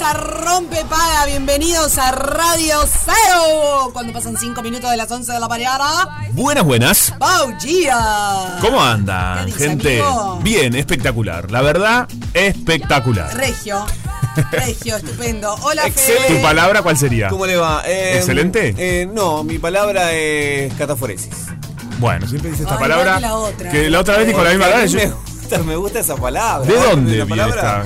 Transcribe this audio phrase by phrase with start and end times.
[0.00, 3.90] a Rompe Paga, bienvenidos a Radio Cero.
[3.92, 5.84] Cuando pasan 5 minutos de las 11 de la mañana.
[6.32, 7.14] Buenas, buenas.
[7.18, 8.58] ¡Bau día!
[8.60, 10.00] ¿Cómo ¿Qué andan, dice, gente?
[10.00, 10.38] amigo?
[10.42, 11.50] Bien, espectacular.
[11.50, 13.34] La verdad, espectacular.
[13.36, 13.84] Regio,
[14.52, 15.54] Regio, estupendo.
[15.62, 16.36] Hola, Excelente.
[16.36, 17.28] ¿Tu palabra cuál sería?
[17.28, 17.82] ¿Cómo le va?
[17.86, 18.74] Eh, ¿Excelente?
[18.78, 21.30] eh, no, mi palabra es cataforesis.
[21.98, 23.14] Bueno, siempre dice esta Ay, palabra.
[23.16, 23.70] que la otra.
[23.70, 25.16] que la otra vez dijo la misma Eh, palabra.
[25.56, 26.66] me, gusta, me gusta esa palabra.
[26.66, 27.84] ¿De dónde la viene esta-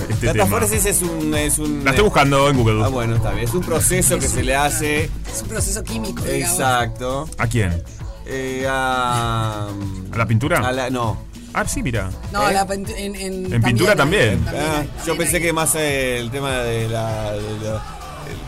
[0.76, 1.84] este es un, es un.
[1.84, 2.82] La estoy buscando en Google.
[2.84, 3.44] Ah, bueno, está bien.
[3.44, 5.04] Es un proceso que se le hace.
[5.04, 6.58] Es un proceso químico, digamos.
[6.58, 7.28] Exacto.
[7.38, 7.82] ¿A quién?
[8.26, 9.68] eh, a.
[10.12, 10.58] ¿A la pintura?
[10.66, 11.18] a la- no.
[11.54, 12.10] Ah, sí, mira.
[12.32, 12.54] No, ¿Eh?
[12.54, 14.42] la en, en, En pintura también.
[14.48, 17.32] Ah, yo pensé que más el tema de la.
[17.32, 17.82] de la-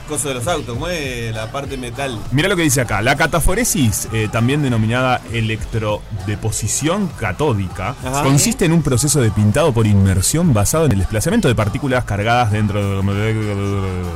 [0.04, 1.34] coso de los autos, ¿cómo es?
[1.34, 2.18] La parte metal.
[2.30, 3.02] Mira lo que dice acá.
[3.02, 8.22] La cataforesis, eh, también denominada electrodeposición catódica, Ajá.
[8.22, 12.52] consiste en un proceso de pintado por inmersión basado en el desplazamiento de partículas cargadas
[12.52, 13.02] dentro de.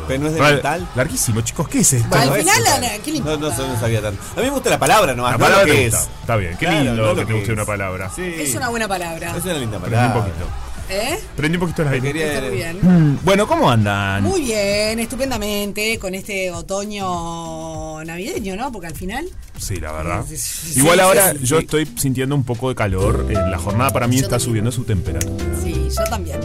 [0.08, 0.88] Pero no es de metal.
[0.94, 1.68] Larguísimo, chicos.
[1.68, 2.16] ¿Qué es esto?
[2.16, 2.62] Al No, final,
[3.04, 4.22] ¿qué le no, no, no sabía tanto.
[4.36, 5.32] A mí me gusta la palabra nomás.
[5.32, 6.00] La no palabra lo te que gusta.
[6.02, 6.08] es.
[6.20, 6.52] Está bien.
[6.58, 7.56] Qué Claro, lindo no lo que te que guste es.
[7.56, 8.10] una palabra.
[8.14, 8.34] Sí.
[8.38, 9.36] Es una buena palabra.
[9.36, 10.06] Es una linda palabra.
[10.06, 10.46] un poquito.
[10.90, 11.18] ¿Eh?
[11.36, 12.12] Prendí un poquito el aire.
[12.12, 12.78] Quería- muy bien.
[12.82, 14.22] Mm, Bueno, ¿cómo andan?
[14.22, 18.72] Muy bien, estupendamente, con este otoño navideño, ¿no?
[18.72, 19.26] Porque al final.
[19.58, 20.24] Sí, la verdad.
[20.26, 21.64] Sí, Igual sí, ahora sí, yo sí.
[21.64, 23.26] estoy sintiendo un poco de calor.
[23.28, 24.48] Eh, La jornada para mí Yo está también.
[24.48, 25.44] subiendo su temperatura.
[25.62, 26.40] Sí, yo también.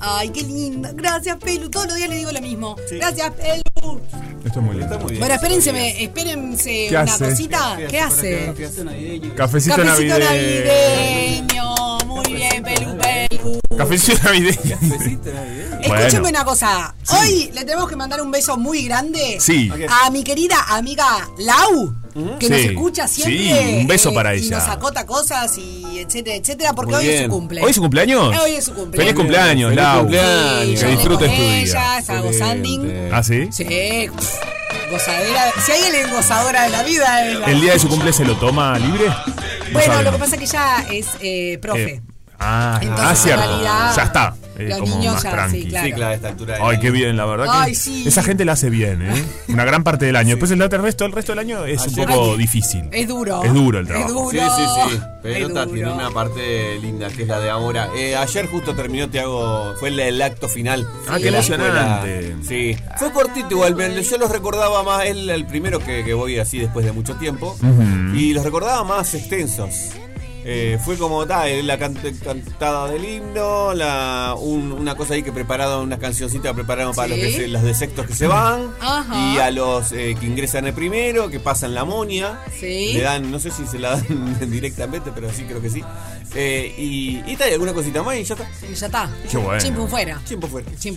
[0.00, 0.90] Ay, qué linda.
[0.94, 1.70] Gracias, Pelu.
[1.70, 2.76] Todos los días le digo lo mismo.
[2.88, 2.96] Sí.
[2.96, 3.61] Gracias, Pelu.
[4.44, 4.86] Esto es muy lindo.
[4.86, 5.20] Está muy bien.
[5.20, 7.24] Bueno, espérense, espérense ¿Qué una hace?
[7.28, 7.76] cosita.
[7.88, 8.46] ¿Qué hace?
[8.56, 10.18] Cafecito, Cafecito navideño.
[10.18, 11.98] navideño.
[12.06, 13.60] Muy bien, Pelu, Pelu.
[13.76, 14.76] Cafecito navideño.
[15.80, 16.28] Escúcheme Bueno.
[16.28, 16.94] una cosa.
[17.08, 19.70] Hoy le tenemos que mandar un beso muy grande Sí.
[20.02, 21.94] a mi querida amiga Lau,
[22.38, 22.66] que nos Sí.
[22.68, 23.50] escucha siempre.
[23.50, 24.58] eh, Sí, un beso para Y ella.
[24.58, 27.60] nos acota cosas y etcétera, etcétera, porque hoy es su cumple.
[27.62, 28.36] ¿Hoy es su cumpleaños?
[28.42, 29.04] Hoy es su cumpleaños.
[29.12, 29.98] Feliz cumpleaños, Feliz Lau.
[30.00, 30.80] cumpleaños.
[30.80, 31.98] Sí, Que disfrutes tu ella, día.
[31.98, 32.26] estaba.
[32.28, 33.10] Excelente.
[33.12, 33.48] ¿Ah, sí?
[33.52, 33.64] Sí,
[34.90, 35.52] gozadera.
[35.64, 38.24] Si hay alguien gozadora de la vida es la- ¿El día de su cumple se
[38.24, 39.06] lo toma libre?
[39.08, 39.14] No
[39.72, 41.82] Bueno, lo que pasa es que ella es eh, profe.
[41.94, 42.02] Eh,
[42.38, 43.42] ah, Entonces, ah, cierto.
[43.46, 44.34] realidad, Ya está.
[44.58, 45.62] Eh, como niños más tranqui.
[45.62, 45.86] sí, claro.
[45.86, 46.54] Sí, claro, a esta altura.
[46.54, 47.66] del Ay, qué bien, la verdad.
[47.66, 48.04] que sí.
[48.06, 49.24] Esa gente la hace bien, ¿eh?
[49.48, 50.30] Una gran parte del año.
[50.30, 52.88] Después el resto, el resto del año es un poco Ay, difícil.
[52.92, 53.42] Es duro.
[53.42, 54.12] Es duro el Es trabajo.
[54.12, 54.30] duro.
[54.30, 55.00] Sí, sí, sí.
[55.24, 55.66] Es duro.
[55.68, 57.88] tiene una parte linda que es la de ahora.
[57.96, 59.74] Eh, ayer justo terminó, te hago.
[59.80, 60.86] Fue el, el acto final.
[61.08, 62.36] Ah, qué emocionante.
[62.46, 62.76] Sí.
[62.98, 63.76] Fue cortito igual.
[64.02, 65.04] Yo los recordaba más.
[65.06, 67.56] Es el primero que, que voy así después de mucho tiempo.
[68.14, 69.90] Y los recordaba más extensos.
[70.44, 71.94] Eh, fue como ta, eh, la can-
[72.24, 77.14] cantada del himno, la, un- una cosa ahí que prepararon, unas cancioncitas que prepararon para
[77.14, 77.20] Sí.
[77.20, 78.68] los, que se- los de sextos que se van.
[78.80, 79.32] Ajá.
[79.34, 82.40] Y a los eh, que ingresan el primero, que pasan la monia.
[82.58, 82.92] Sí.
[82.94, 85.82] Le dan, no sé si se la dan directamente, pero sí creo que sí.
[86.34, 88.48] Eh, y, y tal, y alguna cosita más y ya está.
[88.70, 89.10] Y ya está.
[89.30, 89.60] Qué bueno.
[89.62, 90.20] Chimpum fuera.
[90.24, 90.48] Chimpum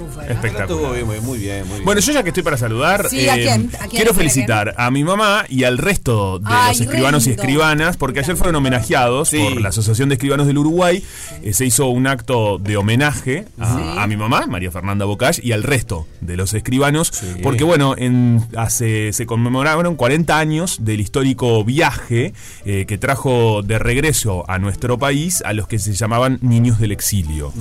[0.10, 0.34] fuera.
[0.34, 0.70] Espectacular.
[0.70, 1.86] Estuvo bien, muy, muy bien, muy bien.
[1.86, 3.70] Bueno, yo ya que estoy para saludar, Sí, ¿a eh, quién?
[3.76, 3.90] ¿A quién?
[3.90, 8.20] quiero felicitar a mi mamá y al resto de Ay, los escribanos y escribanas, porque
[8.20, 9.38] ayer fueron homenajeados Sí.
[9.40, 11.04] por la Asociación de Escribanos del Uruguay,
[11.44, 15.52] eh, se hizo un acto de homenaje a, a mi mamá, María Fernanda Bocage, y
[15.52, 17.12] al resto de los escribanos,
[17.44, 22.34] porque bueno, en, hace, se conmemoraron 40 años del histórico viaje
[22.66, 26.92] eh, que trajo de regreso a nuestro país a los que se llamaban niños del
[26.92, 27.54] exilio.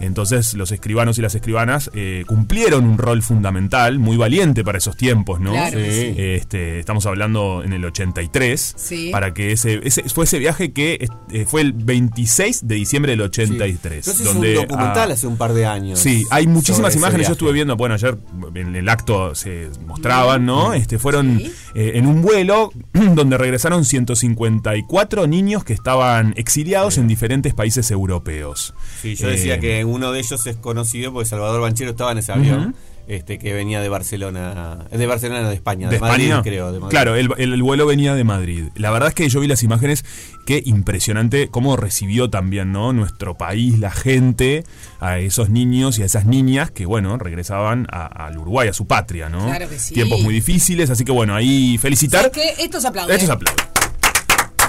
[0.00, 4.96] Entonces los escribanos y las escribanas eh, cumplieron un rol fundamental, muy valiente para esos
[4.96, 5.52] tiempos, ¿no?
[5.52, 6.14] Claro sí.
[6.16, 9.10] Este, estamos hablando en el 83, Sí.
[9.12, 13.22] para que ese, ese fue ese viaje que eh, fue el 26 de diciembre del
[13.22, 14.04] 83.
[14.06, 15.98] Yo hice donde, un documental ah, hace un par de años.
[15.98, 17.26] Sí, hay muchísimas imágenes.
[17.26, 18.16] Yo estuve viendo, bueno, ayer
[18.54, 20.74] en el acto se mostraban, ¿no?
[20.74, 21.52] Este fueron Sí.
[21.74, 28.74] eh, en un vuelo donde regresaron 154 niños que estaban exiliados en diferentes países europeos.
[29.02, 32.18] Sí, yo Eh, decía que uno de ellos es conocido porque Salvador Banchero estaba en
[32.18, 32.74] ese avión.
[33.06, 36.42] Este, que venía de Barcelona, es de Barcelona, no, de España, de, de Madrid, España.
[36.42, 36.72] creo.
[36.72, 36.90] De Madrid.
[36.90, 38.68] Claro, el, el- el vuelo venía de Madrid.
[38.76, 40.06] La verdad es que yo vi las imágenes,
[40.46, 42.94] qué impresionante cómo recibió también, ¿no?
[42.94, 44.64] Nuestro país, la gente,
[45.00, 48.86] a esos niños y a esas niñas que, bueno, regresaban a- al Uruguay, a su
[48.86, 49.44] patria, ¿no?
[49.44, 49.92] Claro que sí.
[49.92, 52.30] Tiempos muy difíciles, así que bueno, ahí felicitar.
[52.32, 52.62] ¿Sabes qué?
[52.64, 53.12] Esto se aplaude.
[53.12, 53.62] Esto se aplaude.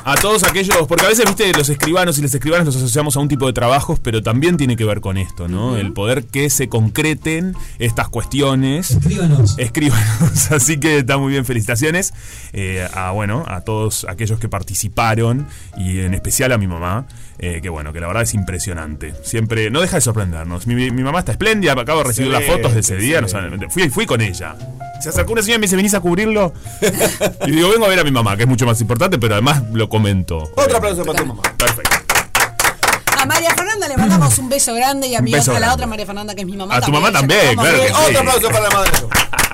[0.08, 3.22] A todos aquellos, porque a veces, viste, los escribanos y las escribanas los asociamos a
[3.22, 5.78] un tipo de trabajos, pero también tiene que ver con esto, ¿no?
[5.78, 8.92] El poder que se concreten estas cuestiones.
[8.92, 9.56] Escríbanos.
[9.58, 10.52] Escríbanos.
[10.52, 12.14] Así que está muy bien, felicitaciones
[12.54, 17.08] eh, a, bueno, a todos aquellos que participaron y en especial a mi mamá,
[17.38, 19.14] eh, que bueno, que la verdad es impresionante.
[19.24, 20.68] Siempre, no deja de sorprendernos.
[20.68, 23.70] Mi, mi mamá está espléndida, acabo de recibir las fotos de ese día, no saben,
[23.70, 24.56] fui, fui con ella.
[25.02, 26.54] Se acercó una señora y me dice, ¿venís a cubrirlo?
[27.46, 29.64] y digo, vengo a ver a mi mamá, que es mucho más importante, pero además
[29.74, 30.38] lo comento.
[30.56, 31.42] Otro aplauso para tu mamá.
[31.58, 31.96] Perfecto.
[33.18, 35.88] A María Fernanda le mandamos un beso grande y a, mi, beso a la otra
[35.88, 36.76] María Fernanda que es mi mamá.
[36.76, 37.96] A tu mamá también, claro que bien.
[37.96, 38.02] sí.
[38.08, 38.92] Otro aplauso para la madre.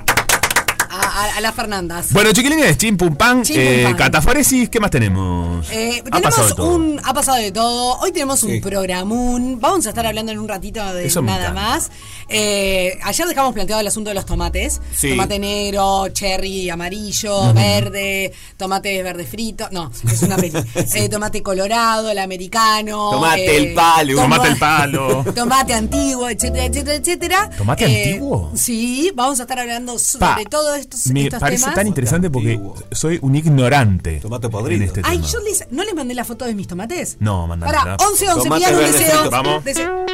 [1.22, 2.12] A, las Fernandas.
[2.12, 3.94] Bueno, chiquilines, chim pum pan, Chim, pum, eh, pan.
[3.96, 5.66] catafaresis, ¿qué más tenemos?
[5.70, 6.74] Eh, Ha pasado de tenemos todo.
[6.74, 7.00] un.
[7.04, 7.98] Ha pasado de todo.
[8.00, 8.60] Hoy tenemos un Sí.
[8.60, 9.58] programún.
[9.60, 11.60] Vamos a estar hablando en un ratito de Eso me nada encanta.
[11.60, 11.90] más.
[12.28, 15.10] Eh, ayer dejamos planteado el asunto de los tomates: Sí.
[15.10, 19.68] tomate negro, cherry amarillo, verde, tomate verde frito.
[19.70, 20.52] No, es una peli.
[20.94, 23.10] Eh, tomate colorado, el americano.
[23.12, 24.14] Tomate eh, el palo.
[24.16, 25.24] toma- Tomate el palo.
[25.34, 27.50] Tomate antiguo, etcétera, etcétera, etcétera.
[27.56, 28.50] ¿Tomate Eh, antiguo?
[28.54, 31.74] Sí, vamos a estar hablando sobre Pa, todo estos, Me estos parece temas.
[31.74, 32.74] tan interesante porque Antiguo.
[32.92, 34.82] soy un ignorante Tomate podrido.
[34.82, 35.28] en este Ay, tema.
[35.30, 37.16] yo les, ¿no les mandé la foto de mis tomates?
[37.20, 37.96] No, mandame Para, nada.
[38.08, 39.14] 11, 11, Tomate envían un verde deseo.
[39.20, 39.30] frito.
[39.30, 39.64] Vamos.
[39.64, 40.06] Deseo.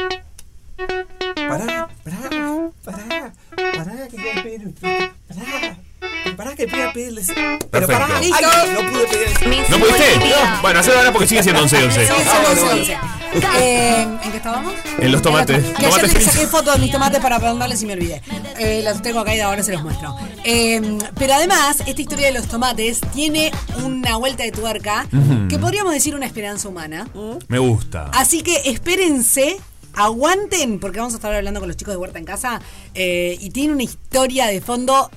[1.35, 5.77] Pará, pará, pará, pará, que voy a pedir un Pará,
[6.39, 7.27] pará que voy a pedirles.
[7.35, 7.99] Pero Perfecto.
[7.99, 8.31] pará, ay,
[8.73, 9.69] no pude pedir.
[9.69, 10.19] ¿No pudiste?
[10.19, 10.61] No.
[10.61, 12.07] Bueno, hacelo ahora porque sigue siendo 11 11.
[12.07, 12.97] Sí, sí, 11, 11.
[13.59, 14.73] Eh, ¿En qué estábamos?
[14.99, 15.65] En los tomates.
[15.77, 18.21] Que ayer les saqué fotos de mis tomates para mandarles y me olvidé.
[18.57, 20.15] Eh, los tengo acá y ahora se los muestro.
[20.45, 23.51] Eh, pero además, esta historia de los tomates tiene
[23.83, 25.07] una vuelta de tuerca
[25.49, 27.05] que podríamos decir una esperanza humana.
[27.49, 28.11] Me gusta.
[28.13, 29.57] Así que espérense,
[29.93, 32.61] aguanten, porque vamos a estar hablando con los chicos de Huerta en Casa.
[32.93, 35.11] eh, y tiene una historia de fondo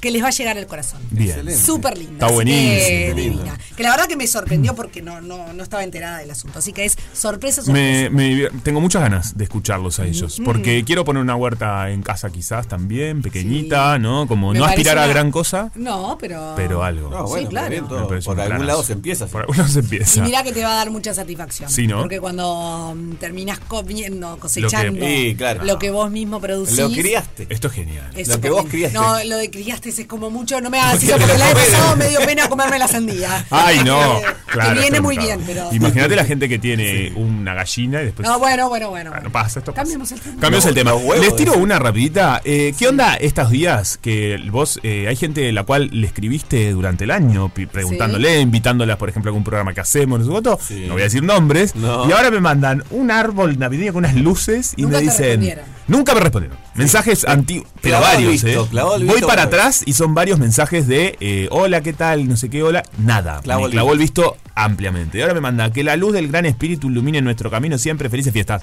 [0.00, 1.00] que les va a llegar al corazón.
[1.10, 1.30] Bien.
[1.30, 1.60] Excelente.
[1.62, 2.12] Súper linda.
[2.26, 2.86] Está buenísimo.
[2.86, 3.58] Que, divina.
[3.76, 6.58] Que la verdad que me sorprendió porque no, no, no estaba enterada del asunto.
[6.58, 8.10] Así que es sorpresa, sorpresa.
[8.10, 10.40] Me, me- tengo muchas ganas de escucharlos a ellos.
[10.44, 14.02] Porque quiero poner una huerta en casa quizás también, pequeñita, Sí.
[14.02, 14.26] ¿no?
[14.28, 16.52] Como Me no aspirar a gran cosa, No, pero.
[16.56, 17.10] pero algo.
[17.10, 17.70] No, bueno, Sí, claro.
[17.70, 18.06] bien, todo.
[18.08, 18.64] Por algún planazo.
[18.64, 19.26] lado se empieza.
[19.26, 20.20] Por algún lado se empieza.
[20.20, 21.70] Y mirá que te va a dar mucha satisfacción.
[21.70, 21.98] Sí, ¿no?
[22.00, 25.64] Porque cuando mm, terminás comiendo, cosechando Sí, claro.
[25.64, 26.78] lo que vos mismo producís.
[26.78, 27.46] Lo criaste.
[27.50, 28.10] Esto es genial.
[28.14, 28.96] es Lo que vos criaste.
[28.98, 30.60] No, lo de criaste es como mucho.
[30.60, 31.66] No me hagas eso porque la comés.
[31.66, 33.44] pasado me dio pena comerme la sandía.
[33.50, 34.20] Ay, no.
[34.20, 35.68] Que- Claro, que viene muy bien, pero.
[35.72, 38.26] Imagínate la gente que tiene una gallina y después.
[38.26, 39.12] No, bueno, bueno, bueno.
[39.14, 39.82] Ah, no pasa, esto pasa.
[39.82, 40.40] Cambiemos el tema.
[40.40, 40.92] Cambiamos el tema.
[41.20, 42.40] Les tiro una rapidita.
[42.44, 46.70] Eh, ¿Qué onda estos días que vos, eh, hay gente a la cual le escribiste
[46.70, 50.58] durante el año preguntándole, invitándolas, por ejemplo, a algún programa que hacemos, no sé cuánto?
[50.66, 50.84] Sí.
[50.86, 51.74] No voy a decir nombres.
[51.76, 52.08] No.
[52.08, 55.58] Y ahora me mandan un árbol navideño con unas luces y Nunca me te dicen...
[55.88, 56.58] Nunca me respondieron.
[56.74, 59.04] Mensajes antiguos, pero varios, visto, ¿eh?
[59.04, 62.28] Voy para atrás y son varios mensajes de eh, hola, ¿qué tal?
[62.28, 62.82] No sé qué, hola.
[62.98, 63.40] Nada.
[63.40, 65.18] Clavó me el clavó el visto ampliamente.
[65.18, 68.10] Y ahora me manda que la luz del gran espíritu ilumine nuestro camino siempre.
[68.10, 68.62] Felices fiestas.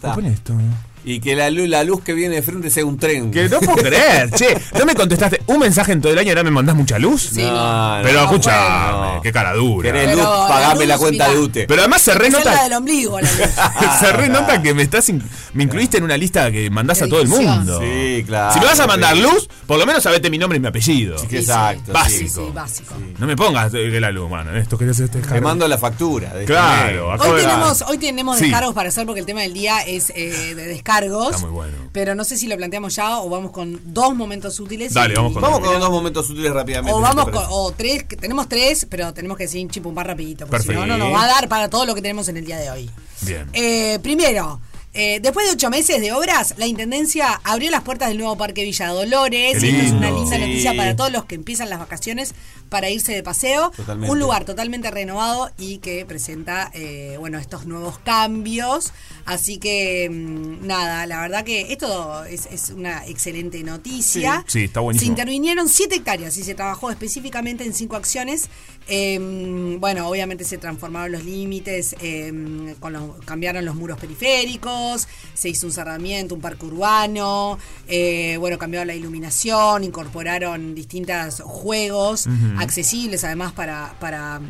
[0.00, 0.54] ¿Qué pone esto?
[1.04, 3.30] Y que la luz, la luz que viene de frente sea un tren.
[3.30, 4.56] Que no puedo creer, che.
[4.78, 7.30] No me contestaste un mensaje en todo el año y ahora me mandás mucha luz.
[7.32, 8.02] Sí, No, no.
[8.02, 9.20] Pero no, escucha, bueno.
[9.22, 9.88] qué cara dura.
[9.90, 10.24] ¿Querés Pero luz?
[10.40, 11.38] la Pagame la luz, cuenta mirá.
[11.38, 11.66] de UTE.
[11.66, 12.62] Pero además se Es la renota.
[12.64, 13.40] del ombligo, la luz.
[14.00, 15.22] Se renota que me estás in-
[15.54, 17.80] me incluiste en una lista que mandás Qué a todo el mundo.
[17.80, 18.52] Sí, claro.
[18.54, 19.22] Si me vas a mandar Sí.
[19.22, 21.18] luz, por lo menos sabete mi nombre y mi apellido.
[21.18, 21.92] Sí, Exacto.
[21.92, 22.18] Básico.
[22.20, 22.28] sí.
[22.28, 22.94] Sí, básico.
[23.18, 24.54] No me pongas eh, que la luz, mano.
[24.54, 26.28] Esto querías este Te mando la factura.
[26.34, 28.44] de este Claro, acabo Hoy tenemos, hoy tenemos Sí.
[28.44, 30.89] descargos para hacer porque el tema del día es eh, de descargos.
[30.98, 31.76] Está muy bueno.
[31.92, 34.92] Pero no sé si lo planteamos ya o vamos con dos momentos útiles.
[34.94, 36.92] Dale, vamos con- Vamos con dos momentos útiles rápidamente.
[36.92, 40.62] O vamos con, o tres, que tenemos tres, pero tenemos que decir chipumpar rapidito, porque
[40.62, 40.98] si no, Perfecto.
[40.98, 42.90] no nos va a dar para todo lo que tenemos en el día de hoy.
[43.22, 43.48] Bien.
[43.52, 44.60] Eh, primero,
[44.92, 48.64] eh, después de ocho meses de obras, la Intendencia abrió las puertas del nuevo Parque
[48.64, 49.62] Villa Dolores.
[49.62, 50.40] Y esto es una linda Sí.
[50.42, 52.34] noticia para todos los que empiezan las vacaciones
[52.70, 53.70] para irse de paseo.
[53.76, 54.10] Totalmente.
[54.10, 58.92] Un lugar totalmente renovado y que presenta, eh, bueno, estos nuevos cambios.
[59.26, 64.44] Así que, mm, nada, la verdad que esto es, es una excelente noticia.
[64.46, 65.06] Sí, sí, está buenísimo.
[65.06, 68.48] Se intervinieron 7 hectáreas y se trabajó específicamente en cinco acciones.
[68.88, 75.48] Eh, bueno, obviamente se transformaron los límites, eh, con los- cambiaron los muros periféricos, se
[75.48, 77.58] hizo un cerramiento, un parque urbano,
[77.88, 82.26] eh, bueno, cambiaron la iluminación, incorporaron distintos juegos
[82.60, 84.40] accesibles además para, para,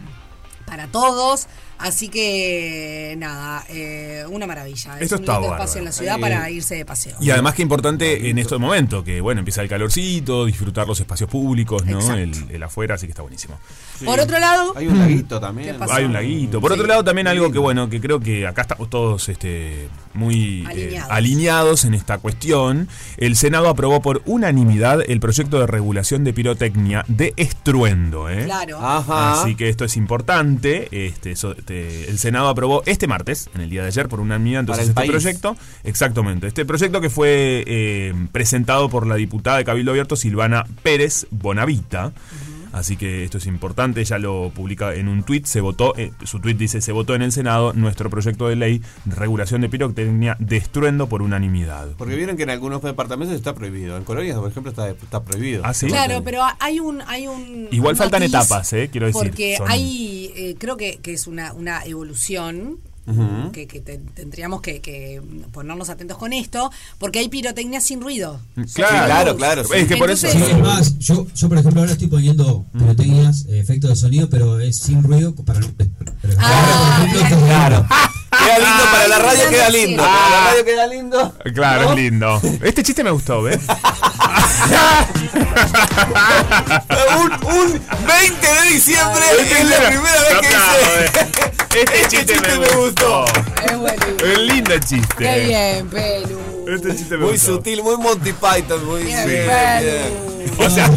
[0.67, 1.47] para todos.
[1.81, 4.97] Así que nada, eh, una maravilla.
[4.97, 5.55] es Esto un está lindo bárbaro.
[5.55, 7.17] espacio en la ciudad para irse de paseo.
[7.21, 11.31] Y además que importante en este momento, que bueno, empieza el calorcito, disfrutar los espacios
[11.31, 12.15] públicos, ¿no?
[12.15, 13.59] El, el afuera, así que está buenísimo.
[13.99, 14.05] Sí.
[14.05, 15.77] Por otro lado, Hay un laguito también.
[15.91, 16.61] Hay un laguito.
[16.61, 16.75] Por Sí.
[16.79, 20.67] otro lado, también algo que bueno, que creo que acá estamos todos este, muy eh,
[20.69, 21.11] Alineados.
[21.11, 22.89] alineados en esta cuestión.
[23.17, 28.29] El Senado aprobó por unanimidad el proyecto de regulación de pirotecnia de estruendo.
[28.29, 28.45] ¿eh?
[28.45, 28.79] claro.
[28.81, 29.41] Ajá.
[29.43, 30.89] Así que esto es importante.
[31.07, 34.61] Este, eso, este, el Senado aprobó este martes, en el día de ayer, por unanimidad
[34.61, 35.11] entonces este país.
[35.11, 35.57] proyecto.
[35.85, 36.47] Exactamente.
[36.47, 42.13] Este proyecto que fue eh, presentado por la diputada de Cabildo Abierto, Silvana Pérez Bonavita.
[42.73, 46.39] Así que esto es importante, ya lo publica en un tuit, se votó, eh, su
[46.41, 50.37] tuit dice, se votó en el Senado nuestro proyecto de ley de regulación de pirotecnia
[50.39, 51.89] destruendo por unanimidad.
[51.99, 53.97] Porque vieron que en algunos departamentos está prohibido.
[53.97, 55.63] En Colonia, por ejemplo, está, está prohibido.
[55.65, 55.87] Ah, ¿sí?
[55.87, 59.57] Claro, pero hay un hay un Igual un faltan matiz, etapas, eh, quiero decir, Porque
[59.57, 62.79] son- hay eh, creo que, que es una una evolución
[63.53, 65.21] Que, que te- tendríamos que, que
[65.53, 68.41] ponernos atentos con esto, porque hay pirotecnia sin ruido.
[68.75, 69.71] Claro, claro, claro, sí.
[69.75, 70.27] Es que por eso...
[70.27, 74.29] Entonces- Sí, además, yo, yo por ejemplo ahora estoy poniendo pirotecnias, eh, efectos de sonido,
[74.31, 75.67] pero es sin ruido para no...
[75.77, 77.87] Pero, Ah, por ejemplo, Claro.
[78.57, 80.03] Queda lindo para la radio, queda lindo.
[80.05, 80.09] Ah.
[80.09, 81.35] Para la radio queda lindo.
[81.55, 81.91] Claro, ¿No?
[81.91, 82.41] es lindo.
[82.63, 83.61] Este chiste me gustó, ¿ves?
[87.19, 91.11] un, un 20 de diciembre es la primera vez que dice.
[91.71, 93.25] Este chiste, me, gustó.
[93.65, 94.17] Es buenísimo.
[94.25, 95.15] Es lindo chiste.
[95.17, 96.50] Qué bien, Pelu.
[96.75, 97.55] Este chiste me Muy gustó.
[97.57, 99.21] sutil, muy Monty Python, muy Bien.
[100.59, 100.91] O sea,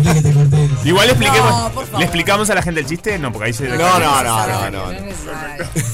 [0.84, 1.52] igual le expliquemos,
[1.92, 4.48] No, le explicamos a la gente el chiste, no, porque ahí se No, no, no,
[4.48, 5.00] no, no, no.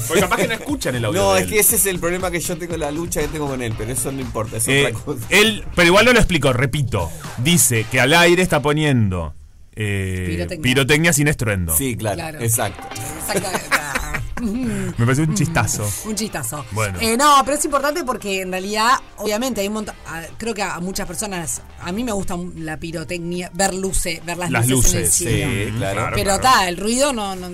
[0.08, 1.20] Porque capaz que no escuchan el audio.
[1.22, 3.62] No, es que ese es el problema que yo tengo, la lucha que tengo con
[3.62, 5.26] él, pero eso no importa, es Eh, otra cosa.
[5.30, 7.10] él, pero igual no lo explicó, repito.
[7.38, 9.34] Dice que al aire está poniendo
[9.76, 10.62] eh, Pirotecnia.
[10.62, 11.12] pirotecnia.
[11.12, 11.76] sin estruendo.
[11.76, 12.40] Sí, claro, Claro.
[12.40, 12.82] exacto.
[13.20, 13.66] Exactamente.
[14.98, 15.88] Me parece un chistazo.
[16.06, 16.64] Un chistazo.
[16.72, 16.98] Bueno.
[17.00, 19.94] Eh, no, pero es importante porque en realidad, obviamente, hay un montón.
[20.38, 21.62] Creo que a muchas personas.
[21.80, 25.70] A mí me gusta la pirotecnia, ver luces, ver las, Las luces, en el cielo.
[25.70, 26.12] Sí, claro.
[26.14, 27.48] Pero está, el ruido no, no-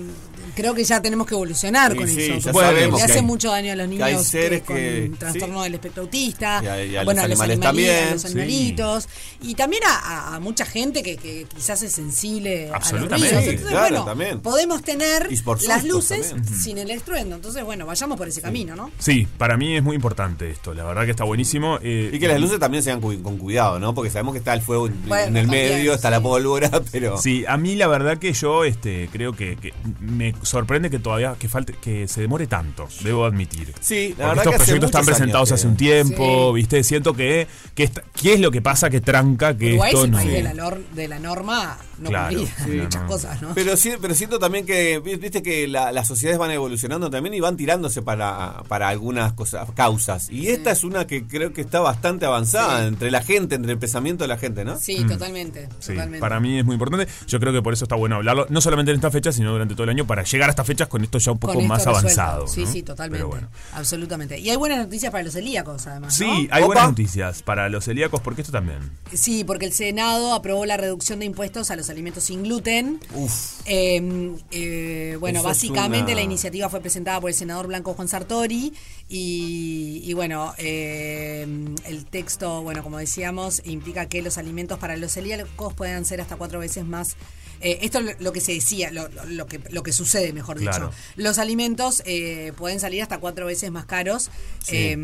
[0.57, 2.51] Creo que ya tenemos que evolucionar Sí, con sí, eso.
[2.51, 5.59] sabemos le hace hay- mucho daño a los que niños hay seres con que- trastorno
[5.59, 5.63] sí.
[5.65, 6.61] del espectro autista.
[6.63, 8.27] Y a- y a los bueno, a los animales también, a los sí.
[8.29, 9.07] animalitos.
[9.43, 9.95] Y también a,
[10.31, 13.27] a- a mucha gente que, que quizás es sensible a los Absolutamente.
[13.29, 13.43] ruidos.
[13.43, 14.39] Sí, Entonces, claro, bueno, también.
[14.41, 15.29] podemos tener
[15.67, 16.59] las luces también.
[16.59, 17.35] sin el estruendo.
[17.35, 18.91] Entonces, bueno, vayamos por ese camino, ¿no?
[18.99, 20.73] Sí, para mí es muy importante esto.
[20.73, 21.77] La verdad que está buenísimo.
[21.83, 23.93] eh, Y que las luces también sean cu- con cuidado, ¿no?
[23.93, 26.11] Porque sabemos que está el fuego en, Bueno, en el también, medio, está sí.
[26.11, 27.17] la pólvora, pero.
[27.17, 31.35] Sí, a mí la verdad que yo este, creo que, que me sorprende que todavía
[31.39, 33.73] que falte que se demore tanto, debo admitir.
[33.79, 36.55] Sí, la Porque verdad estos que proyectos están presentados hace un tiempo, Sí.
[36.55, 36.83] ¿viste?
[36.83, 40.05] Siento que, que esta- ¿qué es lo que pasa que tranca que Uruguay es esto
[40.05, 40.17] el no...
[40.19, 43.07] de, la de la norma no Claro, sí, muchas no.
[43.07, 43.51] cosas, ¿no?
[43.55, 47.33] Pero, sí, pero siento también que, vi- viste que la- las sociedades van evolucionando también
[47.33, 50.29] y van tirándose para, para algunas cosas, causas.
[50.29, 52.87] Y esta es una que creo que está bastante avanzada Sí.
[52.87, 54.77] entre la gente, entre el pensamiento de la gente, ¿no?
[54.79, 55.69] Sí, totalmente.
[55.79, 56.19] Sí, totalmente.
[56.19, 57.07] para mí es muy importante.
[57.27, 59.73] Yo creo que por eso está bueno hablarlo, no solamente en esta fecha, sino durante
[59.73, 61.99] todo el año, para llegar a estas fechas con esto ya un poco más resuelto.
[61.99, 62.47] avanzado.
[62.47, 62.71] Sí, ¿no?
[62.71, 63.17] sí, totalmente.
[63.19, 63.47] Pero bueno.
[63.73, 64.39] Absolutamente.
[64.39, 66.13] Y hay buenas noticias para los celíacos, además.
[66.15, 66.33] Sí, ¿no?
[66.51, 66.65] hay Opa.
[66.67, 68.79] buenas noticias para los celíacos, porque esto también.
[69.13, 72.99] Sí, porque el Senado aprobó la reducción de impuestos a los alimentos sin gluten.
[73.13, 73.61] Uf.
[73.65, 78.07] Eh, eh, bueno, Eso básicamente una- la iniciativa fue presentada por el senador Blanco Juan
[78.07, 78.73] Sartori
[79.09, 81.47] y, y bueno, eh,
[81.85, 86.35] el texto, bueno, como decíamos, implica que los alimentos para los celíacos puedan ser hasta
[86.35, 87.15] cuatro veces más.
[87.59, 90.59] eh, esto es lo- que se decía, lo, lo- lo que, lo que sucede, mejor
[90.59, 90.69] dicho.
[90.69, 90.91] Claro.
[91.15, 94.29] Los alimentos eh, pueden salir hasta cuatro veces más caros
[94.63, 94.75] Sí.
[94.77, 94.95] eh,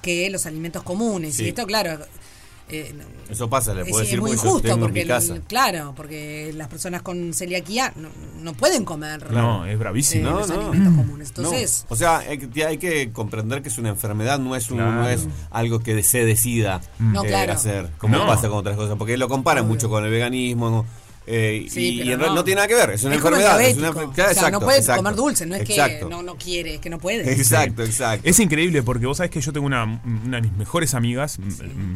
[0.00, 1.34] que los alimentos comunes.
[1.36, 1.44] Sí.
[1.44, 1.98] Y esto, claro,
[2.72, 2.94] eh,
[3.28, 5.38] Eso pasa, le es, puedo es decir muy porque yo injusto tengo en mi casa.
[5.46, 8.08] claro porque las personas con celiaquía no,
[8.42, 10.30] no pueden comer No, es eh, bravísimo.
[10.30, 10.68] los No, no.
[10.70, 11.32] alimentos comunes.
[11.36, 11.44] No.
[11.44, 14.78] Entonces, O sea, hay que, hay que comprender que es una enfermedad, no es, un,
[14.78, 14.92] Claro.
[14.92, 17.52] no es algo que se decida No, eh, claro.
[17.52, 18.26] hacer, como No.
[18.26, 19.74] pasa con otras cosas, porque lo comparan Obvio.
[19.74, 20.86] mucho con el veganismo.
[21.26, 22.34] Eh, Sí, y, en no.
[22.34, 22.42] no.
[22.44, 23.60] tiene nada que ver, es una es enfermedad.
[23.60, 25.02] es una, claro, o sea, exacto, no puede exacto.
[25.02, 26.08] comer dulce, no es Exacto.
[26.08, 27.30] que no, no quiere, es que no puede.
[27.40, 28.28] Exacto, exacto.
[28.28, 29.84] Es increíble porque vos sabés que yo tengo una,
[30.24, 31.38] una de mis mejores amigas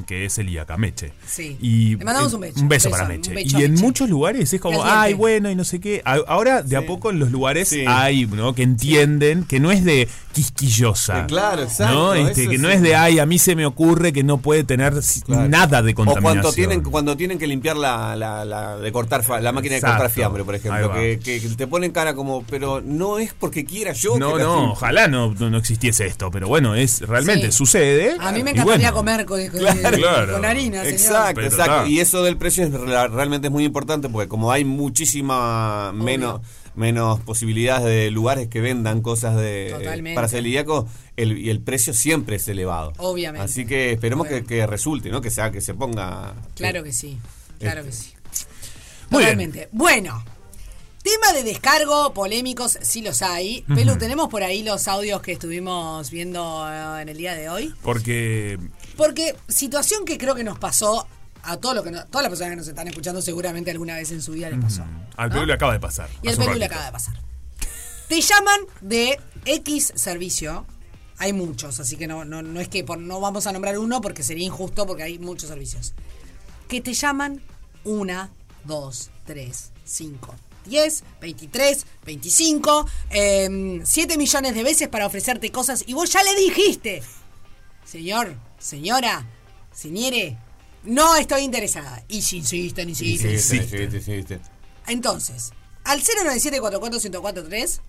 [0.07, 1.13] que es Elíaca Meche.
[1.27, 1.57] Sí.
[1.61, 2.61] Y Le mandamos un beso.
[2.61, 3.33] Un beso para Meche.
[3.43, 3.83] Y en Meche.
[3.83, 6.03] muchos lugares es como, ay, bueno, y no sé qué.
[6.05, 7.85] Ahora, de a poco en los lugares Sí.
[7.87, 8.55] hay, ¿no?
[8.55, 11.21] Que entienden que no es de quisquillosa.
[11.21, 12.15] Eh, claro, exacto, ¿no?
[12.15, 14.95] Este, que no es de, ay, a mí se me ocurre que no puede tener
[15.25, 15.49] Claro.
[15.49, 16.23] nada de O contaminación.
[16.43, 19.97] cuando tienen, cuando tienen que limpiar la, la, la- de cortar la máquina de Exacto.
[19.99, 23.93] cortar fiambre, por ejemplo, que, que- te ponen cara como, pero no es porque quiera
[23.93, 24.19] yo.
[24.19, 24.73] No, que no, limpie".
[24.73, 27.59] ojalá no, no, no existiese esto, pero bueno, es realmente Sí.
[27.59, 28.17] sucede.
[28.21, 28.97] A mí me encantaría bueno.
[28.97, 30.33] comer con, con- Claro, claro.
[30.35, 30.93] con harina, señor.
[30.93, 31.87] Exacto, Pero exacto.
[31.87, 36.41] Y eso del precio es re- realmente es muy importante porque como hay muchísima menos
[36.77, 40.17] menos posibilidades de lugares que vendan cosas de Totalmente.
[40.17, 42.93] para celíaco el, y el precio siempre es elevado.
[42.97, 43.45] Obviamente.
[43.45, 45.21] Así que esperemos que, que resulte, ¿no?
[45.21, 47.17] Que sea que se ponga Claro que sí,
[47.61, 48.14] claro que sí.
[49.15, 49.37] Muy bien.
[49.37, 49.69] Totalmente.
[49.73, 50.25] Bueno,
[51.03, 53.63] tema de descargo, polémicos, sí los hay.
[53.75, 57.75] Pelu, tenemos por ahí los audios que estuvimos viendo eh, en el día de hoy.
[57.83, 58.59] Porque
[58.97, 61.07] Porque situación que creo que nos pasó
[61.43, 64.11] a todo lo que no- todas las personas que nos están escuchando seguramente alguna vez
[64.13, 64.83] en su vida le pasó.
[65.17, 65.35] al ¿no?
[65.35, 66.09] Perú le acaba de pasar.
[66.23, 67.15] Y al Perú le acaba de pasar.
[68.09, 70.67] Te llaman de X servicio.
[71.19, 74.01] Hay muchos, así que no, no, no es que por, no vamos a nombrar uno
[74.01, 75.93] porque sería injusto porque hay muchos servicios.
[76.67, 77.41] Que te llaman
[77.85, 78.31] una,
[78.65, 85.95] dos, tres, cinco, diez, veintitrés, veinticinco, em, siete millones de veces para ofrecerte cosas y
[85.95, 87.03] vos ya le dijiste,
[87.85, 89.27] señor, señora,
[89.73, 90.39] señore,
[90.85, 92.03] no estoy interesada.
[92.09, 94.41] Y si insisten, insisten, insisten.
[94.87, 95.53] Entonces,
[95.85, 97.81] al 097-44-1043,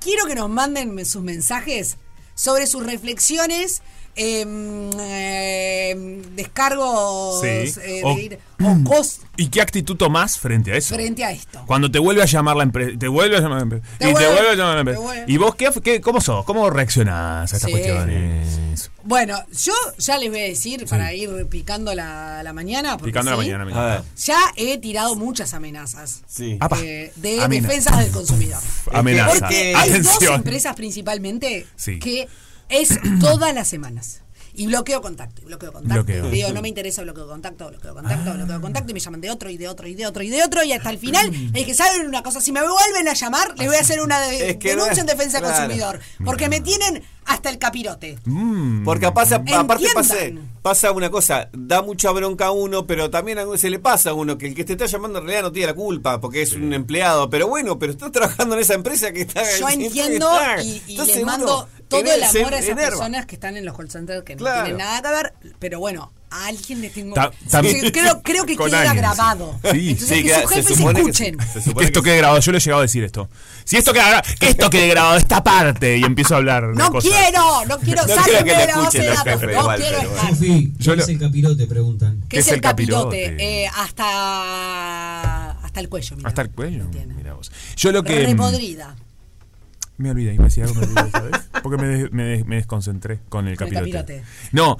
[0.00, 1.96] quiero que nos manden sus mensajes
[2.34, 3.82] sobre sus reflexiones,
[4.14, 7.46] em, em, descargos Sí.
[7.46, 10.94] eh, de O- ir- o cos ¿Y qué actitud tomás frente a eso?
[10.94, 11.62] frente a esto.
[11.66, 14.14] Cuando te vuelve a llamar la empresa, te vuelve a llamar la empresa, Te y
[14.14, 15.24] te vuelve- a llamar la empresa.
[15.26, 16.44] ¿Y vos qué, qué- cómo sos?
[16.44, 17.72] ¿Cómo reaccionás a estas Sí.
[17.72, 18.90] cuestiones?
[19.04, 23.36] Bueno, yo ya les voy a decir, para ir picando la, la mañana, Picando la
[23.36, 26.56] mañana, ya he tirado muchas amenazas sí.
[26.60, 26.78] Apa.
[26.80, 28.62] eh, de defensas del consumidor.
[28.92, 29.38] Amenaza.
[29.40, 31.98] Porque hay dos empresas principalmente Sí.
[31.98, 32.28] que
[32.72, 34.22] es todas las semanas.
[34.54, 35.94] Y bloqueo contacto, bloqueo contacto.
[36.04, 36.28] Bloqueo.
[36.28, 39.48] Digo, no me interesa bloqueo contacto, bloqueo contacto, bloqueo contacto, y me llaman de otro,
[39.48, 41.72] y de otro, y de otro, y de otro, y hasta el final, es que
[41.72, 44.56] saben una cosa, si me vuelven a llamar, les voy a hacer una de- Es
[44.58, 45.58] que no denuncia es- en defensa del claro.
[45.64, 46.00] consumidor.
[46.22, 48.18] Porque me tienen hasta el capirote.
[48.24, 48.84] Mm.
[48.84, 50.16] Porque pasa, aparte pasa,
[50.62, 54.10] pasa una cosa, da mucha bronca a uno, pero también a uno se le pasa
[54.10, 56.42] a uno que el que te está llamando en realidad no tiene la culpa, porque
[56.42, 60.30] es un empleado, pero bueno, pero estás trabajando en esa empresa que está Yo entiendo
[60.32, 60.62] está.
[60.62, 62.90] y, y Entonces les uno mando todo el amor a esas enerva.
[62.90, 66.12] personas que están en los call centers que no tienen nada que ver, pero bueno,
[66.32, 67.14] a alguien le tengo...
[67.14, 69.58] Ta- Sí, también- creo, creo que queda alguien, grabado.
[69.64, 69.70] sí.
[69.72, 71.36] Sí, Entonces sí, que queda- sus se jefes supone que escuchen.
[71.52, 73.28] se- se Que esto que quede grabado, yo le he llegado a decir esto.
[73.64, 76.74] Si esto queda grabado, que esto quede grabado, esta parte, y empiezo a hablar de
[76.74, 77.10] No cosas.
[77.10, 79.80] quiero, no quiero, No quiero que la base escuchen de los datos, jefes no igual,
[79.80, 80.96] quiero estar.
[80.96, 81.66] ¿qué es el capirote?
[81.66, 82.20] Preguntan.
[82.22, 83.36] ¿Qué ¿Qué es el capirote?
[83.38, 86.28] Eh, hasta hasta el cuello, mira.
[86.28, 86.84] Hasta el cuello.
[87.16, 87.50] Mira vos.
[87.76, 88.26] Yo lo que.
[88.26, 88.94] Repodrida.
[89.98, 91.32] Me olvidé, iba a decir algo, me olvidé, ¿sabes?
[91.62, 94.22] Porque me, des- me, des- me desconcentré con el capirote.
[94.50, 94.76] No,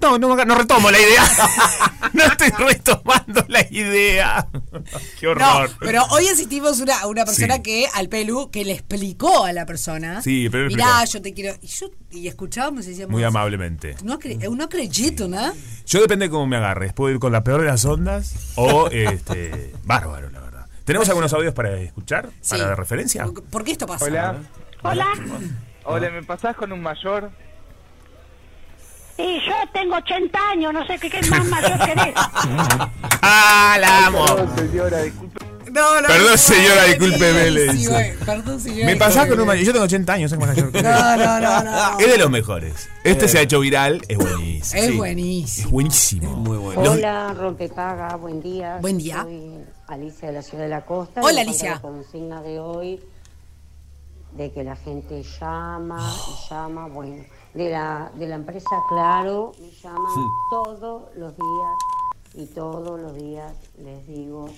[0.00, 1.22] no, no, no retomo la idea.
[2.12, 4.46] no estoy retomando la idea.
[5.20, 5.70] Qué No, horror.
[5.80, 7.62] pero hoy asistimos una, a una persona Sí.
[7.62, 10.22] que al Pelu que le explicó a la persona.
[10.22, 11.56] Sí, pero Mirá, yo te quiero.
[11.62, 13.12] Y, yo, y escuchábamos y decíamos.
[13.12, 13.96] Muy amablemente.
[14.02, 15.52] No, acre, no acredito, ¿no?
[15.86, 16.92] Yo depende de cómo me agarres.
[16.92, 20.66] Puedo ir con la peor de las ondas o este bárbaro, la verdad.
[20.84, 22.30] ¿Tenemos algunos audios para escuchar?
[22.40, 22.50] Sí.
[22.50, 23.24] ¿Para la referencia?
[23.24, 24.04] ¿Por, por qué esto pasa?
[24.06, 24.36] Hola.
[24.82, 25.06] Hola.
[25.84, 27.30] Hola, ¿me pasás con un mayor?
[29.20, 32.14] Y yo tengo 80 años, no sé qué, qué más mayor querés.
[33.22, 34.24] ¡Ah, la amo!
[34.24, 35.44] Perdón, señora, disculpe.
[35.70, 37.90] No, no, Perdón, no, señora, no, discúlpeme, le sí, dice.
[37.90, 38.86] güey, Perdón, señora.
[38.86, 39.64] Me pasás con un mayor.
[39.64, 41.98] Yo tengo 80 años, mayor que No, no, no, no.
[42.00, 42.88] Es de los mejores.
[43.04, 44.82] Este se ha hecho viral, es buenísimo.
[44.82, 44.96] Es Sí.
[44.96, 45.66] buenísimo.
[45.66, 46.30] Es buenísimo.
[46.36, 46.80] Muy bueno.
[46.90, 48.78] Hola, Rompepaga, buen día.
[48.80, 49.22] Buen día.
[49.22, 51.20] Soy Alicia de la Ciudad de la Costa.
[51.22, 51.72] Hola, Alicia.
[51.74, 53.00] La consigna de hoy,
[54.32, 57.22] de que la gente llama y llama, bueno,
[57.54, 61.78] de la, de la empresa Claro, me llaman todos los días
[62.34, 64.48] y todos los días les digo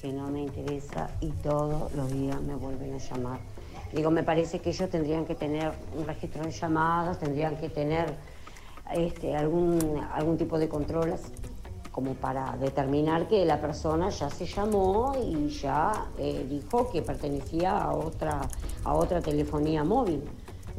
[0.00, 3.40] que no me interesa y todos los días me vuelven a llamar.
[3.92, 8.14] Digo, me parece que ellos tendrían que tener un registro de llamadas, tendrían que tener
[8.94, 11.14] este, algún, algún tipo de control
[11.90, 17.76] como para determinar que la persona ya se llamó y ya eh, dijo que pertenecía
[17.76, 18.40] a otra,
[18.84, 20.22] a otra telefonía móvil.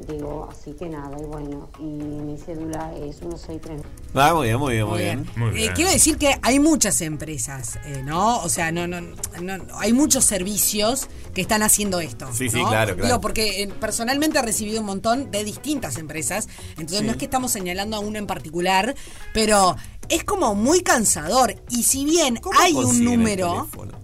[0.08, 3.82] Digo, así que nada, y bueno, y mi cédula es 163.
[4.16, 5.54] Ah, muy bien, muy bien, muy Muy bien.
[5.54, 5.70] bien.
[5.70, 8.40] Eh, quiero decir que hay muchas empresas, eh, ¿no?
[8.40, 12.28] O sea, no, no, no- hay muchos servicios que están haciendo esto.
[12.34, 13.06] Sí, sí, claro, claro.
[13.06, 17.06] Digo, porque eh, personalmente he recibido un montón de distintas empresas, entonces Sí.
[17.06, 18.96] no es que estamos señalando a una en particular,
[19.34, 19.76] pero
[20.08, 21.56] es como muy cansador.
[21.70, 24.00] Y si bien hay un número, teléfono?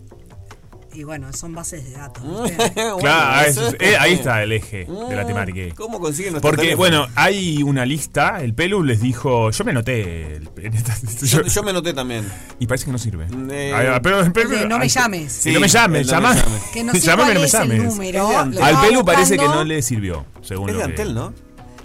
[0.96, 2.24] Y bueno, son bases de datos.
[2.76, 5.62] Bueno, Claro, eso eso es- es- eh, ahí está el eje de la temática.
[5.76, 6.78] ¿Cómo consiguen Porque, teléfono?
[6.78, 9.74] bueno, hay una lista, el Pelu les dijo, yo me
[10.78, 12.26] esta- Yo, yo me noté también.
[12.60, 13.26] y parece que no sirve.
[13.52, 14.34] Eh, Ay, ah, pero- El
[14.70, 15.32] no me ay, llames.
[15.32, 16.44] Sí, no me llames, no me llama.
[16.74, 17.84] Que no sé Llámame, cuál no me es el llames.
[17.84, 18.38] número.
[18.40, 21.34] Al Pelu parece que no le sirvió, según Es lo de que- Antel, ¿no?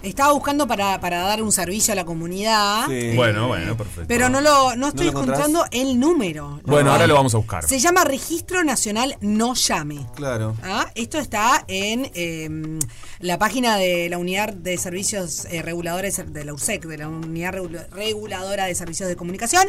[0.03, 2.87] Estaba buscando para, para dar un servicio a la comunidad.
[2.87, 2.93] Sí.
[2.93, 4.05] eh, Bueno, bueno, perfecto.
[4.07, 6.59] Pero no lo no estoy lo encontrando el número.
[6.65, 6.91] Bueno, No.
[6.93, 7.67] ahora lo vamos a buscar.
[7.67, 9.99] Se llama Registro Nacional No Llame.
[10.15, 10.55] Claro.
[10.63, 12.49] Ah, Esto está en eh,
[13.19, 17.53] la página de la Unidad de Servicios eh, Reguladores de la URSEC, de la Unidad
[17.53, 19.67] Regula- Reguladora de Servicios de Comunicación,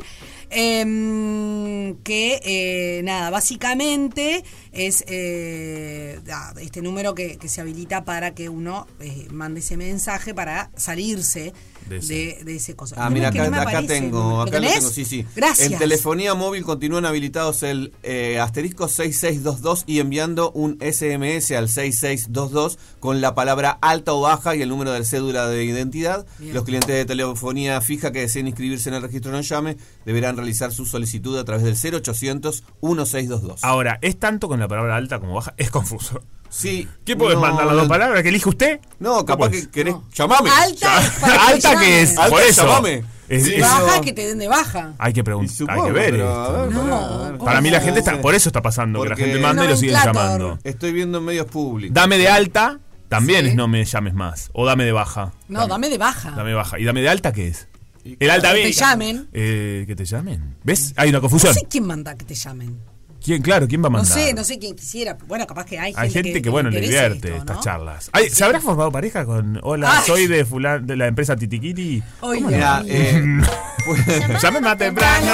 [0.50, 6.20] eh, que eh, nada, básicamente es eh,
[6.60, 11.52] este número que, que se habilita para que uno eh, mande ese mensaje para salirse
[11.88, 12.38] De ese.
[12.44, 12.94] de ese coso.
[12.98, 13.94] Ah, mira, acá, no me acá aparece.
[13.94, 15.26] tengo, ¿Lo acá lo tengo, sí, sí.
[15.34, 15.70] Gracias.
[15.70, 22.78] En telefonía móvil continúan habilitados el eh, asterisco 6622 y enviando un SMS al 6622
[23.00, 26.26] con la palabra alta o baja y el número de cédula de identidad.
[26.38, 26.54] Bien.
[26.54, 30.72] Los clientes de telefonía fija que deseen inscribirse en el registro no llame deberán realizar
[30.72, 33.64] su solicitud a través del 0800 1622.
[33.64, 35.54] Ahora, ¿es tanto con la palabra alta como baja?
[35.56, 36.22] Es confuso.
[36.52, 36.86] Sí.
[37.04, 38.80] ¿Qué podés no, mandar las dos palabras que elige usted?
[39.00, 39.94] No, capaz ¿Cómo que querés.
[40.14, 40.50] Llamame.
[40.50, 40.96] Alta
[41.48, 42.66] Alta que es, Alta, por eso.
[42.66, 43.04] llamame.
[43.28, 44.02] Es- Sí, es- Baja no.
[44.02, 44.92] que te den de baja.
[44.98, 46.82] hay que preguntar, hay que ver pero, esto.
[46.82, 47.38] No.
[47.42, 49.76] Para mí la gente está, por eso está pasando, que la gente manda y lo
[49.76, 50.58] siguen llamando.
[50.62, 51.94] Estoy viendo en medios públicos.
[51.94, 53.48] Dame de alta, también Sí.
[53.48, 54.50] es no me llames más.
[54.52, 55.32] O dame de baja.
[55.48, 56.32] No, dame de baja.
[56.32, 56.78] Dame de baja.
[56.78, 57.68] ¿Y dame de alta qué es?
[58.20, 58.66] El alta Que bien.
[58.68, 59.28] te llamen.
[59.32, 60.56] Eh, que te llamen.
[60.64, 60.92] ¿Ves?
[60.96, 61.54] Hay una No confusión.
[61.54, 62.78] sé quién manda que te llamen.
[63.24, 63.40] ¿Quién?
[63.42, 64.18] Claro, ¿quién va a No mandar?
[64.18, 65.16] sé, no sé quién quisiera.
[65.26, 67.62] Bueno, capaz que hay gente, Hay gente que, bueno, le divierte esto, estas ¿no?
[67.62, 68.10] charlas.
[68.12, 70.02] Ay, ¿Se habrá formado pareja con Hola, Ay.
[70.06, 72.02] soy de fulan, de la empresa Titiquiti?
[72.20, 73.22] Oye, ¿Cómo Mira, eh,
[74.42, 75.32] Llámame más temprano.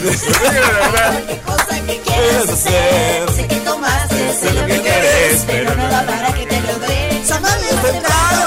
[0.00, 3.30] ¿Qué cosa que quieres hacer?
[3.32, 7.22] Sé que tomaste, sé lo que quieres, pero no da para que te lo dé.
[7.26, 8.46] Llámame temprano.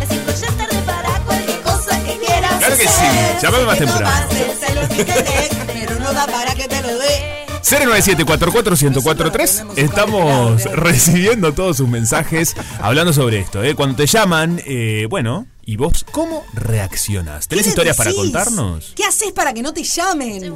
[0.00, 3.06] Decirlo ya es tarde para cualquier cosa que quieras Claro que sí,
[3.42, 4.10] llámame más que temprano.
[4.10, 6.99] tomaste, sé lo que querés, pero no da para que te lo dé.
[7.62, 9.64] 097-44143.
[9.76, 13.62] Estamos recibiendo todos sus mensajes hablando sobre esto.
[13.62, 13.74] ¿eh?
[13.74, 17.46] Cuando te llaman, eh, bueno, ¿y vos cómo reaccionas?
[17.48, 18.22] ¿Tenés ¿Qué les historias para decís?
[18.24, 18.92] contarnos?
[18.96, 20.54] ¿Qué haces para que no te llamen?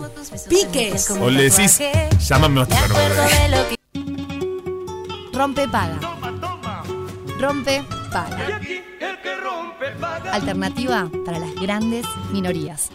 [0.48, 1.10] Piques.
[1.10, 1.78] O le decís,
[2.26, 3.76] llámame más bebé".
[5.32, 5.98] Rompe paga.
[7.40, 8.60] Rompe paga.
[10.32, 12.90] Alternativa para las grandes minorías.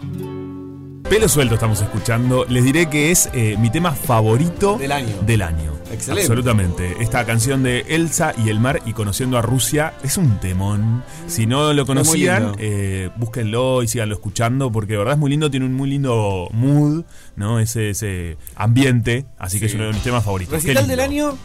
[1.10, 2.46] Pelo suelto estamos escuchando.
[2.48, 5.16] Les diré que es eh, mi tema favorito Del año.
[5.26, 5.74] Del año.
[5.92, 6.22] Excelente.
[6.22, 6.98] Absolutamente.
[7.00, 11.04] Esta canción de Elsa y el mar y conociendo a Rusia es un temón.
[11.28, 15.50] Si no lo conocían, eh, búsquenlo y síganlo escuchando porque de verdad es muy lindo.
[15.50, 17.60] Tiene un muy lindo mood, ¿no?
[17.60, 19.26] Ese, ese ambiente.
[19.40, 20.54] Así que es uno de mis temas favoritos.
[20.54, 21.36] Recital del año,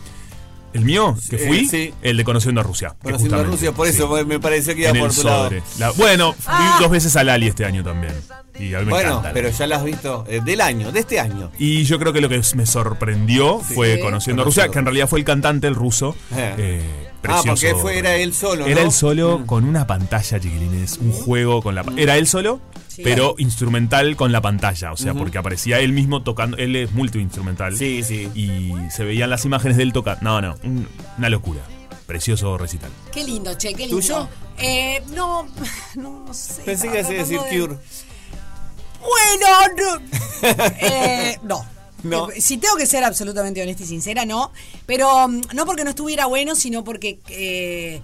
[0.75, 1.95] El mío, que Eh, fui, sí.
[2.03, 2.95] el de Conociendo a Rusia.
[3.03, 4.25] conociendo a Rusia, por eso sí.
[4.27, 5.51] me pareció que iba En por el tu lado.
[5.79, 8.13] La- bueno, fui dos veces a Lali este año también.
[8.59, 9.33] Y a mí me Bueno, encanta.
[9.33, 11.51] pero ya la has visto eh, del año, de este año.
[11.59, 14.45] Y yo creo que lo que me sorprendió fue conociendo a.
[14.45, 16.15] Rusia, que en realidad fue el cantante, el ruso.
[16.37, 16.55] Eh.
[16.59, 16.83] eh,
[17.27, 17.67] Ah, precioso.
[17.69, 18.67] porque fue, era él solo.
[18.67, 18.87] Era ¿no?
[18.89, 19.47] él solo Mm.
[19.47, 20.99] con una pantalla, chiquilines.
[20.99, 21.83] Un juego con la.
[21.83, 22.61] pa- Era él solo,
[23.03, 24.93] pero instrumental con la pantalla.
[24.93, 26.59] O sea, porque aparecía él mismo tocando.
[26.59, 27.77] Él es multiinstrumental.
[27.79, 28.29] Sí, sí.
[28.35, 30.21] Y se veían las imágenes de él tocando.
[30.23, 30.55] No, no.
[30.65, 30.87] un-
[31.17, 31.61] una locura.
[32.07, 32.91] Precioso recital.
[33.11, 33.97] Qué lindo, che, qué lindo.
[33.97, 34.29] ¿Tuyo?
[34.59, 35.49] Eh, no,
[35.97, 36.61] no, no sé.
[36.63, 37.77] Pensé que ibas a decir Cure.
[39.05, 40.15] Bueno, no.
[40.81, 41.65] Eh, no.
[42.03, 42.29] No.
[42.39, 44.53] Si tengo que ser absolutamente honesta y sincera, no.
[44.85, 48.03] Pero mm, no porque no estuviera bueno, sino porque eh,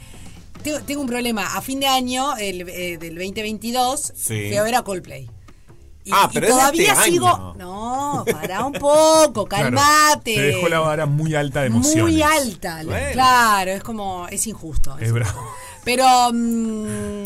[0.63, 1.55] tengo, tengo un problema.
[1.57, 4.47] A fin de año el, eh, del 2022 Sí.
[4.49, 5.29] fui a ver a Coldplay.
[6.03, 7.29] Y, Ah, pero todavía este sigo.
[7.29, 7.55] año.
[7.57, 10.35] No, para un poco, calmate.
[10.35, 12.03] Te dejó la vara muy alta de emociones.
[12.05, 13.13] Muy alta, Bueno.
[13.13, 14.97] claro, es como, es injusto.
[14.99, 15.39] Es bravo.
[15.85, 17.23] Pero mm,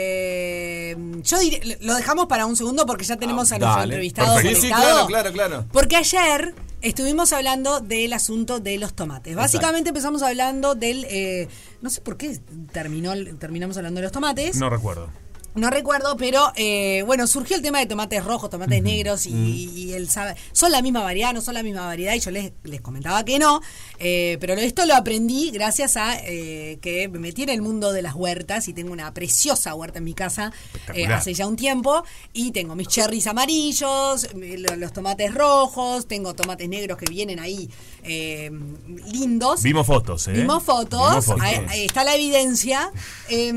[0.00, 4.38] eh, yo diré- lo dejamos para un segundo porque ya tenemos a nuestro Ah, entrevistado.
[4.40, 5.64] Sí, sí, claro, claro, claro.
[5.72, 9.34] Porque ayer estuvimos hablando del asunto de los tomates.
[9.36, 11.48] Básicamente empezamos hablando del, eh,
[11.82, 12.38] no sé por qué
[12.72, 14.56] terminó, terminamos hablando de los tomates.
[14.56, 15.08] No recuerdo.
[15.54, 19.32] No recuerdo, pero eh, bueno, surgió el tema de tomates rojos, tomates negros y,
[19.74, 22.52] y el sabe- son la misma variedad, no son la misma variedad, y yo les,
[22.62, 23.60] les comentaba que no,
[23.98, 28.00] eh, pero esto lo aprendí gracias a eh, que me metí en el mundo de
[28.02, 30.52] las huertas y tengo una preciosa huerta en mi casa
[30.94, 36.32] eh, hace ya un tiempo y tengo mis cherries amarillos, lo- los tomates rojos, tengo
[36.34, 37.68] tomates negros que vienen ahí
[38.04, 38.50] eh,
[39.12, 39.62] lindos.
[39.62, 40.32] Vimos fotos, ¿eh?
[40.32, 41.42] Vimos fotos, Vimos fotos.
[41.42, 42.90] Ahí, ahí está la evidencia.
[43.28, 43.48] eh,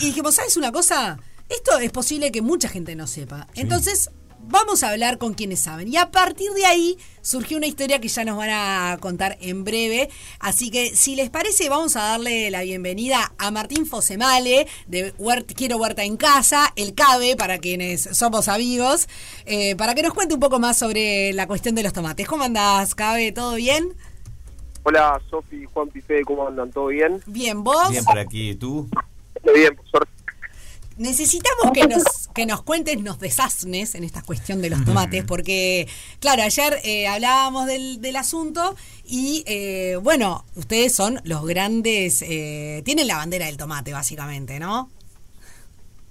[0.00, 1.18] y dijimos, ¿sabes una cosa?
[1.48, 3.48] Esto es posible que mucha gente no sepa.
[3.54, 4.10] Entonces,
[4.42, 5.88] vamos a hablar con quienes saben.
[5.88, 9.64] Y a partir de ahí surgió una historia que ya nos van a contar en
[9.64, 10.08] breve.
[10.38, 15.14] Así que, si les parece, vamos a darle la bienvenida a Martín Fosemale de
[15.54, 19.08] Quiero Huerta en Casa, el CABE, para quienes somos amigos,
[19.46, 22.26] eh, para que nos cuente un poco más sobre la cuestión de los tomates.
[22.26, 23.32] ¿Cómo andás, CABE?
[23.32, 23.94] ¿Todo bien?
[24.82, 26.70] Hola, Sofi, Juan Pife, ¿cómo andan?
[26.70, 27.20] ¿Todo bien?
[27.26, 27.90] Bien, ¿vos?
[27.90, 28.88] Bien por aquí, ¿tú?
[29.44, 30.19] Muy bien, por suerte.
[31.00, 35.88] Necesitamos que nos, que nos cuentes, nos desasnes en esta cuestión de los tomates, porque,
[36.20, 42.82] claro, ayer eh, hablábamos del, del asunto y, eh, bueno, ustedes son los grandes, eh,
[42.84, 44.90] tienen la bandera del tomate, básicamente, ¿no?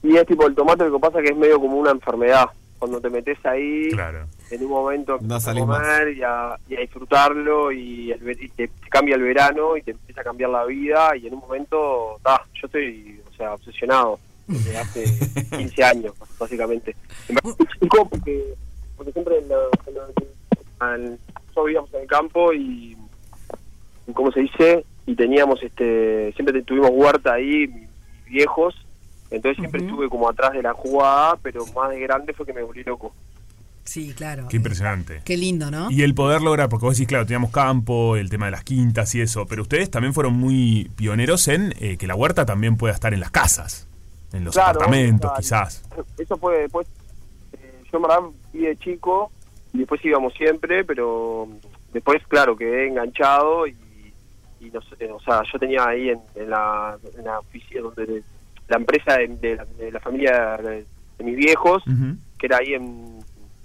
[0.01, 2.45] Y es tipo el tomate, lo que pasa es que es medio como una enfermedad.
[2.79, 4.25] Cuando te metes ahí, Claro.
[4.49, 8.47] en un momento No a comer y a, y a disfrutarlo y, el ve- y
[8.47, 11.41] te, te cambia el verano y te empieza a cambiar la vida y en un
[11.41, 14.17] momento, ta, yo estoy, o sea, obsesionado
[14.49, 15.03] desde hace
[15.57, 16.95] 15 años, básicamente.
[17.29, 18.53] Me porque,
[18.97, 19.55] porque siempre en la,
[19.87, 22.97] en la- en- nosotros vivíamos en el campo y,
[24.13, 24.85] ¿cómo se dice?
[25.05, 27.65] Y teníamos, este siempre tuvimos huerta ahí,
[28.27, 28.75] viejos,
[29.31, 32.63] entonces siempre estuve como atrás de la jugada, pero más de grande fue que me
[32.63, 33.13] volví loco.
[33.83, 34.47] Sí, claro.
[34.47, 35.21] Qué impresionante.
[35.25, 35.89] Qué lindo, ¿no?
[35.89, 39.15] Y el poder lograr, porque vos decís, claro, teníamos campo, el tema de las quintas
[39.15, 42.93] y eso, pero ustedes también fueron muy pioneros en eh, que la huerta también pueda
[42.93, 43.87] estar en las casas,
[44.33, 45.39] en los Claro, apartamentos, claro.
[45.41, 45.83] quizás.
[46.17, 46.87] Eso fue después,
[47.53, 48.19] eh, yo en verdad
[48.51, 49.31] fui de chico
[49.73, 51.47] y después íbamos siempre, pero
[51.93, 53.75] después, claro, quedé enganchado y,
[54.59, 58.23] y no sé, o sea, yo tenía ahí en, en la, en la oficina, donde
[58.67, 60.85] la empresa de, de la, de la familia de,
[61.17, 61.83] de mis viejos,
[62.37, 63.19] que era ahí en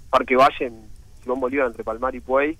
[0.09, 0.79] Parque Valle, en
[1.21, 2.57] Simón Bolívar, entre Palmar y Puey,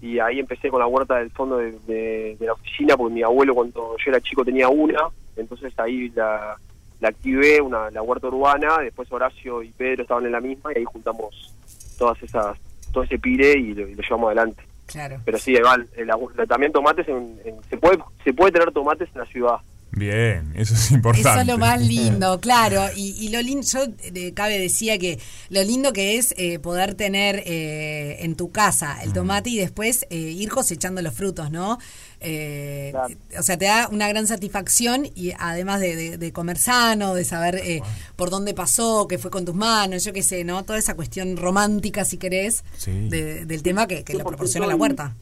[0.00, 3.96] y ahí empecé con la huerta del fondo de la oficina, porque mi abuelo cuando
[4.04, 4.98] yo era chico tenía una,
[5.36, 6.56] entonces ahí la,
[7.02, 10.78] la activé, una, la huerta urbana, después Horacio y Pedro estaban en la misma y
[10.78, 11.52] ahí juntamos
[11.98, 12.56] todas esas,
[12.92, 14.62] todo ese pire y lo, y lo llevamos adelante.
[14.86, 15.20] Claro.
[15.24, 19.08] Pero sí, igual, el agu- también tomates, en, en- se puede se puede tener tomates
[19.14, 19.56] en la ciudad.
[19.94, 21.28] Bien, eso es importante.
[21.28, 22.80] Eso es lo más lindo, claro.
[22.96, 23.80] Y, y lo lindo, yo
[24.14, 25.18] eh, cabe decía que
[25.50, 30.06] lo lindo que es eh, poder tener eh, en tu casa el tomate y después
[30.08, 31.78] eh, ir cosechando los frutos, ¿no?
[32.22, 32.92] Eh,
[33.38, 37.24] O sea, te da una gran satisfacción y además de, de- de comer sano, de
[37.24, 37.80] saber eh,
[38.16, 40.62] por dónde pasó, qué fue con tus manos, yo qué sé, ¿no?
[40.64, 43.08] Toda esa cuestión romántica, si querés, Sí.
[43.08, 45.14] de- del tema que, que Sí, proporciona la huerta.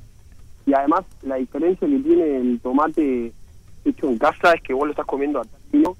[0.66, 3.32] Y además, la diferencia que tiene el tomate
[3.84, 5.96] hecho en casa es que vos lo estás comiendo a término,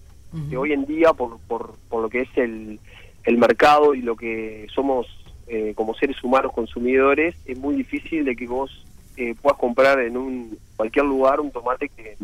[0.49, 2.79] que hoy en día, por, por, por lo que es el,
[3.25, 5.07] el mercado y lo que somos
[5.49, 8.71] eh, como seres humanos consumidores, es muy difícil de que vos
[9.21, 12.17] eh, puedas comprar en un cualquier lugar un tomate que,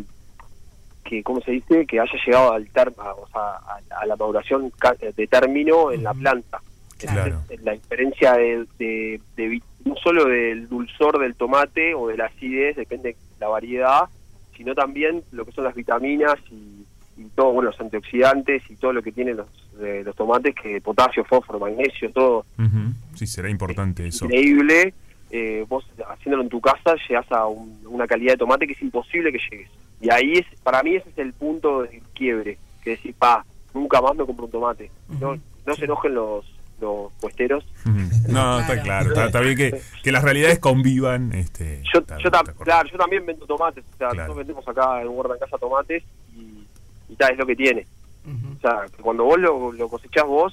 [1.05, 1.87] que ¿cómo se dice?
[1.87, 4.73] Que haya llegado al ter- a, o sea, a, a la maduración
[5.17, 6.61] de término en la planta.
[6.99, 7.27] Claro.
[7.27, 12.75] Entonces, la diferencia de, de- no solo del dulzor del tomate o de la acidez,
[12.77, 14.01] depende de la variedad,
[14.57, 16.85] sino también lo que son las vitaminas y,
[17.19, 19.47] y todo, bueno, los antioxidantes y todo lo que tienen los,
[19.81, 22.45] eh, los tomates, que potasio, fósforo, magnesio, todo.
[23.15, 24.25] Sí, será importante eso.
[24.25, 24.93] increíble.
[25.31, 28.83] Eh, vos haciéndolo en tu casa llegas a un- una calidad de tomate que es
[28.83, 29.71] imposible que llegues.
[30.01, 34.01] Y ahí es, para mí ese es el punto de quiebre, que decir, pa, nunca
[34.01, 34.91] más me compro un tomate.
[35.21, 35.37] No,
[35.67, 36.45] no se enojen los,
[36.81, 37.65] los puesteros.
[38.29, 39.09] No, está claro.
[39.09, 41.33] Está, está bien que, que las realidades convivan.
[41.35, 43.83] Este, Yo, está- yo, está claro, yo también vendo tomates.
[43.85, 44.15] O sea, Claro.
[44.15, 46.05] nosotros vendemos acá en Guarda en Casa tomates
[46.37, 46.67] y,
[47.09, 47.87] y tal, es lo que tiene.
[48.27, 50.53] O sea, que cuando vos lo, lo cosechás vos,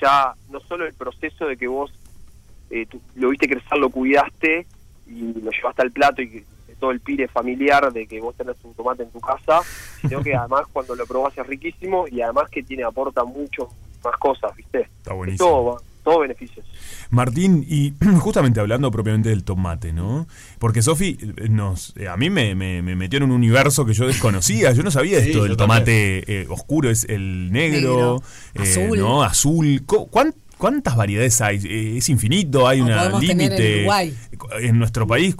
[0.00, 1.90] ya no solo el proceso de que vos
[2.70, 4.66] eh, tú lo viste crecer, lo cuidaste
[5.06, 6.44] y lo llevaste al plato y que-
[6.80, 9.62] todo el pire familiar de que vos tenés un tomate en tu casa,
[10.00, 13.68] sino que además cuando lo probás es riquísimo y además que tiene aporta mucho
[14.04, 14.82] más cosas, ¿viste?
[14.82, 15.48] Está buenísimo.
[15.48, 16.64] Todo, todo beneficios.
[17.10, 20.28] Martín, y justamente hablando propiamente del tomate, ¿no?
[20.60, 23.92] Porque Sofi eh, nos, eh, a mí me, me- me metió en un universo que
[23.92, 24.70] yo desconocía.
[24.70, 28.22] Yo no sabía Sí, esto del tomate eh, oscuro, es el negro, Negro,
[28.54, 28.98] eh, azul.
[29.00, 29.22] ¿no?
[29.24, 29.82] Azul.
[29.84, 31.56] Co- cuán- ¿Cuántas variedades hay?
[31.64, 32.66] Eh, ¿Es infinito?
[32.66, 32.86] ¿Hay en
[33.20, 33.86] límite?
[34.60, 35.36] En nuestro país,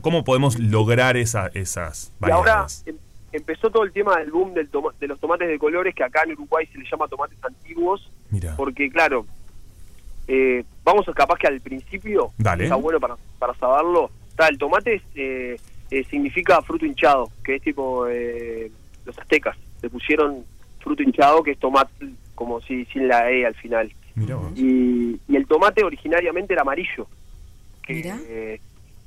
[0.00, 2.82] ¿cómo podemos lograr esa- esas Y ahora, variedades?
[2.86, 2.98] en,
[3.32, 6.22] empezó todo el tema del boom del toma- de los tomates de colores, que acá
[6.24, 8.54] en Uruguay se les llama tomates antiguos, Mira.
[8.56, 9.26] porque claro,
[10.28, 12.64] eh, vamos a capaz que al principio, Dale.
[12.64, 15.56] está bueno para, para saberlo, está, el tomate es, eh,
[15.90, 18.70] eh, significa fruto hinchado, que es tipo eh,
[19.04, 20.44] los aztecas, le pusieron
[20.80, 21.90] fruto hinchado, que es tomate,
[22.36, 23.92] como si sin la E al final.
[24.56, 27.06] Y, y el tomate originariamente era amarillo,
[27.82, 28.60] que,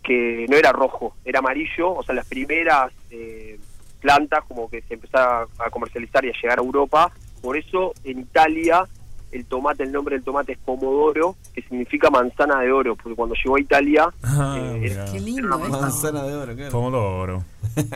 [0.04, 3.60] que no era rojo, era amarillo, o sea, las primeras eh,
[4.02, 8.20] plantas como que se empezaron a comercializar y a llegar a Europa, por eso en
[8.20, 8.84] Italia
[9.32, 13.36] el tomate, el nombre del tomate es pomodoro, que significa manzana de oro, porque cuando
[13.36, 15.82] llegó a Italia Ah, eh, era- Qué era lindo una esto.
[15.82, 16.72] Manzana de oro, claro.
[16.72, 17.44] Pomodoro.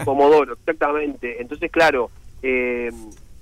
[0.04, 1.42] Pomodoro, exactamente.
[1.42, 2.12] Entonces, claro,
[2.44, 2.92] eh,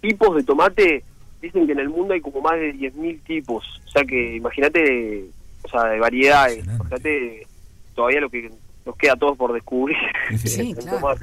[0.01, 1.03] tipos de tomate,
[1.41, 3.65] dicen que en el mundo hay como más de 10.000 tipos.
[3.87, 5.25] O sea que imagínate,
[5.63, 6.65] o sea, de variedades.
[6.65, 7.47] Imagínate
[7.95, 8.49] todavía lo que
[8.85, 9.97] nos queda a todos por descubrir.
[10.37, 11.15] Sí, claro.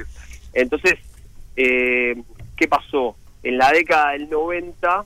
[0.52, 0.94] Entonces,
[1.57, 2.20] eh,
[2.57, 3.16] ¿qué pasó?
[3.42, 5.05] En la década del 90,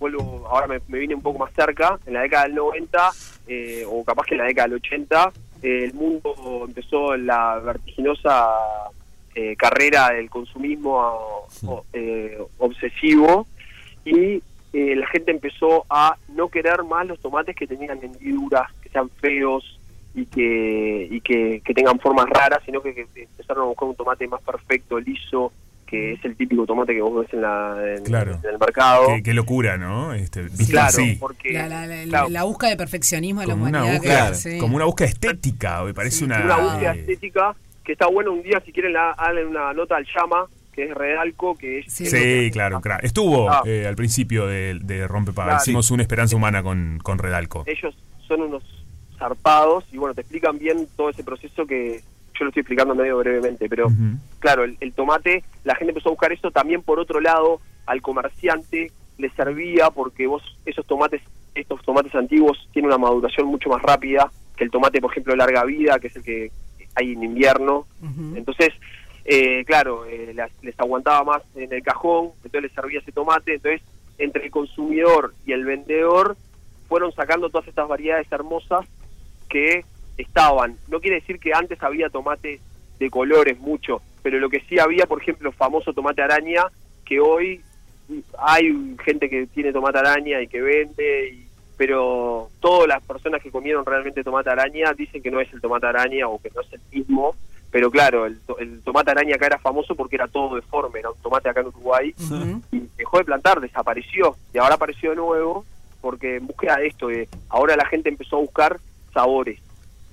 [0.00, 3.10] vuelvo, ahora me, me vine un poco más cerca, en la década del 90,
[3.48, 5.32] eh, o capaz que en la década del 80,
[5.62, 8.46] eh, el mundo empezó la vertiginosa
[9.34, 10.96] eh, carrera del consumismo
[11.66, 13.46] o- eh, obsesivo
[14.10, 14.42] y
[14.72, 19.08] eh, la gente empezó a no querer más los tomates que tenían hendiduras, que sean
[19.20, 19.78] feos
[20.14, 23.94] y que y que, que tengan formas raras, sino que, que empezaron a buscar un
[23.94, 25.52] tomate más perfecto, liso,
[25.86, 28.38] que es el típico tomate que vos ves en, la, en, Claro.
[28.44, 29.06] en el mercado.
[29.08, 30.12] Qué, qué locura, ¿no?
[30.12, 33.78] Este, Claro, porque La, la- la- claro, la búsqueda de perfeccionismo de la Como una,
[33.84, 33.96] humanidad.
[34.00, 34.58] búsqueda, que- sí.
[34.58, 36.44] como una búsqueda estética, me parece una...
[36.44, 39.96] una búsqueda eh, estética que está bueno un día si quieren la, hagan una nota
[39.96, 40.44] al llama
[40.78, 42.80] que es Redalco que es Sí, claro.
[43.02, 43.62] Estuvo Ah.
[43.66, 45.48] eh, al principio de, de Rompepaga.
[45.48, 45.62] Claro.
[45.62, 47.64] Hicimos una esperanza humana con, con Redalco.
[47.66, 47.96] ellos
[48.28, 48.62] son unos
[49.18, 52.00] zarpados y bueno te explican bien todo ese proceso que
[52.38, 53.88] yo lo estoy explicando medio brevemente pero
[54.38, 58.00] claro el, el tomate la gente empezó a buscar eso también por otro lado al
[58.00, 61.20] comerciante le servía porque vos esos tomates
[61.56, 65.38] estos tomates antiguos tienen una maduración mucho más rápida que el tomate por ejemplo de
[65.38, 66.52] larga vida que es el que
[66.94, 67.86] hay en invierno
[68.36, 68.68] entonces
[69.30, 73.54] eh, claro eh, las- les aguantaba más en el cajón entonces les servía ese tomate
[73.54, 73.82] entonces
[74.16, 76.36] entre el consumidor y el vendedor
[76.88, 78.86] fueron sacando todas estas variedades hermosas
[79.50, 79.84] que
[80.16, 80.76] estaban.
[80.88, 82.58] No quiere decir que antes había tomate
[82.98, 86.64] de colores mucho, pero lo que sí había, por ejemplo, famoso tomate araña,
[87.04, 87.60] que hoy
[88.38, 93.50] hay gente que tiene tomate araña y que vende, y- pero todas las personas que
[93.52, 96.72] comieron realmente tomate araña dicen que no es el tomate araña o que no es
[96.72, 97.36] el mismo.
[97.70, 101.10] Pero claro, el, to- el tomate araña acá era famoso porque era todo deforme, era
[101.10, 102.14] un tomate acá en Uruguay
[102.72, 105.64] y dejó de plantar, desapareció y ahora apareció de nuevo
[106.00, 108.80] porque en búsqueda de esto, de ahora la gente empezó a buscar
[109.12, 109.60] sabores,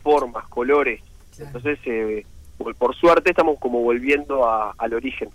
[0.04, 1.02] formas, colores.
[1.38, 2.26] Entonces, eh,
[2.78, 5.30] por- suerte estamos como volviendo a- al origen.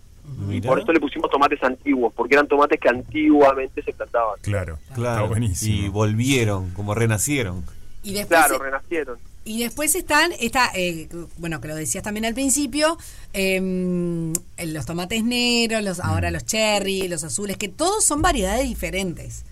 [0.49, 4.37] Y por eso le pusimos tomates antiguos, porque eran tomates que antiguamente se plantaban.
[4.43, 5.15] Claro, Claro.
[5.25, 5.87] está buenísimo.
[5.87, 7.65] Y volvieron, como renacieron.
[8.03, 9.19] Y después, Claro, renacieron.
[9.45, 11.09] y después están, esta, eh,
[11.39, 12.97] bueno, que lo decías también al principio,
[13.35, 14.33] eh,
[14.67, 19.45] los tomates negros, los, ahora los cherry, los azules, que todos son variedades diferentes.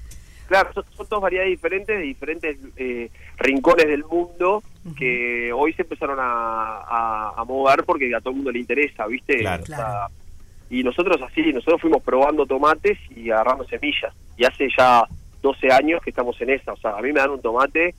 [0.47, 4.63] Claro, son, son todas variedades diferentes de diferentes eh, rincones del mundo
[4.97, 9.07] que hoy se empezaron a, a- a mover porque a todo el mundo le interesa,
[9.07, 9.41] ¿viste?
[9.41, 9.63] Claro.
[9.63, 10.07] O sea,
[10.71, 14.15] y nosotros así, nosotros fuimos probando tomates y agarrando semillas.
[14.39, 15.05] Y hace ya
[15.43, 16.73] 12 años que estamos en esa.
[16.73, 17.95] O sea, a mí me dan un tomate,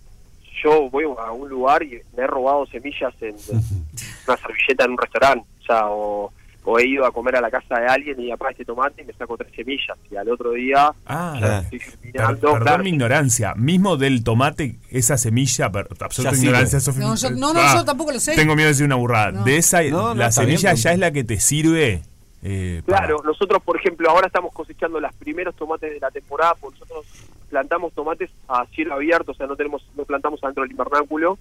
[0.64, 3.64] yo voy a un lugar y me he robado semillas en, en
[4.28, 5.46] una servilleta en un restaurante.
[5.62, 6.32] O sea, o,
[6.66, 9.06] o he ido a comer a la casa de alguien y apaga este tomate y
[9.06, 9.98] me saco tres semillas.
[10.12, 12.84] Y al otro día Ah, ya estoy Per- germinando, perdón claro.
[12.84, 13.54] mi ignorancia.
[13.56, 15.66] Mismo del tomate, esa semilla,
[16.00, 16.80] absoluta ignorancia.
[16.98, 18.36] No, yo- no, no, Ah, yo tampoco lo sé.
[18.36, 19.32] Tengo miedo de decir una burrada.
[19.32, 19.44] No.
[19.46, 22.02] De esa, No, no, la semilla bien, ya es la que te sirve.
[22.44, 26.56] eh, para- Claro, nosotros, por ejemplo, ahora estamos cosechando los primeros tomates de la temporada,
[26.60, 27.06] porque nosotros
[27.50, 31.38] plantamos tomates a cielo abierto, o sea, no tenemos no plantamos adentro del invernáculo,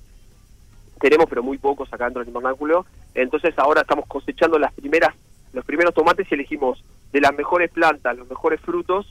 [1.01, 5.15] tenemos pero muy pocos acá dentro del invernáculo, entonces ahora estamos cosechando las primeras
[5.53, 9.07] los primeros tomates y elegimos de las mejores plantas, los mejores frutos,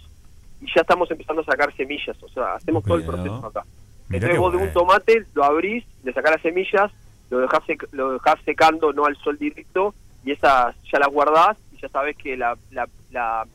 [0.62, 3.64] y ya estamos empezando a sacar semillas, o sea, hacemos todo el proceso acá.
[4.10, 6.92] Mirá Entonces vos de un tomate lo abrís, le sacás las semillas,
[7.32, 11.58] lo dejás, sec- lo dejás secando, no al sol directo, y esas ya las guardás
[11.74, 13.48] y ya sabes que la, la, la-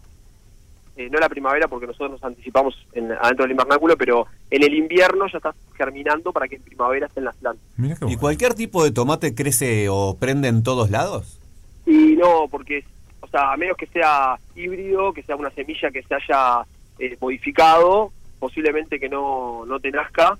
[0.97, 4.75] eh, no la primavera porque nosotros nos anticipamos en, adentro del invernáculo, pero en el
[4.75, 7.65] invierno ya estás germinando para que en primavera estén las plantas.
[8.09, 11.39] ¿Y cualquier tipo de tomate crece o prende en todos lados?
[11.87, 12.85] Y no, porque,
[13.21, 16.65] o sea, a menos que sea híbrido, que sea una semilla que se haya
[16.99, 20.39] eh, modificado, posiblemente que no, no te nazca,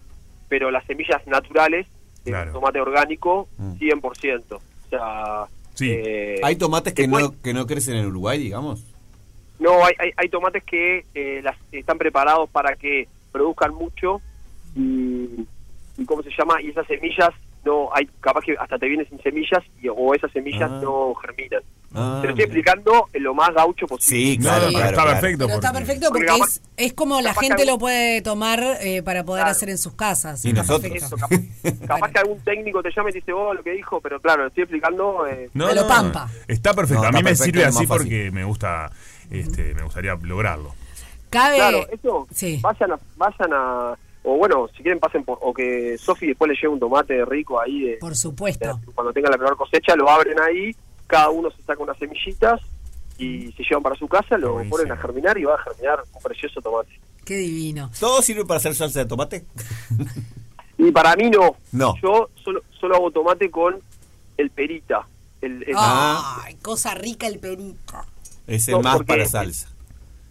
[0.49, 1.87] pero las semillas naturales,
[2.25, 2.49] Claro.
[2.51, 3.73] un tomate orgánico, Mm.
[3.79, 4.57] 100%.
[4.57, 8.85] O sea, Sí, Eh, Hay tomates que después- no, que no crecen en Uruguay, digamos.
[9.63, 14.21] No, hay, hay, hay tomates que eh, las, están preparados para que produzcan mucho
[14.75, 15.47] y,
[15.97, 16.61] y ¿cómo se llama?
[16.61, 17.31] Y esas semillas
[17.65, 20.81] no hay, capaz que hasta te vienen sin semillas y, o esas semillas Ah.
[20.83, 21.63] no germinan.
[21.95, 24.19] Ah, Te lo estoy explicando en lo más gaucho posible.
[24.33, 25.11] Sí, claro, claro, está claro.
[25.21, 25.45] perfecto.
[25.45, 29.03] Pero está perfecto porque Porque es, es como la que gente lo puede tomar eh,
[29.03, 29.51] para poder Claro.
[29.55, 30.43] hacer en sus casas.
[30.47, 30.91] Y nosotros.
[30.95, 31.37] Eso, capaz,
[31.87, 34.43] capaz que algún técnico te llame y te dice, oh, lo que dijo, pero claro,
[34.45, 35.27] lo estoy explicando.
[35.27, 36.31] eh, No, A lo no, pampa.
[36.49, 37.03] Está perfecto.
[37.03, 38.91] No, a mí me sirve así porque me gusta,
[39.33, 40.75] este, me gustaría lograrlo.
[41.31, 41.57] Cabe.
[41.57, 42.59] Claro, eso, Sí.
[42.63, 46.55] vayan a, vayan a, o bueno, si quieren pasen por, o que Sofi después le
[46.55, 48.67] lleve un tomate rico ahí, de, Por supuesto.
[48.79, 50.75] de- cuando tengan la primera cosecha, lo abren ahí,
[51.07, 52.61] cada uno se saca unas semillitas
[53.19, 54.77] y se llevan para su casa, lo Buenísimo.
[54.79, 57.01] ponen a germinar y va a germinar un precioso tomate.
[57.25, 57.91] Qué divino.
[58.01, 59.45] ¿Todo sirve para hacer salsa de tomate?
[60.79, 61.95] Y para mí no, No.
[62.03, 63.81] yo solo, solo hago tomate con
[64.37, 65.07] el perita.
[65.41, 66.43] El, el- Ah.
[66.45, 67.95] Ay, cosa rica el perito.
[68.47, 69.69] Ese No, más para salsa.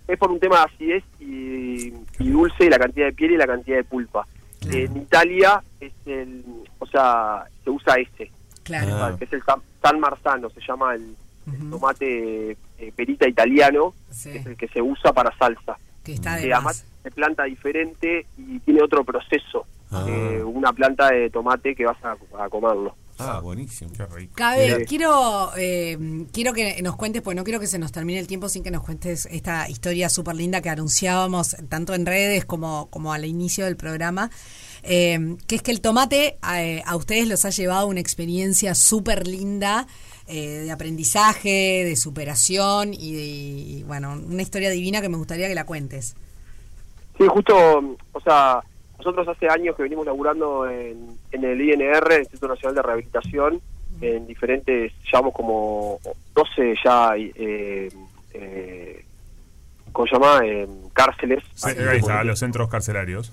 [0.08, 3.38] es por un tema de acidez y, y dulce y la cantidad de piel y
[3.38, 4.26] la cantidad de pulpa.
[4.70, 6.44] En Italia es el,
[6.80, 8.32] o sea, se usa ese,
[8.64, 8.96] Claro.
[8.96, 9.16] Ah.
[9.18, 9.42] que es el
[9.82, 11.16] San, Marzano, se llama el,
[11.52, 14.32] el tomate eh, perita italiano, Sí.
[14.32, 15.78] que es el que se usa para salsa.
[16.04, 20.06] Que está de además se planta diferente y tiene otro proceso Ah.
[20.46, 22.96] una planta de tomate que vas a, a comerlo.
[23.24, 23.92] Ah, buenísimo.
[23.96, 24.34] Qué rico.
[24.36, 28.28] Cabe, quiero, eh, quiero que nos cuentes, pues no quiero que se nos termine el
[28.28, 32.88] tiempo sin que nos cuentes esta historia súper linda que anunciábamos tanto en redes como,
[32.90, 34.30] como al inicio del programa.
[34.84, 38.74] eh, que es que el tomate eh, a ustedes los ha llevado a una experiencia
[38.74, 39.86] súper linda
[40.28, 45.48] eh, de aprendizaje, de superación y, de- y, bueno, una historia divina que me gustaría
[45.48, 46.16] que la cuentes.
[47.18, 47.56] Sí, justo,
[48.14, 48.62] o sea,
[49.02, 53.62] nosotros hace años que venimos laburando en, en el INR, el Instituto Nacional de Rehabilitación,
[54.00, 56.00] en diferentes, llevamos como
[56.36, 57.90] 12 ya, eh,
[58.34, 59.06] eh,
[59.92, 60.40] ¿cómo se llama?
[60.46, 61.44] Eh, cárceles.
[61.56, 63.32] Sí, ahí está, los centros carcelarios.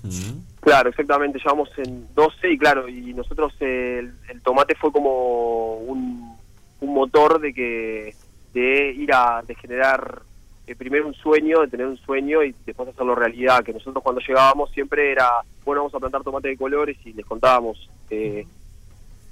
[0.59, 6.35] Claro, exactamente, llevamos en 12 y claro, y nosotros el, el tomate fue como un,
[6.81, 8.15] un motor de que
[8.53, 10.23] de ir a de generar
[10.69, 14.21] eh, primero un sueño, de tener un sueño y después hacerlo realidad, que nosotros cuando
[14.21, 15.27] llegábamos siempre era,
[15.65, 18.45] bueno, vamos a plantar tomate de colores y les contábamos eh,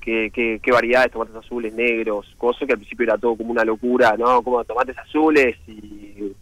[0.01, 4.15] qué, qué, variedades, tomates azules, negros, cosas que al principio era todo como una locura,
[4.17, 4.41] ¿no?
[4.41, 6.33] Como tomates azules y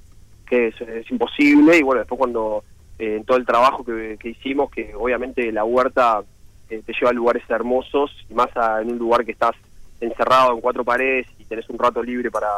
[0.48, 2.64] que es, es imposible y bueno, después cuando
[3.00, 6.22] eh, en todo el trabajo que, que hicimos, que obviamente la huerta
[6.70, 9.56] eh, te lleva a lugares hermosos y más a- en un lugar que estás
[10.00, 12.50] encerrado en cuatro paredes y tenés un rato libre para,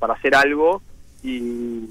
[0.00, 0.82] para hacer algo
[1.22, 1.90] y,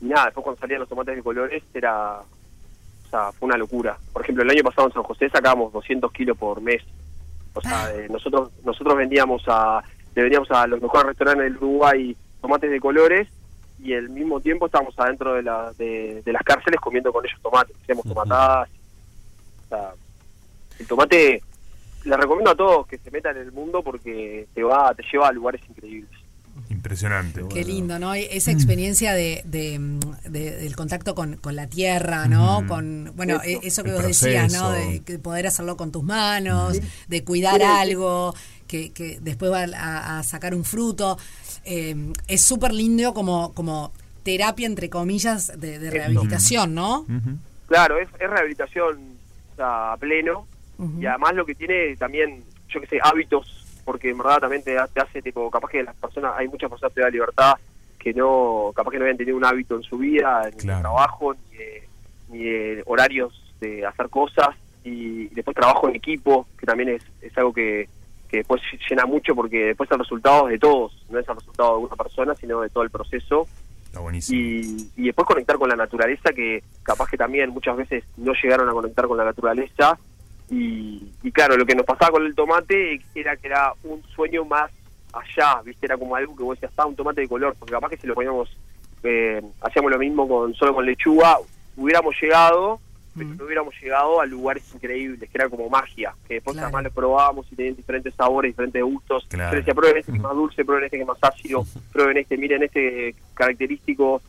[0.00, 3.96] y nada, después cuando salían los tomates de colores era, o sea, fue una locura.
[4.12, 6.82] Por ejemplo, el año pasado en San José sacábamos 200 kilos por mes.
[7.54, 9.82] O sea, eh, nosotros nosotros vendíamos a
[10.14, 13.28] le vendíamos a los mejores restaurantes del Uruguay tomates de colores
[13.78, 17.40] y al mismo tiempo estábamos adentro de, la, de, de las cárceles comiendo con ellos
[17.40, 18.68] tomates, hacíamos tomatadas.
[19.64, 19.92] O sea,
[20.78, 21.42] el tomate
[22.04, 25.28] le recomiendo a todos que se metan en el mundo porque te va te lleva
[25.28, 26.21] a lugares increíbles.
[26.72, 27.42] Impresionante.
[27.48, 28.14] Qué lindo, ¿no?
[28.14, 30.00] Esa experiencia de, de, mm,
[30.30, 32.64] de- del contacto con, con la tierra, ¿no?
[32.66, 34.70] Con, bueno, Eso, eh, eso que vos decías, ¿no?
[34.72, 38.34] De que poder hacerlo con tus manos, de cuidar algo,
[38.66, 41.18] que, que después va a, a sacar un fruto.
[41.64, 41.94] Eh,
[42.26, 43.92] es súper lindo como, como
[44.24, 47.04] terapia, entre comillas, de, de rehabilitación, ¿no?
[47.68, 48.98] Claro, es, es rehabilitación
[49.52, 50.46] o sea, a pleno
[51.00, 54.76] y además lo que tiene también, yo que sé, hábitos, porque en verdad también te,
[54.92, 57.54] te hace tipo, capaz que las personas, hay muchas personas que te da libertad
[57.98, 60.78] que no, capaz que no habían tenido un hábito en su vida, ni Claro.
[60.78, 61.88] de trabajo, ni de,
[62.30, 64.48] ni de horarios de hacer cosas
[64.84, 67.88] y después trabajo en equipo, que también es, es algo que,
[68.28, 68.60] que después
[68.90, 71.94] llena mucho porque después el resultado es de todos, no es el resultado de una
[71.94, 73.46] persona, sino de todo el proceso
[73.84, 74.40] Está buenísimo.
[74.40, 78.68] y, y después conectar con la naturaleza que capaz que también muchas veces no llegaron
[78.68, 79.96] a conectar con la naturaleza
[80.50, 84.44] y, y claro lo que nos pasaba con el tomate era que era un sueño
[84.44, 84.70] más
[85.12, 87.90] allá viste era como algo que vos decías está un tomate de color porque capaz
[87.90, 88.54] que si lo poníamos
[89.02, 91.36] eh, hacíamos lo mismo con solo con lechuga
[91.76, 92.80] hubiéramos llegado
[93.14, 96.68] pero no hubiéramos llegado a lugares increíbles que era como magia que después Claro.
[96.68, 99.52] además lo probábamos y tenían diferentes sabores diferentes gustos Claro.
[99.52, 102.16] Yo decía prueben este que es más dulce prueben este que es más ácido prueben
[102.16, 104.22] este miren este característico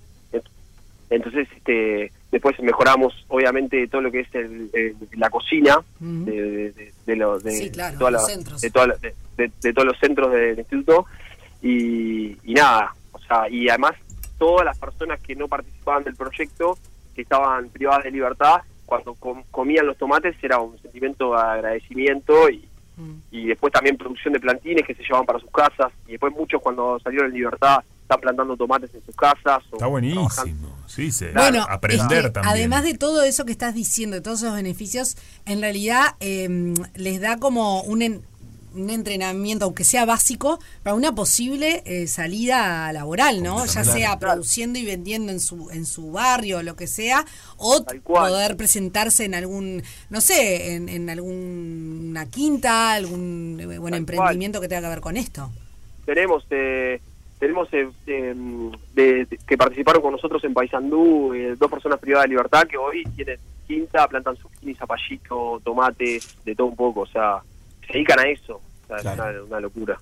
[1.10, 6.72] entonces este después mejoramos obviamente todo lo que es el- el- la cocina de, de,
[6.72, 8.62] de- de lo- de- Sí, claro, de toda los la- centros.
[8.62, 11.06] de toda la- de- de- de todos los centros del instituto.
[11.62, 13.94] Y, y nada o sea y además
[14.38, 16.78] todas las personas que no participaban del proyecto
[17.16, 22.50] que estaban privadas de libertad cuando com- comían los tomates era un sentimiento de agradecimiento
[22.50, 22.66] y,
[23.32, 26.62] y después también producción de plantines que se llevaban para sus casas, y después muchos
[26.62, 27.80] cuando salieron en libertad
[28.14, 29.64] están plantando tomates en sus casas.
[29.72, 30.28] o Está buenísimo.
[30.30, 30.70] trabajando.
[30.88, 32.54] Sí, se, Bueno, aprender es que también.
[32.56, 37.20] además de todo eso que estás diciendo, de todos esos beneficios, en realidad eh, les
[37.22, 38.22] da como un, en-
[38.76, 43.66] un entrenamiento, aunque sea básico, para una posible eh, salida laboral, ¿no?
[43.68, 47.24] Ya sea produciendo y vendiendo en su en su barrio, lo que sea,
[47.58, 54.00] o poder presentarse en algún, no sé, en, en alguna quinta, algún eh, buen Tal
[54.00, 55.52] emprendimiento que tenga que ver con esto.
[56.06, 57.00] tenemos eh,
[57.44, 58.34] tenemos eh, eh,
[58.94, 62.78] de- de- que participaron con nosotros en Paysandú eh, dos personas privadas de libertad que
[62.78, 63.38] hoy tienen
[63.68, 67.42] quinta, plantan zucchini, zapallito, tomates, de todo un poco, o sea,
[67.86, 70.00] se dedican a eso, o sea, es una, una locura.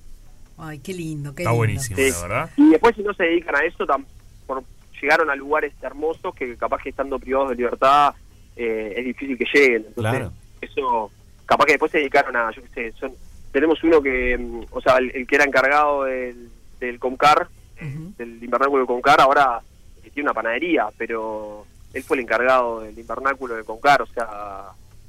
[0.57, 1.57] Ay, qué lindo, qué Está lindo.
[1.57, 2.11] buenísimo, Sí.
[2.11, 2.49] la verdad.
[2.57, 4.05] Y después si no se dedican a eso, tam-
[4.45, 4.63] por,
[5.01, 8.13] llegaron a lugares hermosos que capaz que estando privados de libertad
[8.55, 9.85] eh, es difícil que lleguen.
[9.87, 10.31] Entonces, Claro.
[10.61, 11.11] eso,
[11.47, 13.13] capaz que después se dedicaron a, yo qué sé, son,
[13.51, 16.49] tenemos uno que, mm, o sea, el, el que era encargado del,
[16.81, 19.61] del Comcar, eh, del invernáculo de Comcar, ahora
[20.03, 24.63] eh, tiene una panadería, pero él fue el encargado del invernáculo de Comcar, o sea,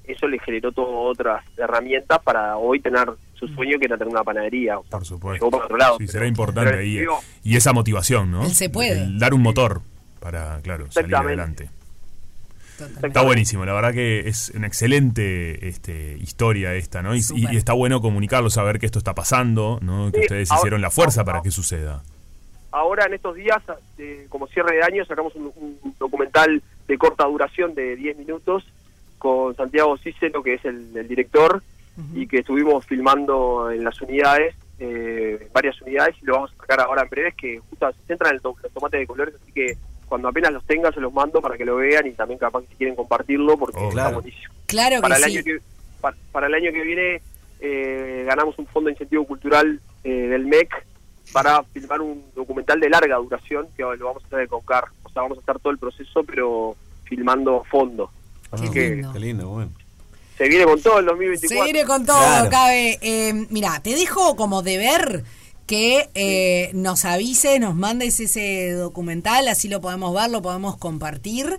[0.04, 4.22] eso le generó todas otras herramientas para hoy tener su sueño que era tener una
[4.22, 4.78] panadería.
[4.78, 5.34] O sea, Por supuesto.
[5.46, 5.92] llegó para otro lado.
[5.94, 6.98] Sí, pero- será importante pero ahí.
[6.98, 8.44] digo, Y esa motivación, ¿no?
[8.44, 9.02] Él se puede.
[9.02, 9.80] El dar un motor
[10.20, 11.70] para, claro, salir Exactamente.
[13.02, 17.14] Está buenísimo, la verdad que es una excelente este, historia esta, ¿no?
[17.14, 17.54] Y, y- Súper.
[17.54, 20.10] y está bueno comunicarlo, saber que esto está pasando, ¿no?
[20.12, 22.02] Que Sí, ustedes ahora- hicieron la fuerza para que suceda.
[22.70, 23.62] ahora en estos días,
[23.98, 28.64] eh, como cierre de año, sacamos un, un documental de corta duración de 10 minutos
[29.18, 31.62] con Santiago Cícero, que es el, el director,
[32.14, 36.80] y que estuvimos filmando en las unidades, eh, varias unidades, y lo vamos a sacar
[36.80, 39.52] ahora en breves, que justo se centran en el to- los tomates de colores, así
[39.52, 39.76] que
[40.12, 42.66] cuando apenas los tenga se los mando para que lo vean y también capaz que
[42.68, 44.16] si quieren compartirlo, porque está claro.
[44.20, 44.52] buenísimo.
[44.66, 45.30] Claro que para el sí.
[45.38, 45.58] año que
[46.02, 47.22] pa- para, el año que viene
[47.60, 50.68] eh, ganamos un fondo de incentivo cultural eh, del MEC
[51.32, 54.84] para filmar un documental de larga duración que lo vamos a hacer de Concar.
[55.04, 58.10] O sea, vamos a hacer todo el proceso, pero filmando a fondo.
[58.50, 59.70] Así que Qué lindo, bueno.
[60.36, 61.56] se viene con todo el 2024.
[61.66, 62.50] Se viene con todo, Claro.
[62.50, 62.98] Cabe.
[63.00, 65.24] Eh, mira, te dejo como deber
[65.72, 71.58] que eh, nos avises, nos mandes ese documental, así lo podemos ver, lo podemos compartir.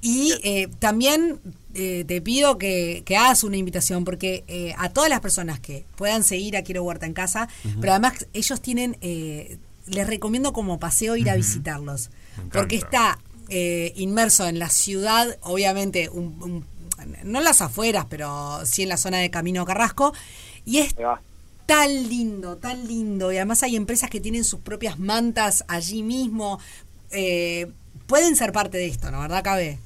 [0.00, 1.38] Y eh, también
[1.72, 5.86] eh, te pido que, que hagas una invitación, porque eh, a todas las personas que
[5.94, 7.48] puedan seguir a Quiero Huerta en Casa,
[7.80, 12.10] pero además ellos tienen, eh, les recomiendo como paseo ir a visitarlos,
[12.50, 13.18] porque está
[13.50, 16.64] eh, inmerso en la ciudad, obviamente, un- un-
[17.22, 20.12] no en las afueras, pero sí en la zona de Camino Carrasco,
[20.64, 20.94] y es
[21.66, 26.60] tan lindo, tan lindo, y además hay empresas que tienen sus propias mantas allí mismo,
[27.10, 27.70] eh,
[28.06, 29.20] pueden ser parte de esto, ¿no?
[29.20, 29.78] ¿Verdad, Cabe?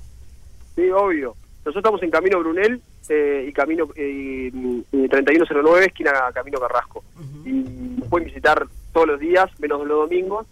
[0.74, 1.36] Sí, obvio.
[1.58, 7.04] Nosotros estamos en Camino Brunel eh, y Camino eh, y 3109, esquina Camino Carrasco.
[7.44, 7.62] Y
[8.08, 10.46] pueden visitar todos los días, menos los domingos,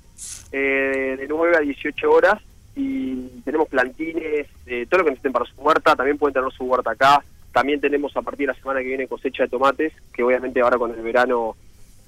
[0.53, 2.43] eh, de 9 a 18 horas.
[2.75, 5.97] Y tenemos plantines, eh, todo lo que necesiten para su huerta.
[5.97, 7.25] También pueden tener su huerta acá.
[7.57, 10.77] También tenemos a partir de la semana que viene cosecha de tomates, que obviamente ahora
[10.77, 11.57] con el verano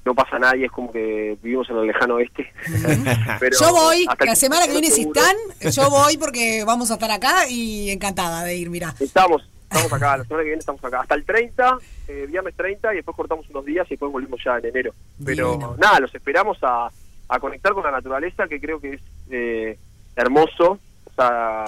[0.04, 2.52] no pasa nadie, es como que vivimos en el lejano oeste.
[3.40, 7.10] Pero yo voy, la semana que viene si están, yo voy porque vamos a estar
[7.10, 8.94] acá y encantada de ir, mira.
[9.00, 11.00] Estamos, estamos acá, la semana que viene estamos acá.
[11.00, 11.78] Hasta el 30,
[12.08, 14.92] eh, viernes 30, y después cortamos unos días y después volvimos ya en enero.
[15.24, 16.90] Pero nada, los esperamos a,
[17.26, 19.78] a conectar con la naturaleza, que creo que es eh,
[20.14, 20.78] hermoso.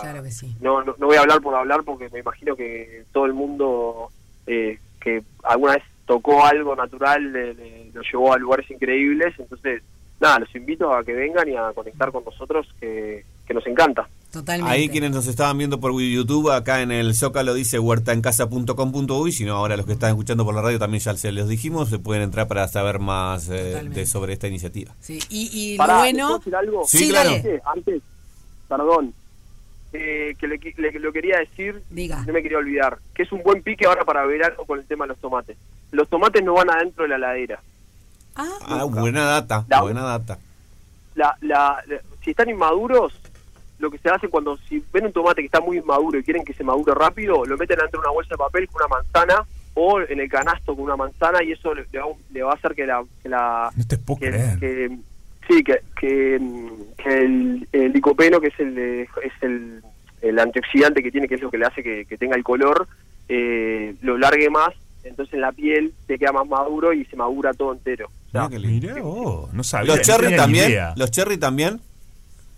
[0.01, 0.55] Claro que sí.
[0.61, 4.11] no, no, no voy a hablar por hablar porque me imagino que todo el mundo
[4.47, 9.35] eh, que alguna vez tocó algo natural le- le- lo llevó a lugares increíbles.
[9.39, 9.83] Entonces,
[10.21, 14.09] nada, los invito a que vengan y a conectar con nosotros, que, que nos encanta.
[14.33, 14.73] Totalmente.
[14.73, 19.57] Ahí quienes nos estaban viendo por YouTube, acá en el Zócalo dice huertaencasa.com.uy, si no
[19.57, 22.23] ahora los que están escuchando por la radio también ya se los dijimos, se pueden
[22.23, 24.95] entrar para saber más eh, de sobre esta iniciativa.
[25.01, 26.27] Sí, y, y Pará, lo ¿te bueno...
[26.27, 26.85] puedo decir algo?
[26.87, 27.31] Sí, claro.
[27.31, 28.03] Antes, antes,
[28.69, 29.15] perdón,
[29.93, 32.23] eh, que le, le- lo quería decir, Diga.
[32.27, 35.05] no me quería olvidar, que es un buen pique ahora para verano con el tema
[35.05, 35.57] de los tomates.
[35.93, 37.61] Los tomates no van adentro de la heladera.
[38.37, 40.39] Ah, buena data, La- buena data.
[41.15, 43.13] La, la, la- si están inmaduros,
[43.79, 46.45] lo que se hace cuando si ven un tomate que está muy inmaduro y quieren
[46.45, 49.45] que se madure rápido, lo meten dentro de una bolsa de papel con una manzana
[49.75, 52.55] o en el canasto con una manzana y eso le, le va, le va a
[52.55, 53.03] hacer que la...
[53.23, 54.59] Que la No te puedo que- creer.
[54.59, 54.99] que-
[55.51, 56.41] sí, que, que,
[56.97, 59.83] que el, el licopeno, que es el de- es el,
[60.23, 62.87] el antioxidante que tiene, que es lo que le hace que, que tenga el color,
[63.29, 64.71] eh, lo largue más,
[65.03, 68.11] entonces en la piel te queda más maduro y se madura todo entero.
[68.33, 69.97] Mirá vos, no sabía.
[69.97, 70.95] Los cherry también, idea.
[70.97, 71.81] los cherry también.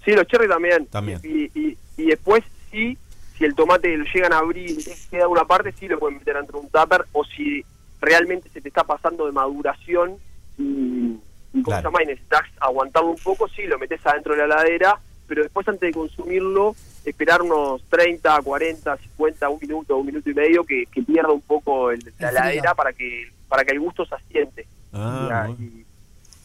[0.05, 0.87] Sí, los cherry también.
[0.87, 1.21] También.
[1.23, 2.99] Y, y, y después sí,
[3.39, 6.37] si el tomate lo llegan a abrir y queda una parte, sí lo pueden meter
[6.37, 7.65] dentro de un tupper, o si
[8.01, 10.17] realmente se te está pasando de maduración
[10.59, 11.17] y,
[11.53, 12.03] y ¿cómo se llama?
[12.03, 15.89] Y necesitas aguantarlo un poco, sí, lo metes adentro de la heladera, pero después antes
[15.89, 16.75] de consumirlo,
[17.05, 21.41] esperar unos 30, 40, 50, un minuto, un minuto y medio que, que pierda un
[21.43, 24.67] poco el- la heladera para que para que el gusto se asiente.
[24.95, 25.85] Ah, Y- y-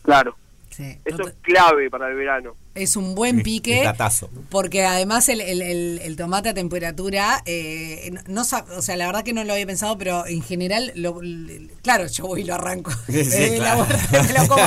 [0.04, 0.36] claro.
[0.78, 0.96] Sí.
[1.06, 2.56] Eso es clave para el verano.
[2.76, 3.84] Es un buen pique.
[4.52, 9.24] Porque además el, el- el- el tomate a temperatura, eh, no, o sea, la verdad
[9.24, 11.20] que no lo había pensado, pero en general, lo,
[11.82, 12.92] claro, yo voy y lo arranco.
[13.08, 13.88] Sí, sí, Eh, claro.
[14.40, 14.62] lo como.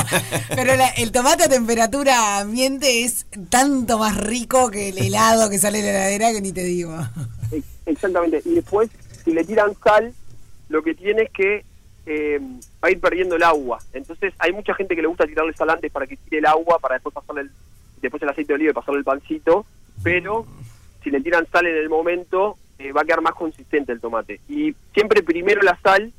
[0.56, 5.58] Pero la- el tomate a temperatura ambiente es tanto más rico que el helado que
[5.60, 6.98] sale de la heladera que ni te digo.
[7.52, 8.42] Ex- Exactamente.
[8.44, 8.90] Y después,
[9.24, 10.12] si le tiran sal,
[10.68, 11.64] lo que tiene es que
[12.12, 12.40] eh,
[12.82, 13.78] va a ir perdiendo el agua.
[13.92, 16.78] Entonces, hay mucha gente que le gusta tirarle sal antes para que tire el agua,
[16.80, 17.50] para después pasarle el,
[18.02, 19.64] después el aceite de oliva y pasarle el pancito.
[20.02, 20.46] Pero
[21.04, 24.40] si le tiran sal en el momento, eh, va a quedar más consistente el tomate.
[24.48, 26.12] Y siempre primero la sal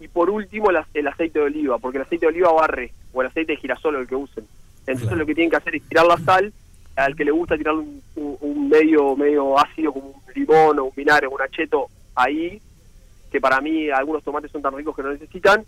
[0.00, 3.20] y por último la- el aceite de oliva, porque el aceite de oliva barre, o
[3.22, 4.44] el aceite de girasol, o el que usen.
[4.86, 6.52] Entonces, lo que tienen que hacer es tirar la sal
[6.96, 10.84] al que le gusta tirar un, un- un medio medio ácido como un limón o
[10.86, 12.60] un vinagre o un acheto ahí
[13.36, 15.62] que para mí algunos tomates son tan ricos que no necesitan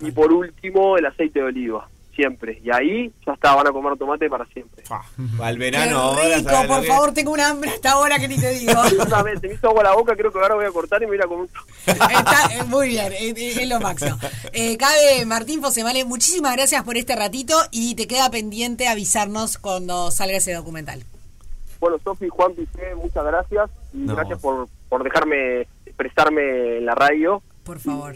[0.00, 3.96] y por último el aceite de oliva siempre y ahí ya está van a comer
[3.96, 4.84] tomate para siempre
[5.58, 6.36] verano ahora.
[6.36, 8.72] rico, ¿sabes lo por que- favor, tengo un hambre hasta ahora que ni te digo.
[9.06, 11.06] Una vez se me hizo agua la boca creo que ahora voy a cortar y
[11.06, 11.48] me voy a ir a comer
[11.86, 14.16] Está, eh, muy bien, eh, eh, es lo máximo.
[14.52, 20.10] Eh, Cabe Martín Fosemale, muchísimas gracias por este ratito y te queda pendiente avisarnos cuando
[20.10, 21.02] salga ese documental.
[21.80, 24.14] bueno Sofi Juan Piqué muchas gracias y No.
[24.14, 28.14] gracias por, por dejarme expresarme en la radio Por favor.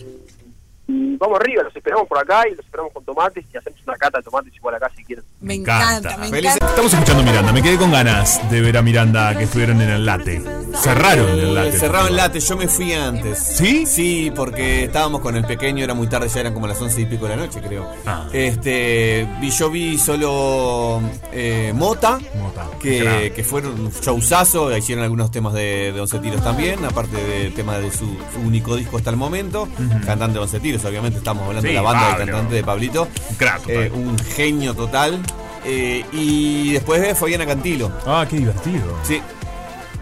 [0.89, 4.19] Vamos arriba los esperamos por acá y los esperamos con tomates y hacemos una cata
[4.19, 6.67] de tomates igual acá si quieren Me encanta, me Feliz- encanta.
[6.69, 7.53] Estamos escuchando Miranda.
[7.53, 10.43] Me quedé con ganas de ver a Miranda que estuvieron en el late.
[10.83, 11.73] Cerraron el late.
[11.79, 13.39] Cerraron late, yo me fui antes.
[13.39, 13.85] ¿Sí?
[13.87, 17.07] Sí, porque estábamos con el pequeño, era muy tarde, ya eran como las once y
[17.07, 17.89] pico de la noche, creo.
[18.07, 18.27] Ah.
[18.33, 21.01] Este, vi, yo vi solo
[21.33, 22.67] eh, Mota, Mota.
[22.81, 23.35] que, Claro.
[23.35, 27.81] que fueron un showzazo, hicieron algunos temas de, de Once Tiros también, aparte de temas
[27.81, 29.69] de su, su único disco hasta el momento,
[30.07, 32.27] cantante de Once Tiros, obviamente estamos hablando Sí, de la banda del Pablo.
[32.33, 33.09] cantante de Pablito.
[33.31, 33.77] Un crack total.
[33.83, 35.21] Eh, un genio total.
[35.65, 37.91] Eh, y después ve Fabiana Cantilo.
[38.07, 38.97] Ah, qué divertido.
[39.03, 39.21] Sí,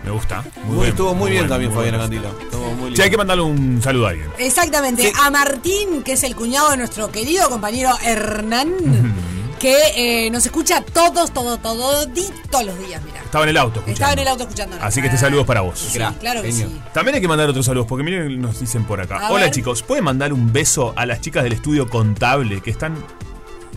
[0.05, 0.45] Me gusta.
[0.65, 1.99] muy estuvo muy, bien también muy Fabiana.
[1.99, 2.29] Cantilo.
[2.41, 4.29] Estuvo muy Che, hay que mandarle un saludo a alguien.
[4.39, 5.13] Exactamente, Sí.
[5.21, 8.71] a Martín, que es el cuñado de nuestro querido compañero Hernán,
[9.59, 9.77] que
[10.27, 13.21] eh, nos escucha todos, todos, tododitos los días, mira.
[13.25, 13.81] Estaba en el auto.
[13.81, 13.93] escuchando.
[13.93, 14.85] Estaba en el auto escuchándonos.
[14.85, 15.79] Así que este saludo es para vos.
[15.79, 16.69] Sí, Gra- claro que genio.
[16.69, 16.81] sí.
[16.93, 19.27] También hay que mandar otros saludos, porque miren, nos dicen por acá.
[19.27, 19.53] A Hola ver.
[19.55, 22.95] chicos, ¿pueden mandar un beso a las chicas del estudio contable que están.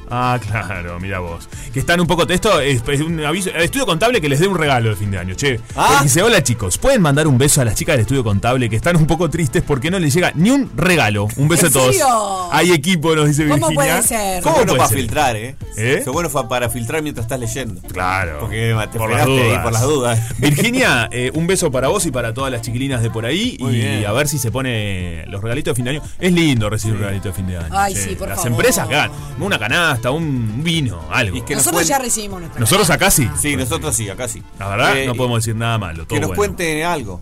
[0.09, 1.47] Ah, claro, mira vos.
[1.73, 2.27] Que están un poco.
[2.27, 3.49] Esto es, es un aviso.
[3.53, 5.59] Al estudio contable que les dé un regalo de fin de año, che.
[5.75, 5.87] Ah.
[5.89, 8.75] Porque dice: Hola chicos, ¿pueden mandar un beso a las chicas del estudio contable que
[8.75, 11.27] están un poco tristes porque no les llega ni un regalo?
[11.37, 11.95] Un beso ¿En a todos.
[11.95, 12.51] serio?
[12.51, 13.75] Hay equipo, nos dice ¿Cómo Virginia.
[13.75, 14.41] puede ser?
[14.41, 14.97] Fue ¿Cómo bueno puede para ser?
[14.97, 15.55] filtrar, ¿eh?
[15.77, 16.01] ¿Eh?
[16.03, 17.81] Fue bueno para filtrar mientras estás leyendo.
[17.91, 18.37] Claro.
[18.39, 19.63] Porque te por las fregaste ahí dudas.
[19.63, 20.19] por las dudas.
[20.39, 23.57] Virginia, eh, un beso para vos y para todas las chiquilinas de por ahí.
[23.59, 24.05] Muy y bien.
[24.05, 26.01] a ver si se pone los regalitos de fin de año.
[26.19, 27.67] Es lindo recibir un regalito de fin de año.
[27.71, 28.01] Ay, che.
[28.01, 28.51] sí, por Las favor.
[28.51, 31.35] empresas que hagan una canasta, un vino, algo.
[31.37, 32.59] Y que nos Nosotros cuen- ya recibimos nuestra.
[32.59, 33.29] Nosotros acá sí.
[33.41, 34.41] Sí, nosotros sí, acá sí.
[34.57, 36.03] La verdad, Eh, no podemos decir nada malo.
[36.07, 36.37] Que Todo nos bueno.
[36.55, 37.21] cuente algo.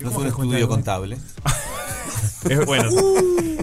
[0.00, 1.18] No es un estudio contable.
[2.48, 2.88] Es bueno.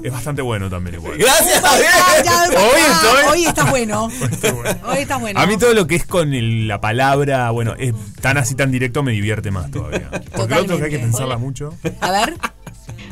[0.04, 1.18] es bastante bueno también igual.
[1.18, 4.10] Gracias, Ya, ya, Hoy estoy- Hoy estás bueno.
[4.86, 5.40] Hoy estás bueno.
[5.40, 8.72] A mí todo lo que es con el- la palabra, bueno, es tan así tan
[8.72, 10.10] directo me divierte más todavía.
[10.36, 11.00] Porque lo otro que hay que Totalmente.
[11.00, 11.74] pensarla mucho.
[12.02, 12.36] A ver,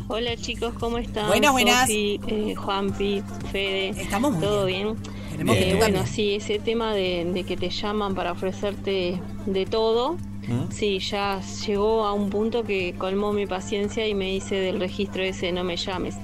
[0.10, 1.28] Hola chicos, ¿cómo están?
[1.28, 1.80] Buenas, buenas.
[1.82, 3.90] Sofi, eh, Juanpi, Fede.
[4.02, 4.96] Estamos muy ¿Todo bien?
[5.38, 10.14] Que Eh, bueno, sí, ese tema de, de que te llaman para ofrecerte de todo,
[10.48, 10.72] ¿Mm?
[10.72, 15.24] sí, ya llegó a un punto que colmó mi paciencia y me hice del registro
[15.24, 16.16] ese no me llames.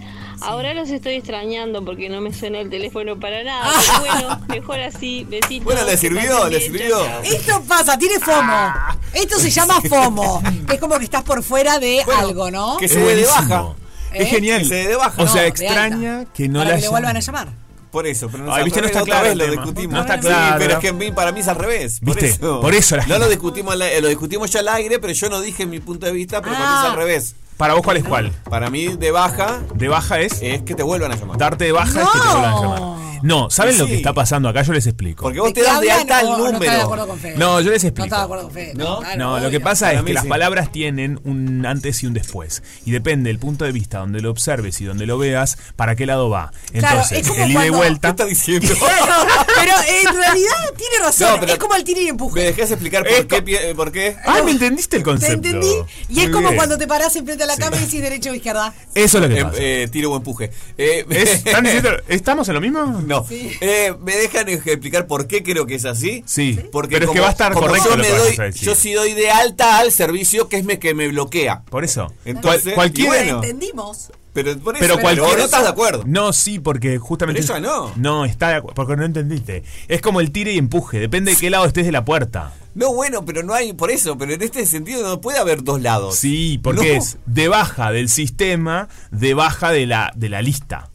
[0.41, 3.70] Ahora los estoy extrañando porque no me suena el teléfono para nada.
[3.86, 5.66] pero bueno, mejor así, besitos.
[5.66, 6.47] Bueno, ¿le sirvió?
[6.47, 6.97] ¿Le sirvió?
[7.24, 8.74] esto pasa, tiene FOMO.
[9.14, 10.41] Esto se llama FOMO.
[10.74, 12.78] Es como que estás por fuera de Bueno, algo, ¿no?
[12.78, 13.74] que se dé de baja.
[14.14, 14.24] ¿Eh?
[14.24, 14.60] Es genial.
[14.62, 15.22] Que se dé de baja.
[15.22, 17.47] O No, sea, de extraña que no Para la que le vuelvan a llamar.
[17.91, 19.93] Por eso, pero no, Ay, viste, no está otra claro vez lo discutimos.
[19.95, 20.55] No está Sí, claro.
[20.59, 21.99] pero es que mí- para mí es al revés.
[21.99, 22.27] Por ¿Viste?
[22.27, 22.61] eso.
[22.61, 25.11] Por eso la no gente- lo discutimos, al aire- lo discutimos ya al aire, pero
[25.13, 26.83] yo no dije mi punto de vista, pero para mí Ah.
[26.85, 27.35] es al revés.
[27.60, 28.32] Para vos, ¿cuál es cuál?
[28.49, 31.38] Para mí, de baja De baja es es que te vuelvan a llamar.
[31.38, 32.99] darte de baja es que te vuelvan a llamar.
[33.22, 34.62] No, ¿saben lo que está pasando acá?
[34.62, 35.24] Yo les explico.
[35.24, 36.72] Porque vos ¿De te das de alta el No, no de número.
[36.84, 37.36] acuerdo con Fede.
[37.36, 38.05] No, yo les No explico.
[38.05, 38.74] estaba de acuerdo con Fede.
[38.76, 38.99] ¿No?
[38.99, 42.07] claro, No, lo que pasa Para es mí que las palabras tienen un antes y
[42.07, 42.64] un después.
[42.86, 46.05] Y depende del punto de vista donde lo observes y donde lo veas, para qué
[46.05, 46.53] lado va.
[46.72, 48.10] Entonces, el ida y cuando- ¿Qué vuelta.
[48.12, 48.74] estás diciendo?
[49.60, 51.41] Pero en realidad tiene razón.
[51.41, 52.39] No, es como el tiro y ¿Me empuje.
[52.41, 53.74] dejás explicar por Es qué?
[53.76, 54.16] ¿Por qué?
[54.26, 55.34] Ah, ¿me entendiste el ¿Te concepto?
[55.34, 55.74] entendí?
[56.07, 56.55] Y es Muy como bien.
[56.55, 58.74] cuando te parás enfrente de la cama y decís derecha o izquierda.
[58.95, 59.58] Eso es lo que Eh, pasa.
[59.60, 60.52] eh, tiro o empuje.
[60.78, 62.86] Eh, Es- ¿están diciendo- ¿Estamos en lo mismo?
[63.06, 63.26] No.
[63.30, 66.24] Eh, ¿Me dejan explicar por qué creo que es así?
[66.26, 66.60] Sí.
[66.72, 68.62] Porque pero es que va a estar correcto yo, lo me doy, a decir.
[68.68, 71.64] yo sí doy de alta al servicio que es me, que me bloquea.
[71.70, 72.14] Por eso.
[72.26, 74.12] Entonces, Cual- cualquier- bueno, Entendimos.
[74.34, 76.04] pero por eso, Pero pero cualquier- vos no estás de acuerdo.
[76.06, 77.41] No, sí, porque justamente.
[77.41, 77.91] Pero ella no.
[77.95, 78.76] No, está de acuerdo.
[78.76, 79.64] Porque no entendiste.
[79.88, 81.00] Es como el tire y empuje.
[81.00, 82.54] Depende de qué lado estés de la puerta.
[82.80, 85.82] No, bueno, pero no hay, por eso, pero en este sentido no puede haber dos
[85.82, 86.15] lados.
[86.15, 86.99] Sí, porque No.
[87.01, 90.89] es de baja del sistema, de baja de la, de la lista.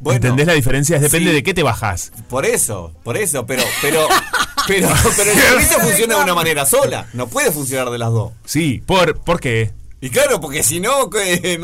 [0.00, 0.98] Bueno, ¿Entendés la diferencia?
[0.98, 1.36] Depende sí.
[1.36, 2.10] de qué te bajas.
[2.28, 4.06] Por eso, por eso, pero, pero,
[4.66, 7.06] pero, pero el servicio funciona de una manera sola.
[7.12, 8.32] No puede funcionar de las dos.
[8.44, 9.72] Sí, ¿por, ¿por qué?
[10.00, 11.08] Y claro, porque si no, no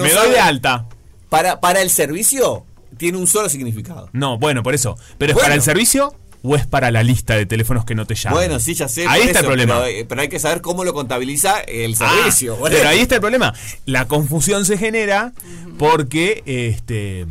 [0.02, 0.86] Me doy de alta.
[1.28, 2.64] Para, para el servicio
[2.96, 4.08] tiene un solo significado.
[4.12, 4.96] No, bueno, por eso.
[5.18, 5.46] ¿Pero es Bueno.
[5.46, 6.14] para el servicio
[6.46, 8.38] o es para la lista de teléfonos que no te llaman?
[8.38, 9.06] Bueno, sí, ya sé.
[9.08, 9.74] Ahí está el eso, problema.
[9.76, 12.56] Pero, eh, pero hay que saber cómo lo contabiliza el Ah, servicio.
[12.56, 12.76] Bueno.
[12.76, 13.54] pero ahí está el problema.
[13.86, 15.32] La confusión se genera
[15.78, 17.26] porque este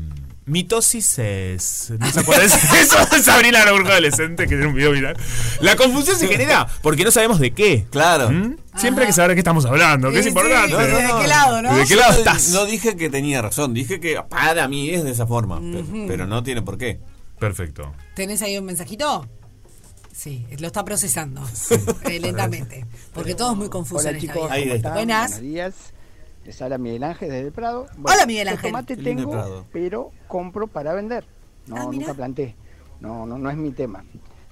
[0.45, 1.93] mitosis es.
[1.99, 2.45] ¿No se acuerdan?
[2.81, 5.15] Eso es Sabrina la burbuja adolescente que tiene un video viral.
[5.61, 7.85] La confusión se genera porque no sabemos de qué.
[7.91, 8.29] Claro.
[8.29, 8.57] ¿Mm?
[8.77, 10.69] Siempre hay que saber de qué estamos hablando, que es Sí, importante.
[10.75, 11.75] sí, ¿de qué lado, no?
[11.77, 12.49] ¿De qué lado estás?
[12.49, 16.25] No dije que tenía razón, dije que para mí es de esa forma, pe- pero,
[16.25, 16.99] no tiene por qué.
[17.47, 17.91] Perfecto.
[18.15, 19.27] ¿Tenés ahí un mensajito?
[20.13, 21.41] Sí, lo está procesando
[22.09, 22.85] eh, lentamente.
[23.13, 24.93] Porque todo es muy confuso Hola en esta chicos, vida.
[24.93, 25.31] Buenas.
[25.31, 25.75] Buenos días.
[26.45, 27.87] Les habla Miguel Ángel desde el Prado.
[28.01, 28.71] Hola, Miguel Ángel.
[28.71, 29.65] Tomate tengo, Prado.
[29.73, 31.25] pero compro para vender.
[31.67, 32.55] No, Ah, nunca planté.
[33.01, 34.05] No, no, no es mi tema.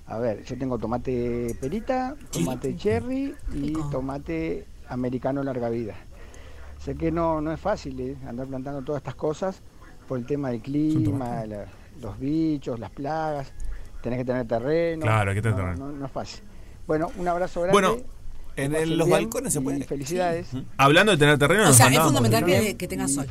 [0.08, 5.96] A ver, yo tengo tomate perita, tomate cherry y tomate americano larga vida.
[6.84, 9.62] Sé que no, no es fácil eh, andar plantando todas estas cosas
[10.10, 11.66] por el tema del clima, la-
[12.02, 13.52] los bichos, las plagas.
[14.02, 15.04] Tenés que tener terreno.
[15.04, 15.88] Claro, hay que tener no, terreno.
[15.92, 16.42] No, no es fácil.
[16.88, 17.74] Bueno, un abrazo grande.
[17.74, 17.98] Bueno,
[18.58, 19.84] En el- los balcones se y puede.
[19.86, 20.48] Felicidades.
[20.78, 23.26] Hablando de tener terreno, O nos sea, es fundamental que, que tengas sol.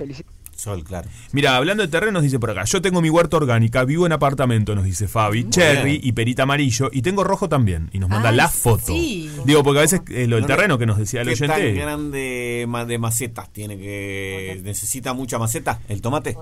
[0.57, 1.09] Sol, claro.
[1.33, 4.75] Mira, hablando de terrenos, dice por acá, yo tengo mi huerta orgánica, vivo en apartamento,
[4.75, 6.01] nos dice Fabi, cherry bien.
[6.05, 8.87] y perita amarillo, y tengo rojo también, y nos manda Ay, la foto.
[8.87, 9.31] sí.
[9.47, 11.37] Digo, porque a veces eh, lo del No, no, terreno que nos decía el ¿Qué
[11.47, 11.81] tan oyente.
[11.81, 16.37] grande ma- de macetas tiene que necesita mucha maceta el tomate?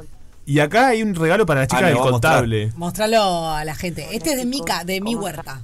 [0.48, 2.12] Y acá hay un regalo para la chica Ah, del mostrar.
[2.12, 2.72] contable.
[2.74, 4.08] Mostralo a la gente.
[4.12, 5.60] Este es de mi, ca- de mi huerta,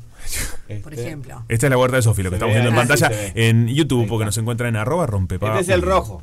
[0.83, 1.43] por Este- ejemplo.
[1.49, 3.33] Esta es la huerta de Sofi, lo que Se estamos viendo en ahí, pantalla sí,
[3.35, 5.61] en YouTube, porque nos encuentran en arroba rompepaga.
[5.61, 6.23] Este es el rojo.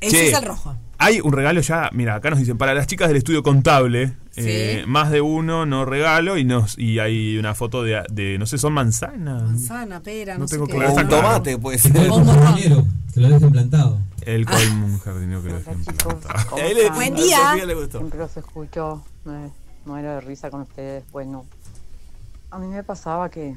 [0.00, 0.74] Ese Che, es el rojo.
[0.98, 4.84] Hay un regalo ya, mira, acá nos dicen, para las chicas del estudio contable, eh,
[4.86, 8.58] más de uno no regalo y nos y hay una foto de, de no sé,
[8.58, 9.42] son manzanas.
[9.42, 10.74] Manzana, pera, no, No sé tengo qué.
[10.74, 10.92] claro.
[10.92, 12.10] O un tomate, puede ser.
[12.10, 12.54] O un morrón.
[12.56, 13.98] Dinero, que lo dejen plantado.
[14.22, 15.84] El colmo, un jardinero que lo dejen.
[16.94, 17.36] Buen a día.
[17.50, 17.98] Sofía le gustó.
[17.98, 19.50] Siempre los escucho, me
[19.84, 21.04] muero de risa con ustedes.
[21.12, 21.44] Bueno,
[22.54, 23.54] a mí me pasaba que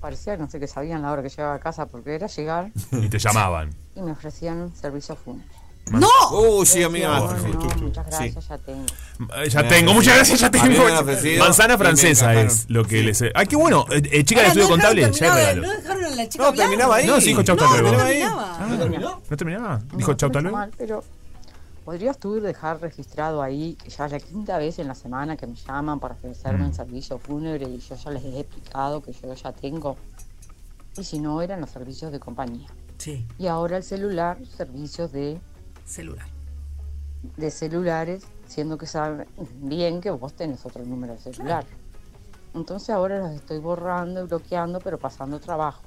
[0.00, 2.70] parecía que no sé que sabían la hora que llegaba a casa porque era llegar
[2.92, 3.70] Y te llamaban.
[3.96, 5.48] y me ofrecían servicio fúnebre.
[5.90, 6.08] ¡No!
[6.32, 7.20] Uy, sí, amiga.
[7.20, 8.10] Muchas Sí.
[8.32, 8.86] gracias, ya tengo.
[9.36, 10.82] Eh, Ya Me tengo, muchas gracias, ya tengo.
[11.38, 13.02] Manzana francesa es lo que Sí.
[13.04, 13.22] les.
[13.34, 13.84] Ay, qué bueno.
[13.90, 15.62] Eh, eh, chica del Ahora, estudio no contable, ya terminar- regalo.
[15.66, 16.66] No dejaron a la chica No, hablar.
[16.68, 17.06] terminaba ahí.
[17.06, 17.96] No, sí, dijo chau, No, hasta no luego.
[18.02, 18.58] terminaba.
[18.60, 19.78] ¿No terminaba?
[19.92, 20.56] No, Dijo chau, no tal está luego.
[20.56, 21.04] mal, pero
[21.84, 25.46] podrías tú dejar registrado ahí que ya es la quinta vez en la semana que
[25.46, 26.66] me llaman para ofrecerme Mm.
[26.68, 29.96] un servicio fúnebre y yo ya les he explicado que yo ya tengo.
[30.96, 32.68] Y si no, eran los servicios de compañía.
[32.98, 35.40] Sí, Y ahora el celular, servicios de,
[35.84, 36.26] celular.
[37.36, 39.26] de celulares, siendo que saben
[39.62, 41.64] bien que vos tenés otro número de celular.
[42.54, 45.82] Entonces ahora los estoy borrando y bloqueando, pero pasando trabajo.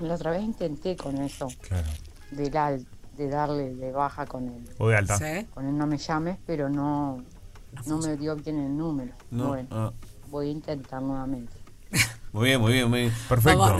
[0.00, 1.88] La otra vez intenté con eso, Claro.
[2.30, 2.78] de, la-
[3.18, 5.18] de darle de baja con el, O de alta.
[5.18, 5.44] ¿Sí?
[5.52, 7.18] con el no me llames, pero no,
[7.86, 9.12] no me dio bien el número.
[9.30, 9.48] No.
[9.48, 9.92] Bueno, Ah,
[10.30, 11.52] voy a intentar nuevamente.
[12.32, 13.12] Muy bien, muy bien, muy bien.
[13.28, 13.76] Perfecto.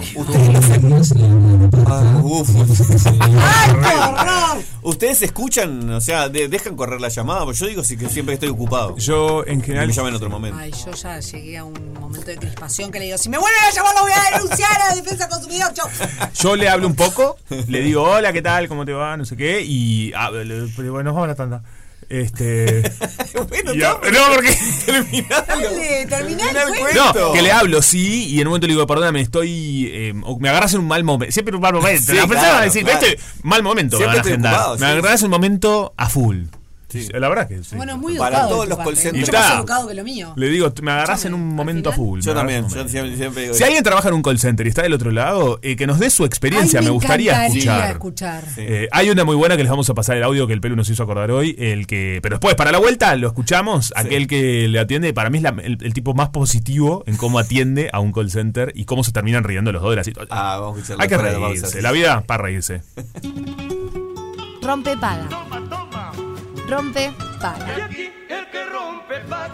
[4.82, 5.90] ¿Ustedes escuchan?
[5.90, 7.44] O sea, de- dejan correr la llamada.
[7.44, 8.96] Porque yo digo sí que siempre estoy ocupado.
[8.96, 9.88] Yo, en general.
[9.88, 10.58] me en otro momento.
[10.58, 13.60] Ay, yo ya llegué a un momento de crispación que le digo, si me vuelven
[13.70, 15.88] a llamar lo voy a denunciar a la defensa consumidor, chau.
[16.34, 17.36] Yo le hablo un poco,
[17.68, 18.68] le digo, hola, ¿qué tal?
[18.68, 19.16] ¿Cómo te va?
[19.16, 19.62] No sé qué.
[19.62, 20.12] Y.
[20.14, 21.62] ah, le- bueno, nos vamos a la tanda.
[22.08, 22.90] Este.
[23.48, 24.56] bueno, no, no, porque.
[24.86, 25.44] terminalo.
[25.46, 27.12] Dale, el cuento.
[27.14, 29.90] No, que le hablo, sí, y en un momento le digo, perdóname, estoy.
[29.92, 31.32] eh, o me agarras en un mal momento.
[31.32, 32.12] Siempre un mal momento.
[32.12, 33.04] Sí, la persona va a decir, claro.
[33.04, 34.54] este mal momento, me van a agendar.
[34.54, 36.44] ocupado, me sí, agarras en un momento a full.
[37.12, 37.76] La verdad que sí.
[37.76, 38.48] Bueno, muy Para educado.
[38.48, 39.26] todos de tu los parte, call centers.
[39.28, 40.32] Mucho más educado que lo mío.
[40.36, 42.20] Le digo, me agarrás en un momento full.
[42.20, 44.38] Yo también, agarrás en yo un siempre, siempre digo Si alguien trabaja en un call
[44.38, 47.46] center y está del otro lado, eh, que nos dé su experiencia, Ay, me, gustaría
[47.46, 47.90] escuchar.
[47.90, 48.44] escuchar.
[48.56, 50.76] Eh, hay una muy buena que les vamos a pasar el audio que el pelo
[50.76, 54.66] nos hizo acordar hoy, el que, pero después para la vuelta lo escuchamos, aquel que
[54.68, 58.00] le atiende, para mí es la- el, el tipo más positivo en cómo atiende a
[58.00, 60.38] un call center y cómo se terminan riendo los dos de la situación.
[60.38, 61.80] Ah, vamos a escucharlo Hay que reírse, sí.
[61.82, 62.82] la vida para reírse.
[64.62, 65.28] Rompe paga.
[66.68, 67.88] Rompe paga.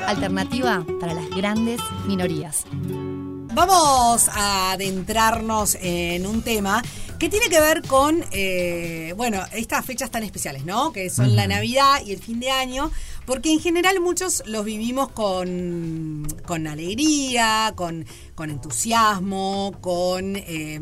[0.07, 2.65] Alternativa para las grandes minorías.
[2.73, 6.83] Vamos a adentrarnos en un tema
[7.21, 10.93] que tiene que ver con, eh, bueno, estas fechas tan especiales, ¿no?
[10.93, 11.47] Que son la.
[11.47, 12.91] Navidad y el fin de año,
[13.27, 20.81] porque en general muchos los vivimos con, con alegría, con, con entusiasmo, con, eh,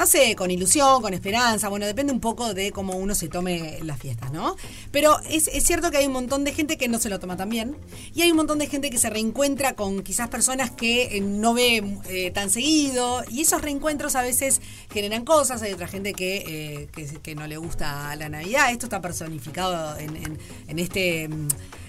[0.00, 3.80] no sé, con ilusión, con esperanza, bueno, depende un poco de cómo uno se tome
[3.82, 4.56] las fiestas, ¿no?
[4.90, 7.36] Pero es, es cierto que hay un montón de gente que no se lo toma
[7.36, 7.76] tan bien
[8.14, 11.52] y hay un montón de gente que se reencuentra con quizás personas que eh, no
[11.52, 16.88] ve eh, tan seguido y esos reencuentros a veces generan cosas, hay otra gente que,
[16.94, 21.28] eh, que, no le gusta la Navidad, esto está personificado en, en- en este...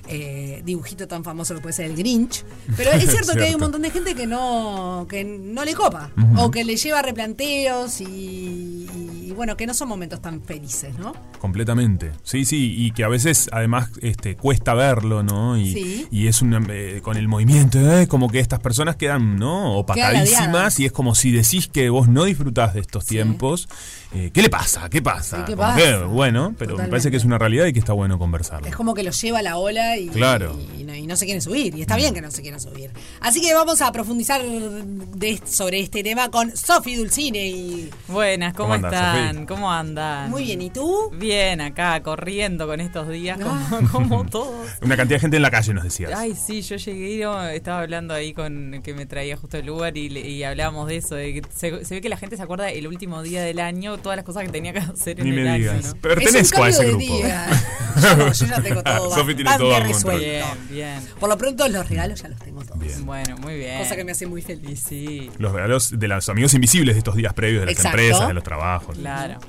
[0.08, 2.43] eh, dibujito tan famoso que puede ser el Grinch,
[2.78, 6.12] pero es cierto, que hay un montón de gente que no que no le copa
[6.38, 11.14] o que le lleva replanteos y, y, bueno que no son momentos tan felices, ¿no?
[11.39, 12.12] Completamente.
[12.24, 15.58] Sí, sí, y que a veces además este cuesta verlo, ¿no?
[15.58, 16.08] Y, Sí.
[16.12, 19.78] y es una, eh, con el movimiento, eh, como que estas personas quedan, ¿no?
[19.78, 20.80] Opacadísimas ladeadas.
[20.80, 23.68] y es como si decís que vos no disfrutás de estos tiempos.
[24.14, 24.89] Eh, ¿Qué le pasa?
[24.89, 25.45] ¿Qué pasa?
[25.45, 25.78] ¿qué pasa?
[25.78, 28.68] que, bueno, pero me parece que es una realidad y que está bueno conversarlo.
[28.68, 30.59] Es como que los lleva la ola y, Claro.
[30.78, 31.76] y no, y no se quieren subir.
[31.76, 32.91] Y está bien que no se quieran subir.
[33.22, 37.47] Así que vamos a profundizar de- sobre este tema con Sofi Dulcine.
[37.47, 37.89] Y...
[38.07, 39.45] Buenas, ¿cómo, ¿Cómo andás, están?
[39.45, 40.30] ¿Cómo andan?
[40.30, 41.09] Muy bien, ¿y tú?
[41.14, 44.68] Bien, acá, corriendo con estos días, como, como todos.
[44.82, 46.12] Una cantidad de gente en la calle nos decías.
[46.16, 49.66] Ay, sí, yo llegué y no, estaba hablando ahí con que me traía justo el
[49.66, 52.43] lugar y, y hablábamos de eso, de que se, se ve que la gente se
[52.43, 55.36] acuerda el último día del año, todas las cosas que tenía que hacer en Ni
[55.38, 55.86] el me año, digas.
[55.95, 56.02] ¿no?
[56.02, 57.04] Pertenezco a ese grupo.
[57.06, 60.12] Yo, no, yo ya tengo todo Sofi tiene todo bajo resuelto.
[60.12, 60.20] control.
[60.20, 60.99] Bien, bien.
[61.20, 63.06] Por lo pronto los regalos ya los tengo todos.
[63.06, 63.80] Bueno, muy bien.
[63.80, 64.84] Cosa que me hace muy feliz.
[64.88, 65.30] Sí.
[65.38, 67.97] Los regalos de los amigos invisibles de estos días previos de las Exacto.
[67.99, 68.97] empresas, de los trabajos.
[68.97, 69.39] Claro.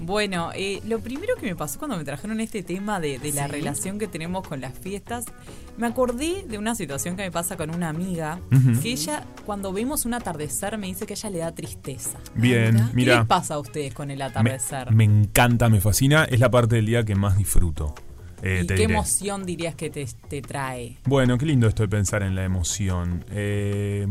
[0.00, 3.46] Bueno, eh, lo primero que me pasó cuando me trajeron este tema de, de la
[3.46, 3.52] Sí.
[3.52, 5.26] relación que tenemos con las fiestas,
[5.76, 8.40] me acordé de una situación que me pasa con una amiga,
[8.82, 12.18] que ella, cuando vemos un atardecer, me dice que ella le da tristeza.
[12.34, 13.18] Bien, ¿Qué mira.
[13.18, 14.90] les pasa a ustedes con el atardecer?
[14.92, 16.24] me encanta, me fascina.
[16.24, 17.94] Es la parte del día que más disfruto.
[18.42, 18.94] Eh, ¿Y qué diré.
[18.94, 20.96] emoción dirías que te, te trae?
[21.04, 23.22] Bueno, qué lindo esto de pensar en la emoción.
[23.30, 24.06] Eh,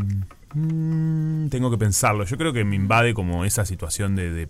[0.54, 2.24] mm, tengo que pensarlo.
[2.26, 4.48] Yo creo que me invade como esa situación de, de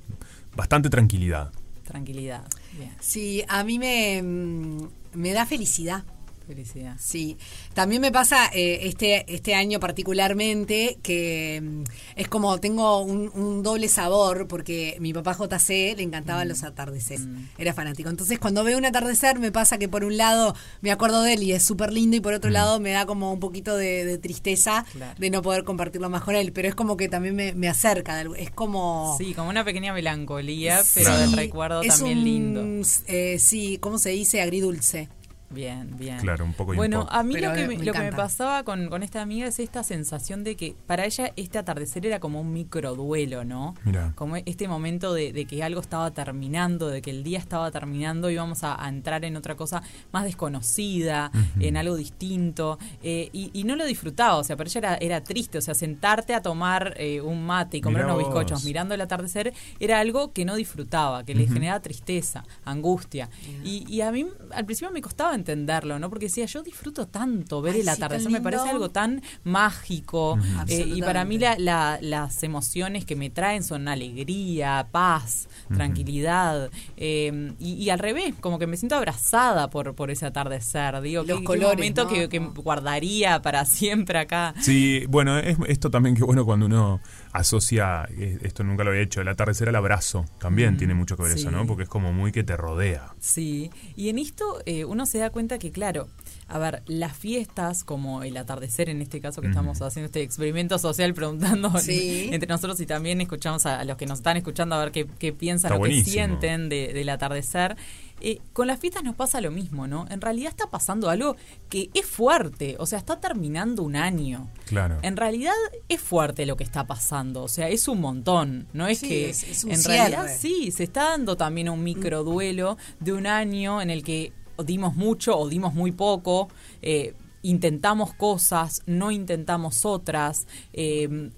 [0.56, 1.52] bastante tranquilidad.
[1.84, 2.46] Tranquilidad.
[2.78, 2.96] Bien.
[3.00, 6.04] Sí, a mí me, mm, me da felicidad.
[6.50, 6.96] Felicidad.
[7.00, 7.38] Sí,
[7.76, 11.84] también me pasa eh, este, este año particularmente que mm,
[12.16, 16.50] es como tengo un, un doble sabor porque mi papá JC le encantaban Mm.
[16.50, 17.28] los atardeceres,
[17.60, 18.10] era fanático.
[18.10, 21.44] Entonces cuando veo un atardecer me pasa que por un lado me acuerdo de él
[21.44, 24.18] y es súper lindo y por otro lado me da como un poquito de, de
[24.18, 24.98] tristeza Mm.
[24.98, 25.16] Claro.
[25.20, 28.22] de no poder compartirlo más con él, pero es como que también me, me acerca,
[28.38, 29.16] es como...
[29.20, 32.88] Sí, como una pequeña melancolía, pero Sí, el recuerdo es también un, lindo.
[33.08, 34.42] eh, sí, ¿cómo se dice?
[34.42, 35.10] Agridulce.
[35.52, 36.20] Bien, bien.
[36.20, 37.12] Claro, un poco y un Bueno, poco.
[37.14, 39.58] a mí Pero lo que, me- lo que me pasaba con, con esta amiga es
[39.60, 43.74] esta sensación de que para ella este atardecer era como un microduelo, ¿no?
[43.84, 44.14] Mira.
[44.16, 48.30] Como este momento de, de que algo estaba terminando, de que el día estaba terminando
[48.30, 49.82] y íbamos a, a entrar en otra cosa
[50.12, 52.78] más desconocida, en algo distinto.
[53.02, 55.74] eh, y, y no lo disfrutaba, o sea, para ella era, era triste, o sea,
[55.74, 58.34] sentarte a tomar eh, un mate y comer Mirá unos vos.
[58.34, 63.30] bizcochos mirando el atardecer era algo que no disfrutaba, que le generaba tristeza, angustia.
[63.64, 66.10] Y, y a mí al principio me costaba entenderlo, ¿no?
[66.10, 70.38] Porque decía, yo disfruto tanto ver Ay, el atardecer, me parece algo tan mágico.
[70.68, 76.70] Eh, y para mí la- la- las emociones que me traen son alegría, paz, tranquilidad.
[76.98, 81.02] eh, y, y al revés, como que me siento abrazada por, por ese atardecer.
[81.02, 82.10] Digo, Los qué- qué colores, momento ¿no?
[82.10, 84.54] que, que guardaría para siempre acá.
[84.60, 87.00] Sí, bueno, es, esto también que bueno cuando uno
[87.32, 91.16] asocia, eh, esto nunca lo había hecho, el atardecer al abrazo, también Mm, tiene mucho
[91.18, 91.52] que ver eso.
[91.52, 91.66] ¿no?
[91.66, 93.14] Porque es como muy que te rodea.
[93.20, 96.08] Sí, y en esto eh, uno se da cuenta que, claro,
[96.48, 100.80] a ver, las fiestas, como el atardecer en este caso que estamos haciendo este experimento
[100.80, 102.30] social preguntando Sí.
[102.32, 105.06] entre nosotros y también escuchamos a, a los que nos están escuchando a ver qué,
[105.20, 107.76] qué piensan Está o qué sienten de- del atardecer.
[108.22, 110.06] Eh, con las fiestas nos pasa lo mismo, ¿no?
[110.10, 111.36] En realidad está pasando algo
[111.70, 114.50] que es fuerte, o sea, está terminando un año.
[114.66, 114.98] Claro.
[115.02, 115.54] En realidad
[115.88, 119.30] es fuerte lo que está pasando, o sea, es un montón, no es Sí, que
[119.30, 119.98] es- es un en cierre.
[120.10, 124.34] realidad sí, se está dando también un microduelo de un año en el que
[124.66, 126.50] dimos mucho o dimos muy poco.
[126.82, 130.46] eh, intentamos cosas, no intentamos otras.
[130.74, 131.32] eh,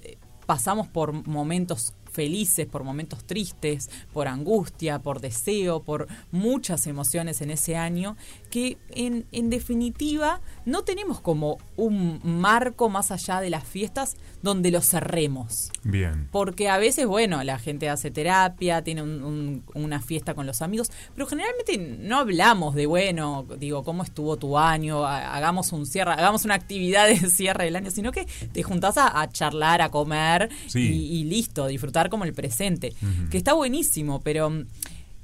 [0.48, 7.52] pasamos por momentos felices, por momentos tristes, por angustia, por deseo, por muchas emociones en
[7.52, 8.18] ese año,
[8.52, 14.70] que en, en definitiva no tenemos como un marco más allá de las fiestas donde
[14.72, 15.72] lo cerremos.
[15.84, 16.28] Bien.
[16.32, 20.62] Porque a veces, bueno, la gente hace terapia, tiene un- un- una fiesta con los
[20.62, 25.06] amigos, pero generalmente no hablamos de, bueno, digo, ¿cómo estuvo tu año?
[25.06, 28.98] Ha- Hagamos un cierre, hagamos una actividad de cierre del año, sino que te juntás
[28.98, 30.80] a, a charlar, a comer Sí.
[30.82, 32.94] y, y listo, disfrutar como el presente.
[33.30, 34.52] Que está buenísimo, pero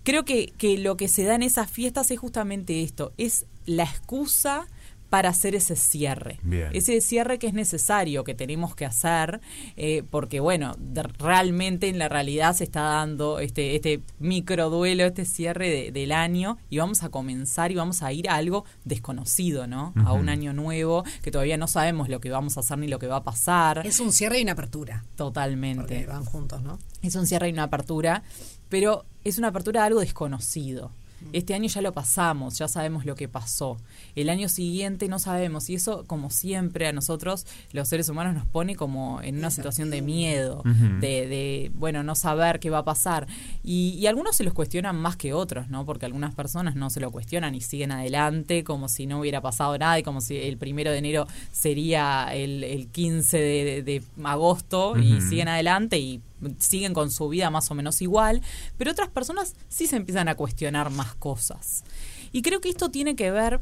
[0.08, 3.84] creo que, que lo que se da en esas fiestas es justamente esto, es la
[3.84, 4.66] excusa
[5.10, 6.38] para hacer ese cierre.
[6.44, 6.70] Bien.
[6.74, 9.40] Ese cierre que es necesario, que tenemos que hacer,
[9.78, 15.06] eh, porque bueno, de- realmente en la realidad se está dando este, este micro duelo,
[15.06, 18.66] este cierre de- del año, y vamos a comenzar y vamos a ir a algo
[18.84, 19.94] desconocido, ¿no?
[20.06, 23.00] A un año nuevo, que todavía no sabemos lo que vamos a hacer ni lo
[23.00, 23.86] que va a pasar.
[23.88, 25.06] Es un cierre y una apertura.
[25.16, 25.82] Totalmente.
[25.84, 26.80] Porque van juntos, ¿no?
[27.02, 28.24] Es un cierre y una apertura,
[28.70, 30.92] pero es una apertura de algo desconocido.
[31.34, 33.78] Este año ya lo pasamos, ya sabemos lo que pasó.
[34.16, 38.46] El año siguiente no sabemos y eso, como siempre, a nosotros, los seres humanos, nos
[38.46, 42.86] pone como en una situación de miedo, de, de, bueno, no saber qué va a
[42.86, 43.28] pasar.
[43.64, 45.86] Y, y algunos se los cuestionan más que otros, ¿no?
[45.86, 49.78] Porque algunas personas no se lo cuestionan y siguen adelante como si no hubiera pasado
[49.78, 54.98] nada y como si el primero de enero sería el, el 15 de, de agosto
[54.98, 56.22] y siguen adelante y
[56.60, 58.42] siguen con su vida más o menos igual,
[58.78, 61.84] pero otras personas sí se empiezan a cuestionar más cosas.
[62.32, 63.62] Y creo que esto tiene que ver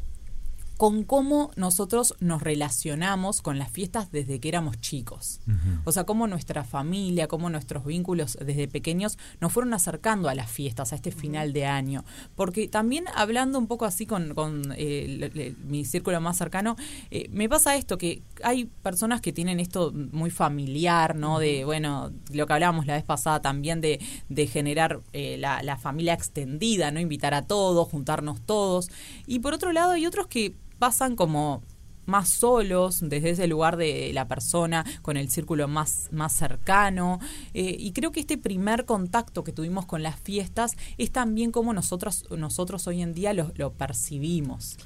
[0.76, 5.40] con cómo nosotros nos relacionamos con las fiestas desde que éramos chicos.
[5.84, 10.50] O sea, cómo nuestra familia, cómo nuestros vínculos desde pequeños nos fueron acercando a las
[10.50, 12.04] fiestas, a este final de año.
[12.34, 16.76] Porque también hablando un poco así con, con, eh, le- le- mi círculo más cercano,
[17.10, 21.38] eh, me pasa esto, que hay personas que tienen esto muy familiar, ¿no?
[21.38, 23.98] De, bueno, lo que hablábamos la vez pasada también de,
[24.28, 27.00] de generar eh, la, la familia extendida, ¿no?
[27.00, 28.90] Invitar a todos, juntarnos todos.
[29.26, 31.62] Y por otro lado hay otros que pasan como
[32.06, 37.18] más solos desde ese lugar de la persona con el círculo más más cercano.
[37.52, 41.72] Eh, y creo que este primer contacto que tuvimos con las fiestas es también como
[41.72, 44.76] nosotros nosotros hoy en día lo, lo percibimos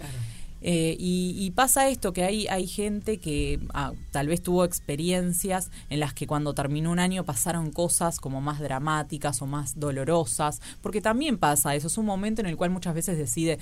[0.63, 5.71] Eh, y, y pasa esto, que hay, hay gente que ah, tal vez tuvo experiencias
[5.89, 10.61] en las que cuando terminó un año pasaron cosas como más dramáticas o más dolorosas,
[10.83, 13.59] porque también pasa eso, es un momento en el cual muchas veces decide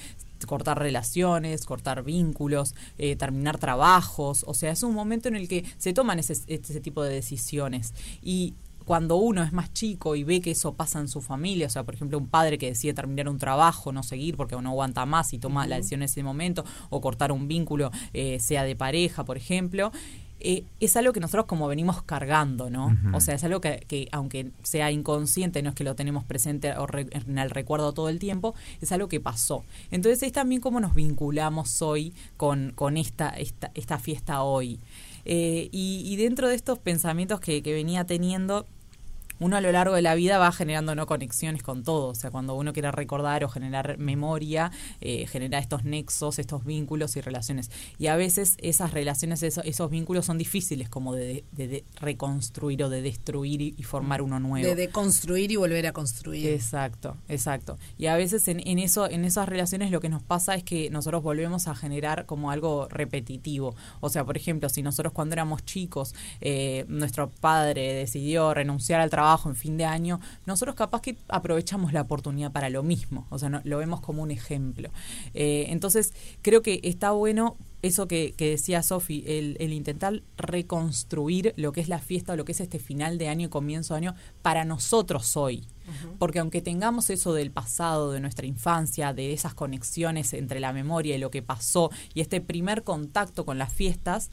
[0.46, 5.64] cortar relaciones, cortar vínculos, eh, terminar trabajos, o sea, es un momento en el que
[5.78, 7.92] se toman ese, ese tipo de decisiones.
[8.22, 8.54] Y
[8.88, 11.84] cuando uno es más chico y ve que eso pasa en su familia, o sea,
[11.84, 15.32] por ejemplo, un padre que decide terminar un trabajo, no seguir porque no aguanta más
[15.34, 15.80] y toma la Ujú.
[15.80, 19.92] decisión en ese momento, o cortar un vínculo, eh, sea de pareja, por ejemplo,
[20.40, 22.96] eh, es algo que nosotros como venimos cargando, ¿no?
[23.12, 26.72] O sea, es algo que, que aunque sea inconsciente, no es que lo tenemos presente
[26.76, 29.64] o re- en el recuerdo todo el tiempo, es algo que pasó.
[29.90, 34.78] Entonces es también cómo nos vinculamos hoy con, con esta, esta, esta fiesta hoy.
[35.24, 38.64] Eh, y, y dentro de estos pensamientos que, que venía teniendo,
[39.40, 42.08] uno a lo largo de la vida va generando no conexiones con todo.
[42.08, 44.70] O sea, cuando uno quiere recordar o generar memoria,
[45.00, 47.70] eh, genera estos nexos, estos vínculos y relaciones.
[47.98, 52.82] Y a veces esas relaciones, eso- esos vínculos son difíciles como de, de- de reconstruir
[52.82, 54.66] o de destruir y, y formar uno nuevo.
[54.66, 56.48] De deconstruir y volver a construir.
[56.48, 57.78] Exacto, exacto.
[57.96, 60.90] Y a veces en, en eso, en esas relaciones lo que nos pasa es que
[60.90, 63.74] nosotros volvemos a generar como algo repetitivo.
[64.00, 69.10] O sea, por ejemplo, si nosotros cuando éramos chicos, eh, nuestro padre decidió renunciar al
[69.10, 73.26] trabajo en fin de año, nosotros capaz que aprovechamos la oportunidad para lo mismo.
[73.30, 74.90] O sea, no- lo vemos como un ejemplo.
[75.34, 76.12] Eh, entonces,
[76.42, 81.80] creo que está bueno eso que, que decía Sofi, el, el intentar reconstruir lo que
[81.80, 84.14] es la fiesta o lo que es este final de año y comienzo de año
[84.42, 85.64] para nosotros hoy.
[86.18, 91.14] Porque aunque tengamos eso del pasado, de nuestra infancia, de esas conexiones entre la memoria
[91.16, 94.30] y lo que pasó y este primer contacto con las fiestas,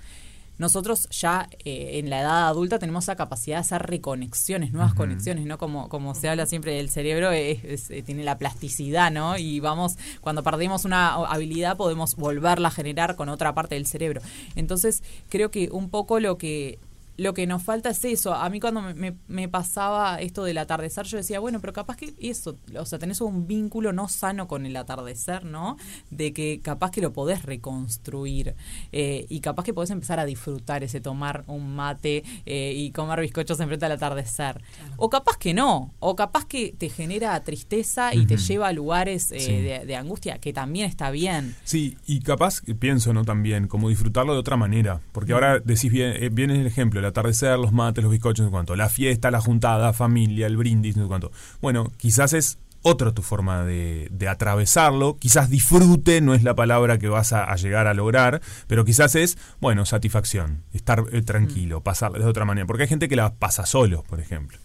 [0.57, 5.45] nosotros ya eh, en la edad adulta tenemos la capacidad de hacer reconexiones, nuevas conexiones,
[5.45, 5.57] ¿no?
[5.57, 9.37] Como, como se habla siempre del cerebro, es- es- eh, tiene la plasticidad, ¿no?
[9.37, 14.21] Y vamos, cuando perdemos una habilidad podemos volverla a generar con otra parte del cerebro.
[14.55, 16.79] Entonces, creo que un poco lo que
[17.17, 18.33] lo que nos falta es eso.
[18.33, 21.95] A mí cuando me, me- me pasaba esto del atardecer, yo decía, bueno, pero capaz
[21.97, 25.77] que eso, o sea, tenés un vínculo no sano con el atardecer, ¿no?
[26.09, 28.55] De que capaz que lo podés reconstruir
[28.91, 33.21] eh, y capaz que podés empezar a disfrutar ese tomar un mate eh, y comer
[33.21, 34.61] bizcochos enfrente al atardecer.
[34.97, 39.31] O capaz que no, o capaz que te genera tristeza y te lleva a lugares
[39.31, 39.51] eh, Sí.
[39.61, 41.55] de, de angustia, que también está bien.
[41.63, 43.23] Sí, y capaz, que pienso, ¿no?
[43.23, 45.01] También, como disfrutarlo de otra manera.
[45.11, 48.49] Porque ahora decís bien, eh, bien el ejemplo, el atardecer, los mates, los bizcochos, no
[48.49, 48.75] sé cuánto.
[48.75, 51.31] La fiesta, la juntada, familia, el brindis, no sé cuánto.
[51.61, 55.17] Bueno, quizás es otra tu forma de, de atravesarlo.
[55.17, 59.15] Quizás disfrute, no es la palabra que vas a, a llegar a lograr, pero quizás
[59.15, 62.67] es, bueno, satisfacción, estar eh, tranquilo, pasarla de otra manera.
[62.67, 64.59] Porque hay gente que la pasa solo, por ejemplo.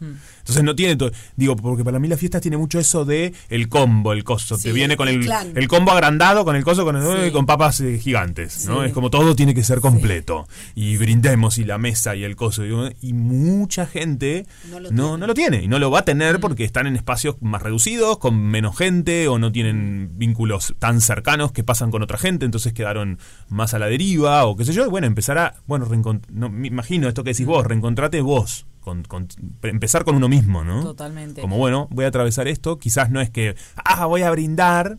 [0.51, 1.13] Entonces no tiene todo.
[1.37, 4.57] Digo, porque para mí las fiestas tiene mucho eso de el combo, el coso.
[4.57, 7.31] Sí, Te viene con el el, combo agrandado, con el coso, con, el, Sí.
[7.31, 8.67] con papas eh, gigantes.
[8.67, 8.81] ¿no?
[8.81, 8.89] Sí.
[8.89, 10.49] Es como todo tiene que ser completo.
[10.75, 12.65] Y brindemos y la mesa y el coso.
[12.65, 15.63] Y mucha gente No lo no, no lo tiene.
[15.63, 19.29] Y no lo va a tener porque están en espacios más reducidos, con menos gente
[19.29, 22.45] o no tienen vínculos tan cercanos que pasan con otra gente.
[22.45, 24.85] Entonces quedaron más a la deriva o qué sé yo.
[24.85, 25.55] Y bueno, empezar a.
[25.67, 25.87] Bueno,
[26.33, 28.67] no, me imagino esto que decís vos, reencontrate vos.
[28.81, 29.29] Con, con-
[29.63, 30.83] empezar con uno mismo, ¿no?
[30.83, 31.41] Totalmente.
[31.41, 32.79] Como bueno, voy a atravesar esto.
[32.79, 34.99] Quizás no es que, ah, voy a brindar.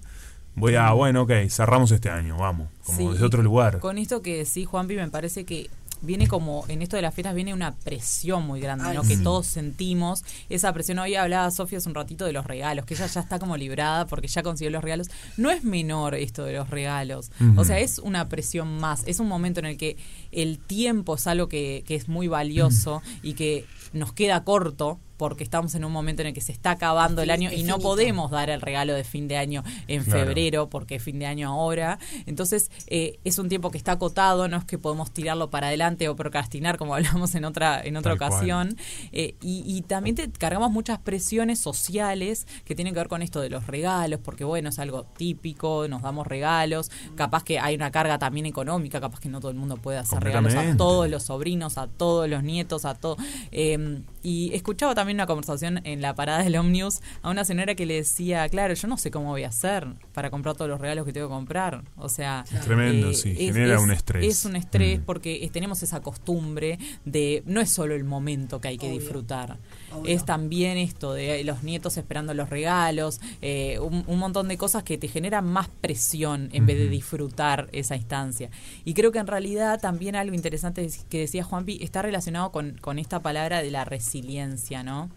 [0.53, 2.67] Voy a, bueno, ok, cerramos este año, vamos.
[2.85, 3.79] Como Sí, desde otro lugar.
[3.79, 5.69] Con esto que sí, Juanpi, me parece que
[6.01, 9.03] viene como, en esto de las fiestas viene una presión muy grande, Ay, ¿no?
[9.03, 10.99] Que todos sentimos esa presión.
[10.99, 14.07] Hoy hablaba Sofía hace un ratito de los regalos, que ella ya está como librada
[14.07, 15.09] porque ya consiguió los regalos.
[15.37, 17.31] No es menor esto de los regalos.
[17.55, 19.03] O sea, es una presión más.
[19.05, 19.97] Es un momento en el que
[20.31, 25.43] el tiempo es algo que, que es muy valioso y que nos queda corto porque
[25.43, 28.31] estamos en un momento en el que se está acabando el año y no podemos
[28.31, 30.25] dar el regalo de fin de año en Claro.
[30.25, 31.99] febrero porque es fin de año ahora.
[32.25, 36.09] Entonces, eh, es un tiempo que está acotado, no es que podemos tirarlo para adelante
[36.09, 38.75] o procrastinar, como hablamos en otra, en otra Tal ocasión.
[39.11, 43.41] Eh, y, y también te cargamos muchas presiones sociales que tienen que ver con esto
[43.41, 47.91] de los regalos, porque bueno, es algo típico, nos damos regalos, capaz que hay una
[47.91, 51.21] carga también económica, capaz que no todo el mundo puede hacer regalos a todos los
[51.21, 53.17] sobrinos, a todos los nietos, a todo.
[53.51, 57.85] Eh, y escuchaba también una conversación en la parada del Omnius a una señora que
[57.85, 61.05] le decía, claro, yo no sé cómo voy a hacer para comprar todos los regalos
[61.05, 61.83] que tengo que comprar.
[61.97, 64.25] O sea, eh, Tremendo, sí, genera un estrés.
[64.25, 65.03] Es un estrés Mm.
[65.03, 68.99] porque es- tenemos esa costumbre de no es solo el momento que hay que Obvio.
[68.99, 69.57] disfrutar,
[69.93, 70.15] Obvio.
[70.15, 74.83] es también esto de los nietos esperando los regalos, eh, un, un montón de cosas
[74.83, 78.49] que te generan más presión en vez de disfrutar esa instancia.
[78.85, 82.77] Y creo que en realidad también algo interesante es- que decía Juanpi está relacionado con,
[82.81, 85.09] con esta palabra de la resiliencia, ¿no?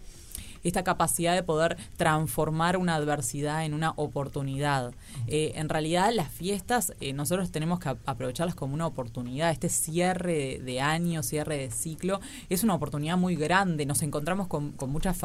[0.65, 4.93] Esta capacidad de poder transformar una adversidad en una oportunidad.
[5.27, 9.51] Eh, en realidad las fiestas eh, nosotros tenemos que ap- aprovecharlas como una oportunidad.
[9.51, 13.85] Este cierre de, año, cierre de ciclo, es una oportunidad muy grande.
[13.85, 15.17] Nos encontramos con, con muchas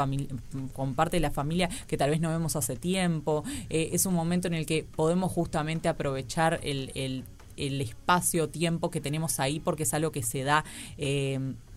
[0.72, 3.42] con parte de la familia que tal vez no vemos hace tiempo.
[3.68, 7.24] Eh, es un momento en el que podemos justamente aprovechar el, el
[7.56, 10.64] el espacio-tiempo que tenemos ahí porque es algo que se da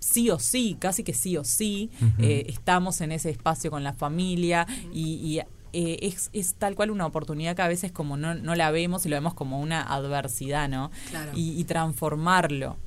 [0.03, 1.89] sí o sí, casi que sí o sí.
[2.19, 5.39] Eh, estamos en ese espacio con la familia y, y,
[5.71, 9.05] eh, es, es tal cual una oportunidad que a veces como no, no la vemos
[9.05, 10.91] y lo vemos como una adversidad, ¿no?
[11.09, 11.31] Claro.
[11.33, 12.77] Y, y transformarlo.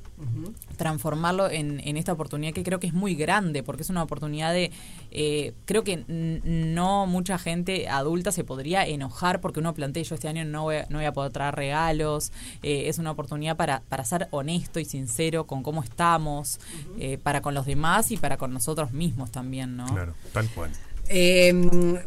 [0.77, 4.53] Transformarlo en, en esta oportunidad que creo que es muy grande, porque es una oportunidad
[4.53, 4.71] de,
[5.11, 10.27] eh, creo que no mucha gente adulta se podría enojar porque uno plantea, yo este
[10.27, 12.31] año no voy a, no voy a poder traer regalos,
[12.63, 16.59] eh, es una oportunidad para, para ser honesto y sincero con cómo estamos,
[16.99, 19.87] eh, para con los demás y para con nosotros mismos también, ¿no?
[19.87, 20.71] Claro, tal cual.
[21.09, 21.53] Eh,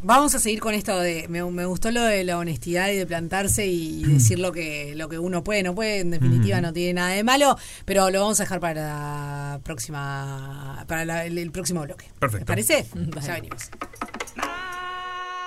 [0.03, 1.27] vamos a seguir con esto de.
[1.29, 5.09] Me, me gustó lo de la honestidad y de plantarse y decir lo que, lo
[5.09, 6.01] que uno puede, no puede.
[6.01, 10.85] En definitiva, no tiene nada de malo, pero lo vamos a dejar para la próxima.
[10.87, 12.07] Para la- el, el próximo bloque.
[12.19, 12.45] Perfecto.
[12.47, 12.87] ¿Te parece?
[13.27, 13.71] Ya venimos.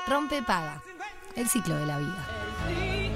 [0.07, 0.81] Rompe paga.
[1.35, 3.12] El ciclo de la vida.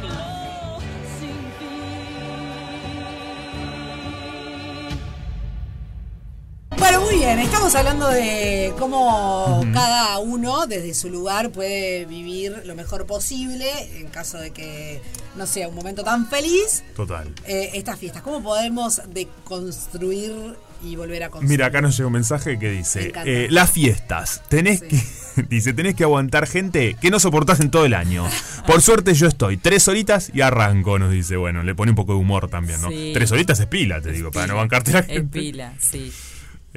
[6.80, 12.76] Bueno, muy bien, estamos hablando de cómo cada uno desde su lugar puede vivir lo
[12.76, 13.68] mejor posible
[14.00, 15.02] en caso de que
[15.36, 17.28] no sea un momento tan feliz Total.
[17.46, 18.22] eh, estas fiestas.
[18.22, 21.50] ¿Cómo podemos deconstruir y volver a construir?
[21.50, 25.02] Mira, acá nos llega un mensaje que dice, eh, las fiestas, tenés que,
[25.50, 28.26] dice, tenés que aguantar gente que no soportás en todo el año.
[28.68, 32.14] Por suerte yo estoy tres horitas y arranco, nos dice, bueno, le pone un poco
[32.14, 32.90] de humor también, ¿no?
[32.90, 33.12] Sí.
[33.14, 35.40] Tres horitas es pila, te digo, para no bancarte la En gente.
[35.40, 36.14] pila, sí.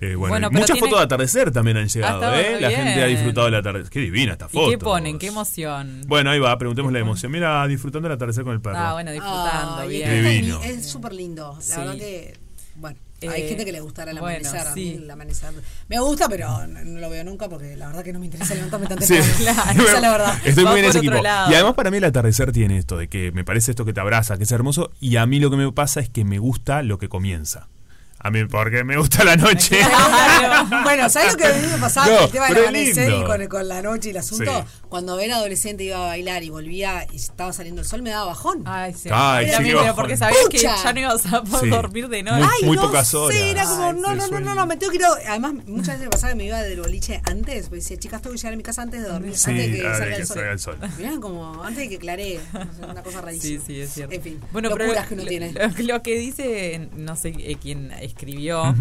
[0.01, 2.61] Eh, bueno, muchas tiene- fotos de atardecer también han llegado, Ah, está ¿eh?
[2.61, 3.91] La gente ha disfrutado del atardecer.
[3.91, 4.69] Qué divina esta foto.
[4.69, 5.19] ¿Y qué ponen?
[5.19, 6.03] ¿Qué emoción?
[6.07, 7.31] Bueno, ahí va, preguntemos la emoción.
[7.33, 8.79] Mira, disfrutando el atardecer con el perro.
[8.79, 10.09] Ah, bueno, disfrutando, bien.
[10.09, 10.61] Qué divino.
[10.63, 11.55] Es súper lindo.
[11.57, 11.73] La Sí.
[11.77, 12.39] verdad que.
[12.77, 12.99] Bueno.
[13.23, 14.67] Hay Eh, gente que le gustará el bueno, amanecer.
[14.67, 14.81] a sí.
[14.97, 15.51] mí el amanecer.
[15.89, 18.55] Me gusta, pero no, no lo veo nunca porque la verdad que no me interesa
[18.55, 19.13] levantarme tan Sí.
[19.19, 19.73] temprano.
[19.85, 20.39] Esa es la verdad.
[20.43, 21.17] Estoy Va muy en ese equipo.
[21.23, 21.51] lado.
[21.51, 24.01] Y además para mí el atardecer tiene esto de que me parece esto que te
[24.01, 26.83] abraza, que es hermoso, y a mí lo que me pasa es que me gusta
[26.83, 27.69] lo que comienza.
[28.23, 29.79] A mí porque me gusta la noche.
[30.85, 33.25] bueno, ¿sabes lo que a mí me pasaba No, con el tema del amanecer y
[33.25, 34.67] con, con la noche y el asunto?
[34.69, 34.81] Sí.
[34.91, 38.27] Cuando era adolescente iba a bailar y volvía y estaba saliendo el sol, me daba
[38.27, 38.63] bajón.
[38.67, 39.09] Ay, sí.
[39.11, 41.71] Ay, sí, pero porque sabías que ya no ibas a poder Sí.
[41.71, 42.45] dormir de noche.
[42.61, 43.39] Muy- muy no pocas horas.
[43.39, 45.05] era como, Ay, no, no, no, no, no, me tengo que ir.
[45.05, 48.21] a- Además, muchas veces me pasaba que me iba del boliche antes, porque decía, chicas,
[48.21, 50.15] tengo que llegar a mi casa antes de dormir, Sí, antes de que salga que
[50.21, 50.37] el sol.
[50.37, 50.77] salga el sol.
[50.99, 52.41] Mirá, como antes de que claree,
[52.87, 53.61] una cosa rarísima.
[53.61, 54.15] Sí, sí, es cierto.
[54.15, 55.53] En fin, Bueno, pero locuras que uno lo, tiene.
[55.79, 58.75] lo- que dice, no sé eh, quién escribió,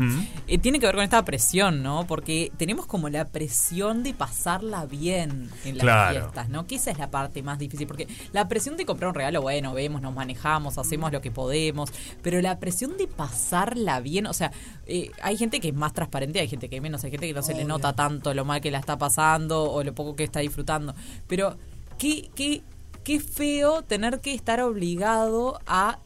[0.48, 2.06] eh, tiene que ver con esta presión, ¿no?
[2.06, 6.20] Porque tenemos como la presión de pasarla bien en las Claro.
[6.20, 6.68] fiestas, ¿no?
[6.68, 9.74] Que esa es la parte más difícil, porque la presión de comprar un regalo, bueno,
[9.74, 11.92] vemos, nos manejamos, hacemos lo que podemos,
[12.22, 14.52] pero la presión de pasarla bien, o sea,
[14.86, 17.34] eh, hay gente que es más transparente, hay gente que es menos, hay gente que
[17.34, 20.24] no se le nota tanto lo mal que la está pasando o lo poco que
[20.26, 20.94] está disfrutando,
[21.28, 21.58] pero
[21.98, 22.62] qué, qué,
[23.04, 26.00] qué feo tener que estar obligado a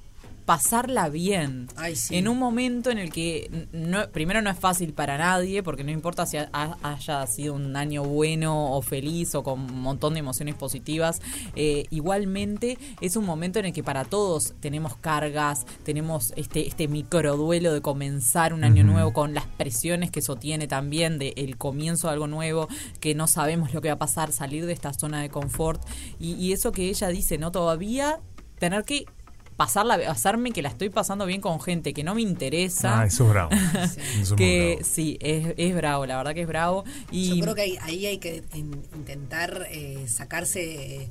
[0.46, 1.68] pasarla bien.
[1.76, 2.16] Ay, sí.
[2.18, 5.92] en un momento en el que no, primero no es fácil para nadie porque no
[5.92, 10.14] importa si ha- ha- haya sido un año bueno o feliz o con un montón
[10.14, 11.22] de emociones positivas
[11.56, 16.88] eh, igualmente es un momento en el que para todos tenemos cargas tenemos este este
[16.88, 21.58] microduelo de comenzar un año nuevo con las presiones que eso tiene también de el
[21.58, 22.68] comienzo de algo nuevo
[23.00, 25.82] que no sabemos lo que va a pasar salir de esta zona de confort.
[26.20, 28.20] Y, y eso que ella dice no todavía
[28.60, 29.06] tener que
[29.56, 33.02] pasarla, hacerme que la estoy pasando bien con gente que no me interesa.
[33.02, 33.52] Ah, eso es bravo.
[34.22, 34.90] Eso es que bravo.
[34.92, 36.84] sí, es, es bravo, la verdad que es bravo.
[37.12, 41.10] Y Yo creo que ahí, ahí hay que in- intentar eh, sacarse eh,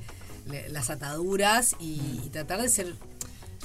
[0.49, 2.93] le- las ataduras y, y tratar de ser,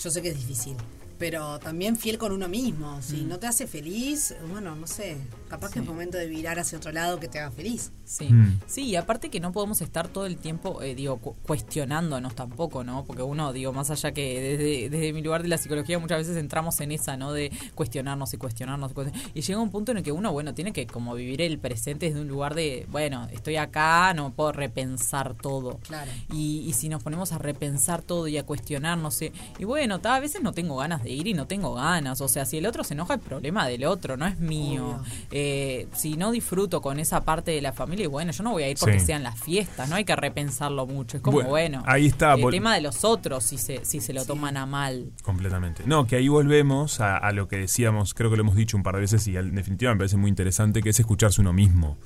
[0.03, 0.77] yo sé que es difícil,
[1.19, 3.03] pero también fiel con uno mismo.
[3.03, 3.29] Si Mm.
[3.29, 5.17] no te hace feliz, bueno, no sé,
[5.49, 7.93] capaz que es momento de virar hacia otro lado que te haga feliz.
[8.05, 8.61] Sí, Mm.
[8.67, 12.85] sí, y aparte que no podemos estar todo el tiempo, eh, digo, cu- cuestionándonos tampoco,
[12.85, 13.05] ¿no?
[13.05, 16.37] Porque uno, digo, más allá que desde, desde mi lugar de la psicología muchas veces
[16.37, 17.33] entramos en esa, ¿no?
[17.33, 18.91] De cuestionarnos y cuestionarnos.
[18.91, 19.33] y cuestionarnos.
[19.35, 22.07] Y llega un punto en el que uno, bueno, tiene que como vivir el presente
[22.07, 25.79] desde un lugar de, bueno, estoy acá, no puedo repensar todo.
[25.79, 26.11] Claro.
[26.33, 30.17] Y, y si nos ponemos a repensar todo y a cuestionarnos, eh, y bueno, ta,
[30.17, 32.21] a veces no tengo ganas de ir y no tengo ganas.
[32.21, 35.01] O sea, si el otro se enoja, el problema del otro, no es mío.
[35.31, 35.38] Eh,
[35.95, 38.69] si no disfruto con esa parte de la familia, y bueno, yo no voy a
[38.71, 39.07] ir porque Sí.
[39.07, 41.17] sean las fiestas, no hay que repensarlo mucho.
[41.19, 44.13] Es como, Bueno, bueno, ahí está, el tema de los otros, si se, si se
[44.13, 45.11] lo toman a mal.
[45.23, 45.83] Completamente.
[45.87, 48.83] No, que ahí volvemos a, a lo que decíamos, creo que lo hemos dicho un
[48.83, 51.97] par de veces y en definitiva me parece muy interesante, que es escucharse uno mismo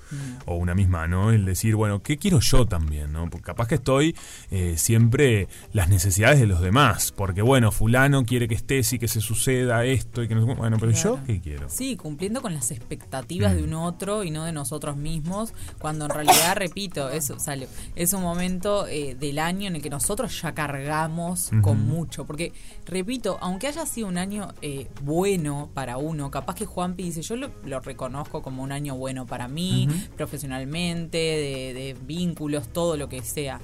[0.46, 1.30] o una misma, ¿no?
[1.30, 3.28] El decir, bueno, ¿qué quiero yo también, ¿no?
[3.30, 4.16] Porque capaz que estoy
[4.50, 9.08] eh, siempre las necesidades de los demás, porque bueno, fulano quiere que estés y que
[9.08, 11.16] se suceda esto y que no Bueno, pero Claro.
[11.18, 11.68] yo, ¿qué quiero?
[11.70, 13.56] Sí, cumpliendo con las expectativas Mm.
[13.56, 18.12] de un otro y no de nosotros mismos, cuando en realidad, repito, eso sale, es
[18.12, 22.52] un momento eh, del año en el que nosotros ya cargamos con mucho, porque,
[22.86, 27.36] repito, aunque haya sido un año eh, bueno para uno, capaz que Juanpi dice, yo
[27.36, 33.08] lo, lo reconozco como un año bueno para mí, profesionalmente, de, de vínculos, todo lo
[33.08, 33.60] que sea.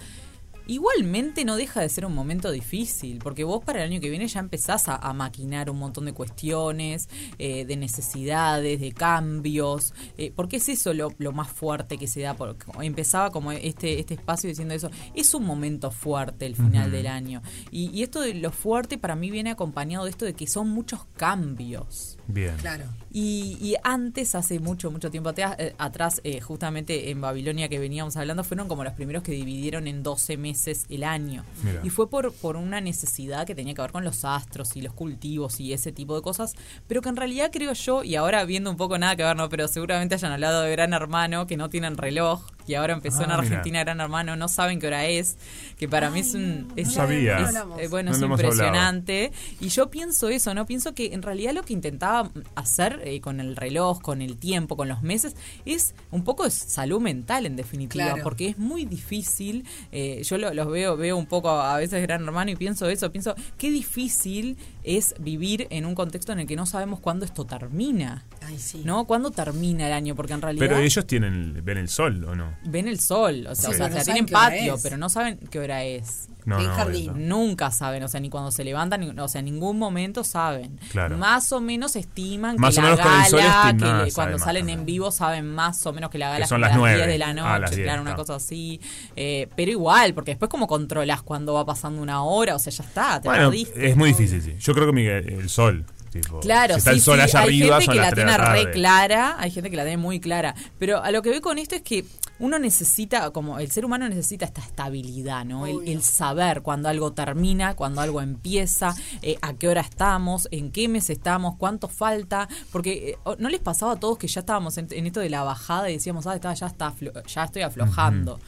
[0.69, 4.29] Igualmente no deja de ser un momento difícil, porque vos para el año que viene
[4.29, 7.09] ya empezás a, a maquinar un montón de cuestiones,
[7.39, 12.21] eh, de necesidades, de cambios, eh, porque es eso lo, lo más fuerte que se
[12.21, 12.35] da.
[12.35, 17.07] Porque empezaba como este, este espacio diciendo eso, es un momento fuerte el final del
[17.07, 17.41] año.
[17.71, 20.69] Y, y esto de lo fuerte para mí viene acompañado de esto de que son
[20.69, 22.18] muchos cambios.
[22.29, 22.55] Bien.
[22.59, 22.85] Claro.
[23.11, 27.79] Y, y antes, hace mucho, mucho tiempo atrás, eh, atrás, eh, justamente en Babilonia que
[27.79, 31.43] veníamos hablando, fueron como los primeros que dividieron en 12 meses el año.
[31.63, 31.81] Mira.
[31.83, 34.93] Y fue por, por una necesidad que tenía que ver con los astros y los
[34.93, 36.55] cultivos y ese tipo de cosas,
[36.87, 39.49] pero que en realidad creo yo, y ahora viendo un poco nada que ver, no,
[39.49, 43.23] pero seguramente hayan hablado de Gran Hermano, que no tienen reloj, y ahora empezó Ah,
[43.25, 43.39] en mira.
[43.39, 45.37] Argentina Gran Hermano, no saben qué hora es,
[45.79, 46.73] que para mí es un...
[46.77, 47.39] es- sabía.
[47.39, 48.43] es, No eh, bueno, No es hablado.
[48.43, 49.33] impresionante.
[49.61, 50.67] Y yo pienso eso, ¿no?
[50.67, 54.77] Pienso que en realidad lo que intentaba hacer eh, con el reloj, con el tiempo,
[54.77, 55.35] con los meses,
[55.65, 58.23] es un poco de salud mental, en definitiva, Claro.
[58.23, 59.65] porque es muy difícil.
[59.93, 63.11] eh, yo lo- los veo, veo un poco a veces Gran Hermano y pienso eso,
[63.11, 67.45] pienso qué difícil es vivir en un contexto en el que no sabemos cuándo esto
[67.47, 68.25] termina.
[68.49, 68.83] Ay, sí.
[68.85, 69.05] ¿No?
[69.07, 70.15] ¿Cuándo termina el año?
[70.15, 72.55] Porque en realidad Pero ellos tienen, ven el sol, ¿o no?
[72.65, 75.59] ven el sol, o sea, Sí, o sea, no tienen patio, pero no saben qué
[75.59, 76.29] hora es.
[76.47, 77.29] No, jardín.
[77.29, 80.81] Nunca saben, o sea, ni cuando se levantan, ni- o sea, en ningún momento saben.
[80.93, 81.19] Claro.
[81.19, 84.39] Más o menos estiman Más que o la menos con el sol gala, que cuando
[84.39, 86.71] salen en vivo saben más o menos que la gala Que es son como las
[86.71, 86.97] las nueve.
[86.97, 88.81] 10 de la noche, Ah, las 10, claro, una cosa así.
[89.15, 92.83] Eh, pero igual, porque después como controlas cuando va pasando una hora, o sea, ya
[92.85, 93.87] está, te Bueno, perdiste.
[93.91, 94.55] es muy difícil, sí.
[94.59, 97.41] Yo creo que Miguel, el sol Tipo, Claro, si está el sí, sol sí, allá
[97.41, 99.71] hay arriba, gente son que las la 3 de tiene la re clara, hay gente
[99.71, 102.05] que la tiene muy clara, pero a lo que voy con esto es que
[102.41, 105.67] uno necesita, como el ser humano necesita esta estabilidad, ¿no?
[105.67, 110.71] El, el saber cuando algo termina, cuando algo empieza, eh, a qué hora estamos, en
[110.71, 114.79] qué mes estamos, cuánto falta, porque eh, ¿no les pasaba a todos que ya estábamos
[114.79, 117.63] en, en esto de la bajada y decíamos, ah, está, ya, está, aflo- ya estoy
[117.63, 118.39] aflojando?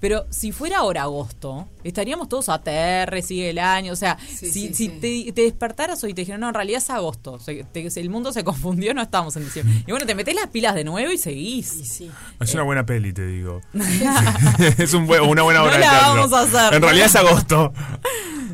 [0.00, 3.92] Pero si fuera ahora agosto, estaríamos todos a TR, sigue el año.
[3.92, 4.88] O sea, Sí, si, sí, si sí.
[5.26, 7.03] Te, te despertaras hoy y te dijeron, no, en realidad es agosto.
[7.40, 9.84] Se- te- el mundo se confundió, no estamos en diciembre.
[9.86, 12.00] Y bueno, te metés las pilas de nuevo y seguís.
[12.40, 13.60] Es una buena peli, te digo.
[14.78, 16.74] es un buen- una buena No obra la vamos a hacer.
[16.74, 17.72] En realidad es agosto.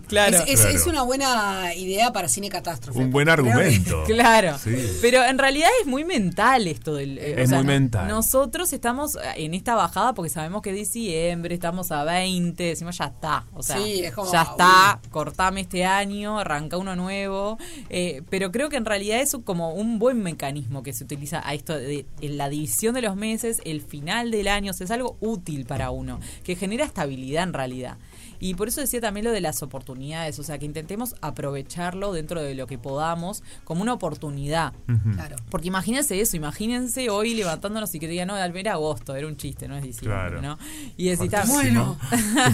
[0.09, 0.39] Claro.
[0.39, 0.77] Es, es- Claro.
[0.77, 2.98] es una buena idea para cine catástrofe.
[2.98, 4.02] Un buen argumento.
[4.06, 4.59] Claro.
[4.59, 4.74] Sí.
[5.01, 7.18] Pero en realidad es muy mental esto del.
[7.18, 8.09] eh, Es muy mental.
[8.09, 12.98] Nosotros estamos eh, en esta bajada porque sabemos que es diciembre, estamos a 20, decimos
[12.98, 13.44] ya está.
[13.55, 17.56] O sea, Sí, es como, ya está, cortame este año, arranca uno nuevo.
[17.89, 21.54] eh, pero creo que en realidad es como un buen mecanismo que se utiliza a
[21.54, 25.90] esto de la división de los meses, el final del año, es algo útil para
[25.90, 27.98] uno, que genera estabilidad en realidad.
[28.40, 32.42] Y por eso decía también lo de las oportunidades, o sea, que intentemos aprovecharlo dentro
[32.42, 34.72] de lo que podamos como una oportunidad.
[35.14, 35.36] Claro.
[35.50, 39.36] Porque imagínense eso, imagínense hoy levantándonos y que digan, no, al ver agosto, era un
[39.36, 40.42] chiste, no es diciembre, Claro.
[40.42, 40.58] ¿no?
[40.96, 41.98] Y decís, "Ta- Bueno,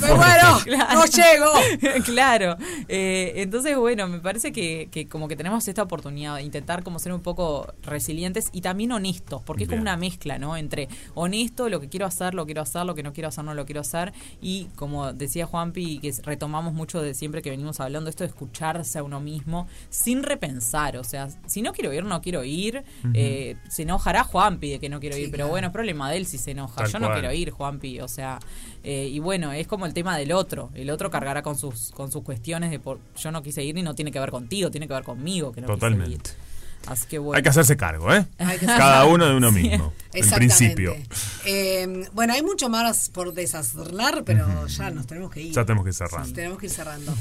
[0.00, 0.58] pero bueno,
[0.94, 1.52] no llego.
[2.04, 2.56] claro.
[2.88, 6.98] Eh, entonces, bueno, me parece que, que como que tenemos esta oportunidad de intentar como
[6.98, 10.56] ser un poco resilientes y también honestos, porque es como una mezcla, ¿no?
[10.56, 13.54] Entre honesto, lo que quiero hacer, lo quiero hacer, lo que no quiero hacer, no
[13.54, 14.12] lo quiero hacer.
[14.40, 15.46] Y como decía
[15.76, 19.66] Juanpi, que retomamos mucho de siempre que venimos hablando, esto de escucharse a uno mismo
[19.90, 20.96] sin repensar.
[20.96, 22.84] O sea, si no quiero ir, no quiero ir.
[23.00, 23.12] Ujú.
[23.14, 25.50] Eh, se enojará Juanpi de que no quiero ir, pero claro.
[25.50, 26.82] bueno, es problema de él si se enoja.
[26.82, 27.20] Tal Yo no cual.
[27.20, 28.00] quiero ir, Juanpi.
[28.00, 28.38] O sea,
[28.82, 30.70] eh, y bueno, es como el tema del otro.
[30.74, 33.82] El otro cargará con sus con sus cuestiones de por yo no quise ir y
[33.82, 36.30] no tiene que ver contigo, tiene que ver conmigo que no quise Totalmente.
[36.30, 36.45] ir.
[36.86, 37.36] Así que bueno.
[37.36, 38.24] Hay que hacerse cargo, ¿eh?
[38.64, 39.56] Cada uno de uno Sí.
[39.62, 39.92] mismo.
[40.12, 40.56] En Exactamente.
[40.56, 40.96] principio.
[41.44, 45.52] Eh, bueno, hay mucho más por desasnar, pero ya nos tenemos que ir.
[45.52, 46.24] Ya tenemos que cerrar.
[46.24, 47.12] Sí, tenemos que ir cerrando.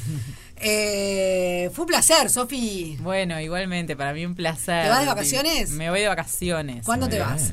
[0.57, 2.97] Eh, fue un placer, Sofi.
[3.01, 4.83] Bueno, igualmente, para mí un placer.
[4.83, 5.69] ¿Te vas de vacaciones?
[5.71, 6.85] Me voy de vacaciones.
[6.85, 7.51] ¿Cuándo te vas?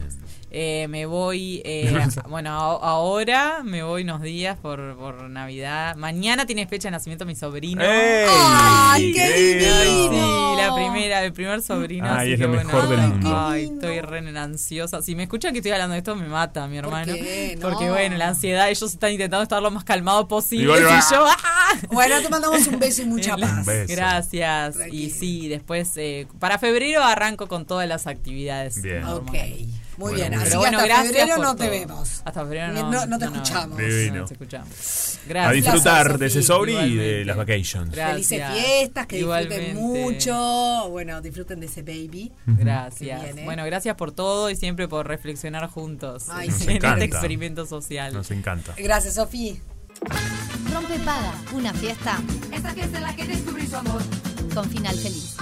[0.55, 1.91] Eh, me voy, eh,
[2.25, 5.97] a- bueno, a- ahora me voy unos días por, por Navidad.
[5.97, 7.83] Mañana tiene fecha de nacimiento mi sobrino.
[7.83, 8.27] ¡Ey!
[8.29, 10.55] ¡Ay, qué ¡Qué divino!
[10.55, 12.07] Sí, la primera, el primer sobrino.
[12.07, 13.35] Ay, así es que lo bueno, mejor del mundo.
[13.35, 15.01] Ay, estoy re ansiosa.
[15.01, 17.15] Si me escuchan que estoy hablando de esto, me mata mi hermano.
[17.15, 17.57] qué?
[17.59, 17.69] No.
[17.71, 20.65] Porque bueno, la ansiedad, ellos están intentando estar lo más calmado posible.
[20.79, 21.37] Y vas- yo, ¡ah!
[21.91, 23.51] Bueno, te mandamos un beso y mucha paz.
[23.61, 23.95] Un beso.
[23.95, 24.77] Gracias.
[24.91, 28.83] Y sí, después, eh, para febrero arranco con todas las actividades.
[28.83, 29.03] Bien.
[29.05, 29.33] Ok.
[30.03, 30.35] Muy Bueno, bien.
[30.47, 32.23] Así bueno, hasta gracias febrero no te vemos.
[32.25, 33.79] Hasta febrero No- no, no te escuchamos.
[33.79, 34.17] Divino.
[34.17, 34.69] no te escuchamos.
[35.25, 35.55] A Gracias.
[35.55, 36.39] disfrutar de Sofi.
[36.39, 37.91] ese sobri y de las vacations.
[37.93, 38.29] Gracias.
[38.29, 39.65] Felices fiestas, que Igualmente.
[39.73, 40.89] disfruten mucho.
[40.91, 42.33] Bueno, disfruten de ese baby.
[42.47, 43.23] Gracias.
[43.25, 43.45] Viene.
[43.45, 47.05] Bueno, gracias por todo y siempre por reflexionar juntos Ay, Nos en encanta.
[47.05, 48.13] este experimento social.
[48.13, 48.75] Nos encanta.
[48.77, 49.61] Gracias, Sofi.
[50.73, 52.19] Rompe Paga, una fiesta
[52.51, 54.03] Esta fiesta en la que descubrí su amor.
[54.55, 55.37] con final feliz.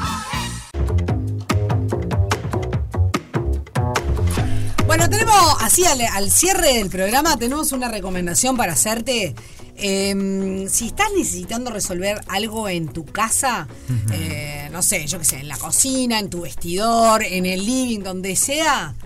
[4.90, 9.36] Bueno, tenemos así al, al cierre del programa, tenemos una recomendación para hacerte.
[9.76, 13.68] Eh, si estás necesitando resolver algo en tu casa,
[14.12, 18.00] eh, no sé, yo qué sé, en la cocina, en tu vestidor, en el living,
[18.00, 18.96] donde sea,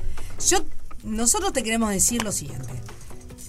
[0.49, 0.65] yo,
[1.03, 2.73] nosotros te queremos decir lo siguiente.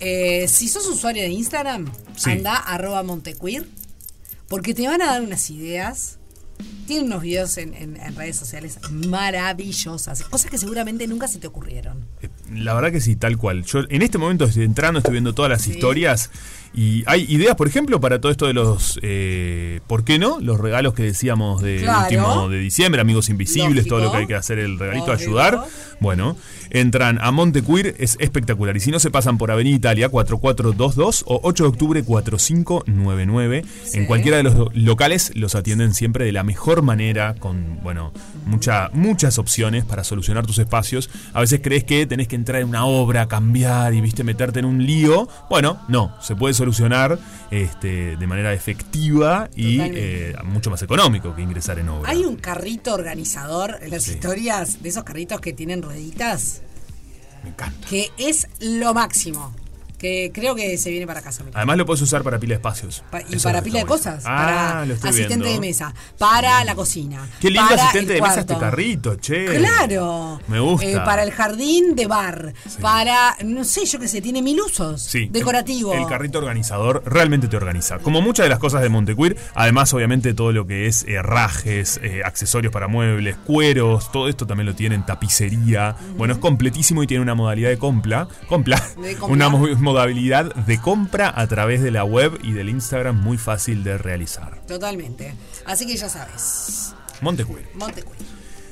[0.02, 2.32] Eh, si sos usuario de Instagram, Sí.
[2.32, 3.66] anda arroba montequeer,
[4.50, 6.18] porque te van a dar unas ideas.
[6.88, 11.48] Tienen unos videos en, en- en redes sociales maravillosas, cosas que seguramente nunca se te
[11.48, 12.06] ocurrieron.
[12.54, 13.64] La verdad que sí, tal cual.
[13.66, 16.30] Yo en este momento estoy entrando, estoy viendo todas las historias
[16.76, 20.40] y hay ideas, por ejemplo, para todo esto de los, eh, ¿por qué no?
[20.40, 22.04] Los regalos que decíamos de Claro.
[22.04, 23.96] último de diciembre, amigos invisibles, Lógico.
[23.96, 25.30] todo lo que hay que hacer, el regalito, Lógico.
[25.32, 25.64] ayudar.
[26.02, 26.36] Bueno,
[26.72, 28.76] entran a Montequeer, es espectacular.
[28.76, 33.64] Y si no, se pasan por Avenida Italia 4422 o 8 de octubre 4599.
[33.94, 38.12] En cualquiera de los lo- locales los atienden siempre de la mejor manera, con, bueno,
[38.46, 41.10] mucha, muchas opciones para solucionar tus espacios.
[41.34, 44.66] A veces crees que tenés que entrar en una obra, cambiar y, viste, meterte en
[44.66, 45.30] un lío.
[45.50, 46.65] Bueno, no, se puede solucionar
[47.52, 52.10] este, de manera efectiva y eh, mucho más económico que ingresar en obra.
[52.12, 54.12] Hay un carrito organizador en las Sí.
[54.12, 56.62] historias de esos carritos que tienen rueditas
[57.44, 57.88] Me encanta.
[57.88, 59.54] que es lo máximo.
[60.06, 61.44] Que creo que se viene para casa.
[61.54, 63.04] Además lo puedes usar para pila de espacios.
[63.10, 64.24] Pa- y Eso para pila de cosas.
[64.26, 64.36] Ah,
[64.72, 65.54] para lo estoy asistente viendo.
[65.62, 65.94] de mesa.
[66.20, 67.28] Para la cocina.
[67.40, 69.46] Qué lindo para asistente de mesa este carrito, che.
[69.58, 70.40] Claro.
[70.48, 70.86] Me gusta.
[70.86, 72.54] Eh, para el jardín de bar.
[72.82, 75.02] Para, no sé, yo qué sé, tiene mil usos.
[75.02, 75.28] Sí.
[75.32, 75.94] Decorativo.
[75.94, 77.98] El carrito organizador realmente te organiza.
[77.98, 82.22] Como muchas de las cosas de Montecuir, además, obviamente, todo lo que es herrajes, eh,
[82.24, 85.96] accesorios para muebles, cueros, todo esto también lo tienen, tapicería.
[86.16, 88.28] Bueno, es completísimo y tiene una modalidad de compra.
[88.48, 89.28] compra De compra.
[89.34, 93.84] una mo- modalidad de compra a través de la web y del Instagram muy fácil
[93.86, 94.60] de realizar.
[94.68, 95.34] Totalmente.
[95.66, 96.94] Así que ya sabes.
[97.22, 97.66] Montecuir.
[97.76, 98.20] Montecuir.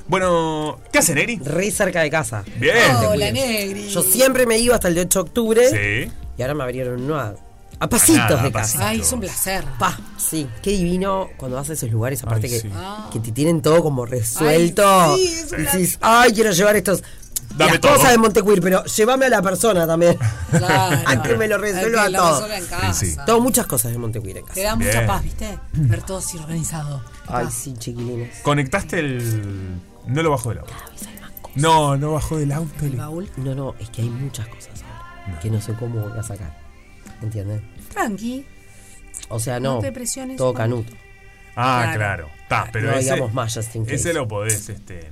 [0.06, 1.38] Bueno, ¿qué hace Neri?
[1.42, 2.44] Re cerca de casa.
[2.58, 2.76] Bien.
[3.08, 3.88] Hola, Negri.
[3.88, 5.70] Yo siempre me iba hasta el de 8 de octubre.
[5.70, 6.12] Sí.
[6.36, 7.34] Y ahora me abrieron uno a,
[7.78, 8.88] a pasitos nada, de a casa.
[8.88, 9.64] Ay, es un placer.
[9.78, 12.70] Pa, sí, qué divino cuando vas a esos lugares, aparte Ay, que, sí.
[13.12, 14.86] que te tienen todo como resuelto.
[14.86, 17.02] Ay, sí, es un Y decís, ay, quiero llevar estos.
[17.56, 17.92] Dame las todo.
[17.94, 20.18] cosas de Montecuir, pero llévame a la persona también.
[20.50, 21.02] Claro.
[21.06, 22.50] a que me lo A resuelva todo.
[22.52, 22.92] en casa.
[22.94, 23.16] Sí, sí.
[23.24, 24.62] Tengo muchas cosas de Montecuir en Te casa.
[24.62, 25.58] da mucha paz, ¿viste?
[25.72, 27.02] Ver todo así organizado.
[27.28, 28.40] Ay, sí, chiquilines.
[28.42, 29.76] ¿Conectaste el.
[30.06, 30.72] No lo bajó del auto.
[31.54, 32.84] No, no bajó del auto.
[32.84, 33.30] El baúl.
[33.36, 36.58] No, no, es que hay muchas cosas ahora que no sé cómo voy a sacar.
[37.22, 37.62] ¿Entiendes?
[37.92, 38.44] Tranqui.
[39.28, 39.74] O sea, no.
[39.76, 40.92] No te presiones, todo canuto.
[41.56, 41.96] Ah, Claro.
[41.96, 42.30] claro.
[42.42, 45.10] Está, pero no ese, digamos más, ese lo podés este,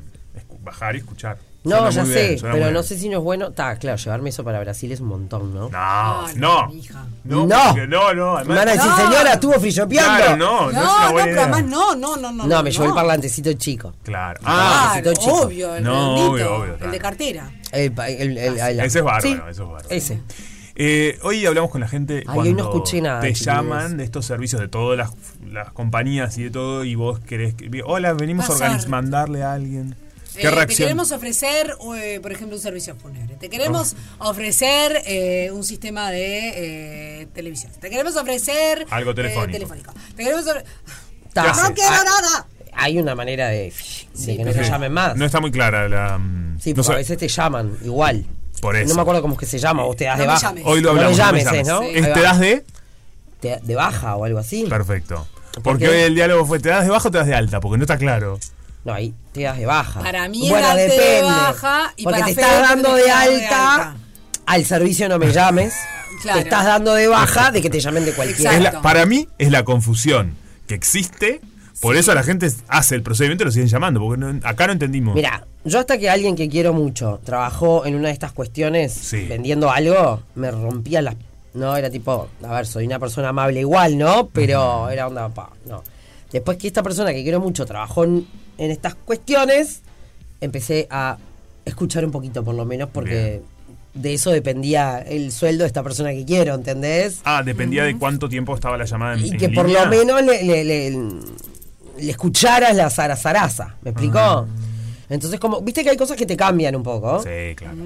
[0.61, 1.39] bajar y escuchar.
[1.64, 2.89] No, Suena ya muy sé, bien, suena pero muy no bien.
[2.89, 3.47] sé si no es bueno.
[3.48, 5.68] Está, claro, llevarme eso para Brasil es un montón, ¿no?
[5.68, 6.72] No, no.
[6.74, 7.06] hija.
[7.22, 7.56] No, No.
[7.68, 8.44] porque no, no.
[8.44, 8.97] Me van a decir, No.
[8.97, 10.16] señora, estuvo frillopeando.
[10.16, 11.43] Claro, no, no, No, es no, una buena pero idea.
[11.44, 12.47] además no, no, no, no.
[12.47, 13.93] No, me llevó el parlantecito chico.
[14.02, 14.40] Claro.
[14.44, 15.32] Ah, Ah, chico.
[15.44, 16.93] obvio, el No, redondito, obvio, obvio, el claro.
[16.93, 17.51] de cartera.
[17.70, 19.86] El, pa- el- el- el- ese es bárbaro, Sí, eso es bárbaro.
[19.89, 20.20] Ese.
[20.74, 23.55] Eh, hoy hablamos con la gente Ay, cuando hoy no escuché nada, te chiquilines.
[23.62, 25.10] llaman de estos servicios de todas las,
[25.51, 28.70] las compañías y de todo y vos querés que, hola venimos a Pasar.
[28.72, 29.94] organiz- mandarle a alguien
[30.36, 33.36] Eh, te queremos ofrecer, eh, por ejemplo, un servicio fúnebre.
[33.36, 37.72] Te queremos ofrecer eh, un sistema de eh, televisión.
[37.80, 38.86] Te queremos ofrecer...
[38.90, 39.52] Algo eh, telefónico.
[39.52, 39.92] telefónico.
[40.16, 40.64] Te queremos ofrecer...
[41.32, 41.62] Ta, haces?
[41.68, 42.46] ¡No quiero Ah, nada!
[42.74, 43.72] Hay una manera de,
[44.14, 44.70] de que no se Sí.
[44.70, 45.14] llamen más.
[45.16, 48.24] no está muy clara la mm, Sí, no porque a veces te llaman igual.
[48.62, 50.28] por eso No me acuerdo cómo es que se llama, o te das No de
[50.28, 50.40] baja.
[50.48, 50.62] llames.
[50.66, 52.64] hoy lo No me hablamos llames, no me ¿eh, te das de
[53.40, 54.64] Te- de baja o algo así.
[54.68, 57.34] perfecto porque Porque- hoy el diálogo fue te das de baja o te das de
[57.34, 58.38] alta porque no está claro
[58.84, 60.00] No, ahí te das de baja.
[60.00, 61.22] Para mí es bueno, de depende.
[61.22, 63.96] baja y porque para te estás dando de de alta,
[64.46, 65.74] al servicio no me llames.
[66.22, 66.38] Claro.
[66.38, 68.38] Te estás dando de baja de que te llamen de cualquier.
[68.38, 68.76] Es Exacto.
[68.76, 70.36] la- para mí es la confusión
[70.68, 71.40] que existe
[71.80, 74.72] por eso la gente hace el procedimiento y lo siguen llamando porque no- acá no
[74.74, 78.92] entendimos Mira, yo hasta que alguien que quiero mucho trabajó en una de estas cuestiones
[78.92, 79.26] Sí.
[79.28, 81.16] vendiendo algo, me rompía las...
[81.54, 84.28] No, era tipo, a ver, soy una persona amable igual, ¿no?
[84.28, 85.82] Pero era onda, pa, no.
[86.30, 89.82] Después que esta persona que quiero mucho trabajó en, en estas cuestiones,
[90.40, 91.18] empecé a
[91.64, 93.40] escuchar un poquito por lo menos porque
[93.94, 97.20] de eso dependía el sueldo de esta persona que quiero, ¿entendés?
[97.24, 99.84] ah dependía de cuánto tiempo estaba la llamada en, Y en que por línea.
[99.84, 100.90] lo menos le, le- le-
[102.00, 104.46] le escucharas la zarazaraza, ¿me explicó?
[105.10, 107.22] Entonces, como, viste que hay cosas que te cambian un poco.
[107.22, 107.76] sí claro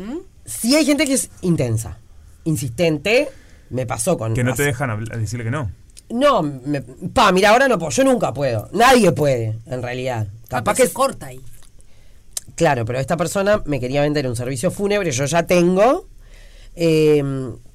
[0.44, 1.98] Sí hay gente que es intensa,
[2.44, 3.28] insistente,
[3.70, 4.32] me pasó con...
[4.32, 5.70] que no te dejan hablar- decirle que no
[6.08, 10.28] No, me- pa, mira, ahora no puedo, yo nunca puedo, nadie puede, en realidad.
[10.48, 11.40] Capaz que se corta ahí.
[12.54, 16.08] Claro, pero esta persona me quería vender un servicio fúnebre, yo ya tengo...
[16.74, 17.22] eh,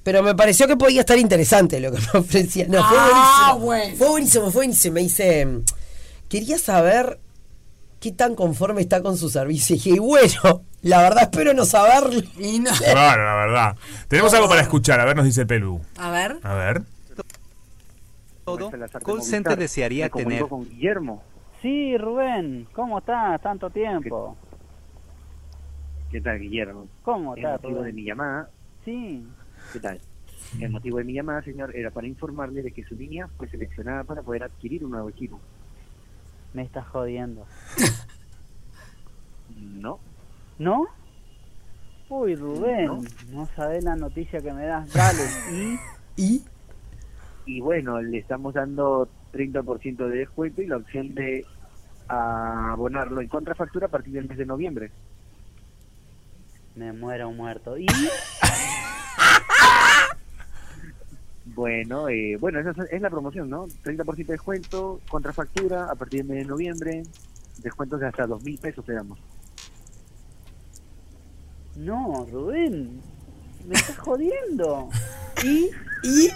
[0.02, 2.66] pero me pareció que podía estar interesante lo que me ofrecía.
[2.68, 3.64] No, fue Ah, buenísimo.
[3.66, 3.96] bueno.
[3.96, 4.94] Fue buenísimo, fue buenísimo.
[4.94, 5.48] Me dice,
[6.28, 7.20] quería saber
[8.00, 9.76] qué tan conforme está con su servicio.
[9.76, 12.20] Y dije, y bueno, la verdad espero no saberlo.
[12.38, 12.70] Y no.
[12.78, 13.76] claro la verdad
[14.08, 16.38] tenemos algo para escuchar a ver nos dice el Pelu A ver.
[16.42, 16.82] a ver
[18.44, 18.70] todo,
[19.04, 20.48] Call Center desearía tener.
[20.48, 21.22] con Guillermo.
[21.62, 23.40] Sí, Rubén, ¿cómo estás?
[23.40, 24.36] Tanto tiempo.
[26.10, 26.88] ¿Qué tal, Guillermo?
[27.02, 28.50] ¿Cómo El estás, motivo de mi llamada,
[28.84, 29.24] Sí.
[29.72, 30.00] ¿qué tal?
[30.60, 34.04] El motivo de mi llamada, señor, era para informarle de que su línea fue seleccionada
[34.04, 35.40] para poder adquirir un nuevo equipo.
[36.52, 37.46] Me estás jodiendo.
[39.56, 39.98] No,
[40.58, 40.86] ¿No?
[42.08, 42.90] Uy, Rubén,
[43.30, 44.92] no, sabés la noticia que me das.
[44.92, 45.22] Dale,
[46.16, 46.22] ¿y?
[46.22, 46.42] ¿Y?
[47.46, 51.44] y bueno, le estamos dando 30% de descuento y la opción de
[52.08, 54.90] abonarlo en contrafactura a partir del mes de noviembre.
[56.74, 57.76] Me muero muerto.
[57.78, 57.86] ¿Y?
[61.44, 63.66] Bueno, eh, bueno, esa es- es la promoción, ¿no?
[63.82, 67.02] 30% de descuento, contrafactura a partir del mes de noviembre,
[67.58, 69.18] descuentos de hasta 2 mil pesos te damos.
[71.76, 73.00] No, Rubén,
[73.66, 74.88] me estás jodiendo.
[75.44, 75.70] ¿Y?
[76.04, 76.30] ¿Y?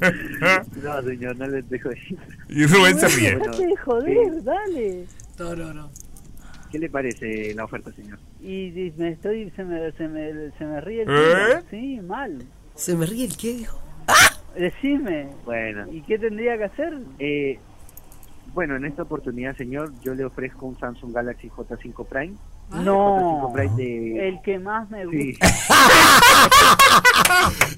[0.82, 2.18] No, señor, no les dejo decir.
[2.48, 5.04] y Rubén se ríe de joder, dale.
[5.36, 5.90] Tororo.
[6.70, 8.18] ¿Qué le parece la oferta, señor?
[8.40, 11.62] Y, y me estoy, se me, se me, se me ríe el ¿Eh?
[11.70, 12.42] Sí, mal.
[12.74, 13.80] Se me ríe el qué, dijo.
[14.56, 15.28] Decime.
[15.44, 15.86] Bueno.
[15.92, 16.98] ¿Y qué tendría que hacer?
[17.18, 17.58] Eh,
[18.54, 22.34] bueno, en esta oportunidad, señor, yo le ofrezco un Samsung Galaxy J5 Prime.
[22.84, 24.28] No, J5 Prime de...
[24.28, 25.30] el que más me Sí.
[25.32, 25.46] gusta.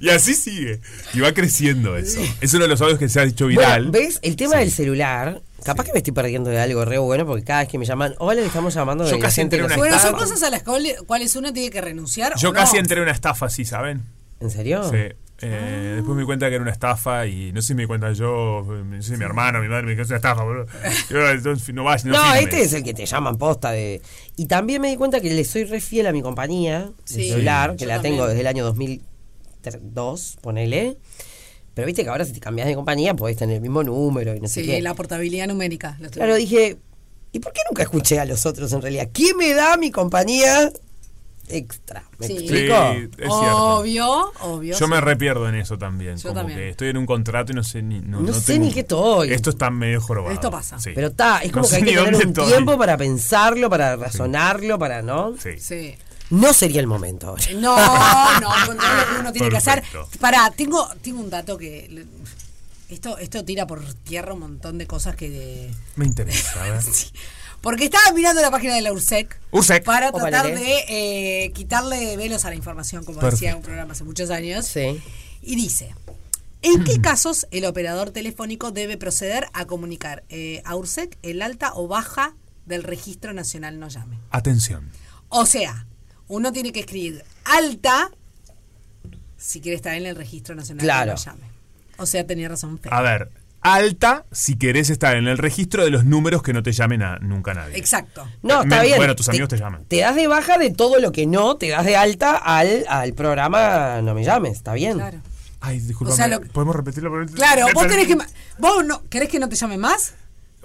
[0.00, 0.80] Y así sigue.
[1.14, 2.20] Y va creciendo eso.
[2.40, 3.90] Es uno de los audios que se ha hecho viral.
[3.90, 4.18] Bueno, ¿Ves?
[4.22, 5.42] El tema del celular.
[5.64, 8.14] Capaz que me estoy perdiendo de algo re bueno porque cada vez que me llaman,
[8.18, 10.50] hola, le estamos llamando de Yo la casi entré en una Bueno, son cosas a
[10.50, 12.34] las cuales, uno tiene que renunciar.
[12.36, 12.80] Yo o casi no.
[12.80, 14.02] entré en una estafa así, ¿saben?
[14.40, 14.82] ¿En serio?
[14.90, 14.96] Sí.
[15.44, 17.86] Eh, Después me di cuenta que era una estafa y no sé si me di
[17.88, 20.42] cuenta yo, no sé si mi hermano, mi madre me dijo que es una estafa,
[20.44, 20.66] boludo.
[21.10, 24.00] Yo, entonces, no vayas, no, No, este es el que te llaman posta de.
[24.36, 27.28] Y también me di cuenta que le soy re fiel a mi compañía de Sí,
[27.28, 28.14] celular, que yo la también.
[28.14, 30.96] tengo desde el año 2002, ponele.
[31.74, 34.40] Pero viste que ahora si te cambias de compañía podés tener el mismo número y
[34.40, 34.82] no sé Sí, qué.
[34.82, 35.96] la portabilidad numérica.
[36.00, 36.76] lo Claro, dije,
[37.32, 39.08] ¿y por qué nunca escuché a los otros en realidad?
[39.12, 40.70] ¿Qué me da mi compañía
[41.48, 42.04] extra?
[42.18, 42.32] ¿Me Sí.
[42.34, 42.74] explico?
[42.92, 43.76] Sí, es cierto.
[43.76, 44.78] Obvio, obvio.
[44.78, 46.16] Yo me repierdo en eso también.
[46.16, 46.58] Yo como también.
[46.58, 48.00] que estoy en un contrato y no sé ni.
[48.00, 49.32] No, No no sé tengo- ni qué estoy.
[49.32, 50.34] Esto está medio jorobado.
[50.34, 50.78] Esto pasa.
[50.78, 50.90] Sí.
[50.94, 52.46] Pero está, es como No que hay que tener un estoy.
[52.46, 55.34] tiempo para pensarlo, para razonarlo, para no.
[55.38, 55.58] Sí.
[55.58, 55.94] Sí.
[56.30, 57.42] No sería el momento ahora.
[57.56, 57.76] No,
[58.40, 59.82] no, al contrario, lo que uno tiene que hacer.
[60.18, 62.06] Pará, tengo, tengo un dato que.
[62.88, 65.28] Esto, esto tira por tierra un montón de cosas que.
[65.30, 66.82] de- Me interesa, a ver.
[67.62, 69.40] Porque estaba mirando la página de la URSEC.
[69.52, 69.84] URSEC.
[69.84, 73.36] Para tratar de eh, quitarle velos a la información, como Perfecto.
[73.46, 74.66] decía un programa hace muchos años.
[74.66, 75.00] Sí.
[75.42, 75.94] Y dice:
[76.62, 81.72] ¿En qué casos el operador telefónico debe proceder a comunicar eh, a URSEC el alta
[81.74, 82.34] o baja
[82.66, 84.18] del registro nacional no llame?
[84.30, 84.90] Atención.
[85.28, 85.86] O sea,
[86.28, 88.10] uno tiene que escribir alta
[89.36, 91.12] si quiere estar en el registro nacional Claro.
[91.12, 91.46] no llame.
[91.98, 92.78] O sea, tenía razón.
[92.78, 92.92] Fer.
[92.92, 93.30] A ver,
[93.62, 97.18] alta si querés estar en el registro de los números que no te llamen a
[97.20, 97.76] nunca nadie.
[97.78, 98.26] Exacto.
[98.42, 98.96] No, está Men- bien.
[98.98, 99.84] Bueno, tus amigos te llaman.
[99.86, 103.12] Te das de baja de todo lo que no, te das de alta al, al
[103.14, 104.94] programa No me llames, está bien.
[104.98, 105.18] Claro.
[105.60, 106.12] Ay, disculpa.
[106.12, 107.12] O sea, lo- ¿Podemos repetirlo?
[107.34, 108.18] Claro, vos tenés que.
[108.58, 110.14] ¿Vos no, querés que no te llame más?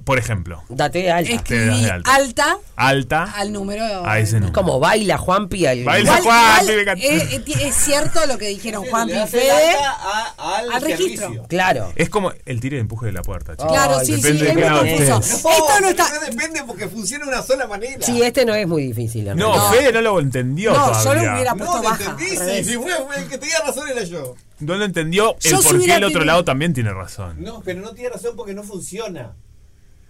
[0.08, 1.28] Por ejemplo, Date de alta.
[1.30, 2.16] Te das Escribí de alta.
[2.16, 3.84] alta alta al número.
[4.08, 4.54] a ese número.
[4.54, 5.84] Como baila Juanpi al.
[5.84, 7.04] Baila Igual- Juan, igual, me encanta.
[7.06, 9.52] eh, eh, es cierto lo que dijeron Juan Le y Fede.
[9.52, 11.28] alta a- al, al registro.
[11.28, 11.48] servicio.
[11.50, 11.92] Claro.
[11.98, 13.70] Es como el tire y empuje de la puerta, chicos.
[13.70, 15.20] Claro, Ay, sí, sí, de es muy confuso.
[15.50, 16.10] Esto no está.
[16.14, 18.06] no depende porque funciona de una sola manera.
[18.06, 19.28] Sí, este no es muy difícil.
[19.28, 19.72] en No, realidad.
[19.72, 21.24] Fede no lo entendió No, yo todavía.
[21.24, 22.04] lo hubiera no, puesto lo baja.
[22.12, 22.24] entendí.
[22.24, 22.68] al sí, revés.
[22.68, 24.36] sí, fue, fue el que tenía razón era yo.
[24.60, 26.94] No lo entendió el Yo si por qué hubiera el otro tenido- lado también tiene
[26.94, 27.36] razón.
[27.44, 29.34] No, pero no tiene razón porque no funciona.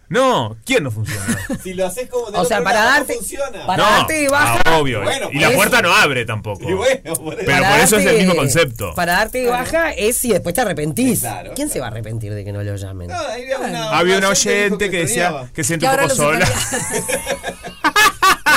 [0.10, 1.26] No, ¿quién no funciona?
[1.64, 3.66] Si lo haces como de O sea, para darte- no funciona.
[3.66, 5.02] para- no, darte de baja- ah, obvio.
[5.04, 5.88] Bueno, y la puerta eso.
[5.88, 6.70] no abre tampoco.
[6.70, 7.44] Y bueno, por eso.
[7.46, 8.94] Pero Para por eso es el mismo concepto.
[8.96, 11.20] Para darte de baja es si después te arrepentís.
[11.22, 11.52] Claro.
[11.56, 13.08] ¿Quién se va a arrepentir de que no lo llamen?
[13.10, 16.48] No, había una, Había una oyente oyente que decía que siente Que un poco sola.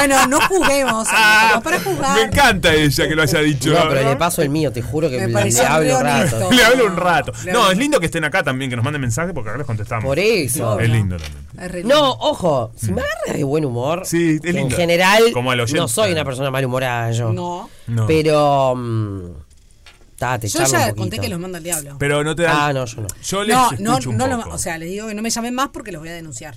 [0.07, 1.09] Bueno, no juguemos.
[1.11, 2.15] Ah, para jugar.
[2.17, 3.71] me encanta ella que lo haya dicho.
[3.73, 6.37] No, pero le paso el mío, te juro que Me le, hablo un rato.
[6.37, 6.51] honesto.
[6.53, 7.33] Le hablo un rato.
[7.53, 10.05] No, es lindo que estén acá también, que nos manden mensajes porque acá les contestamos.
[10.05, 10.79] Por eso.
[10.81, 11.73] Es lindo también.
[11.73, 11.95] Lindo.
[11.95, 14.05] No, ojo, si me agarras de buen humor, Mm.
[14.05, 14.77] Sí, es que en lindo.
[14.77, 15.81] general Como al oyente.
[15.81, 17.33] no soy una persona malhumorada yo.
[17.33, 17.69] No.
[17.87, 18.07] No.
[18.07, 19.21] Pero mm,
[20.17, 21.97] ta, te Yo ya conté que los manda al diablo.
[21.99, 22.57] Pero no te dan.
[22.59, 23.07] Ah, no, yo no.
[23.23, 25.55] Yo les No, no, un no, lo- o sea, les digo que no me llamen
[25.55, 26.57] más porque los voy a denunciar.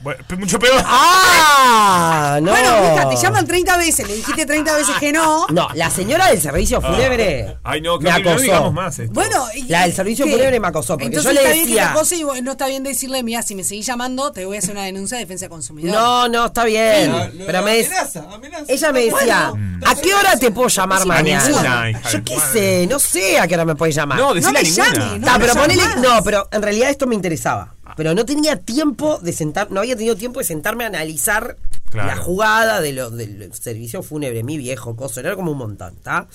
[0.00, 0.80] Bueno, mucho peor.
[0.86, 2.38] ¡Ah!
[2.40, 2.50] No.
[2.52, 5.46] Bueno, te llaman 30 veces, le dijiste 30 veces que no.
[5.48, 8.42] No, la señora del servicio fúnebre Ay, no, que me no acosó.
[8.44, 9.12] digamos más esto.
[9.12, 10.32] Bueno, y- La del servicio ¿qué?
[10.32, 12.52] fúnebre me acosó, porque Entonces yo le está bien que te decía- y vos- no
[12.52, 15.24] está bien decirle, mira, si me seguís llamando, te voy a hacer una denuncia de
[15.24, 15.92] defensa consumidor.
[15.94, 17.10] No, no, está bien.
[17.12, 18.64] Ah, pero me amenaza, amenaza.
[18.68, 19.80] ella me decía, Mm.
[19.84, 21.44] ¿a qué hora te puedo llamar mañana?
[21.48, 24.18] ninguna, hija Yo qué sé, no sé a qué hora me puedes llamar.
[24.18, 24.92] No, decile No a me ninguna.
[25.06, 25.26] llame, no.
[25.26, 27.74] Ta, pero ponele, no, pero en realidad esto me interesaba.
[27.98, 31.56] Pero no tenía tiempo de sentar, no había tenido tiempo de sentarme a analizar
[31.90, 32.06] Claro.
[32.08, 36.28] la jugada de lo, del servicio fúnebre, mi viejo coso, era como un montón, ¿está?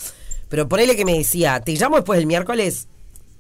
[0.50, 2.88] Pero ponele que me decía, te llamo después del miércoles.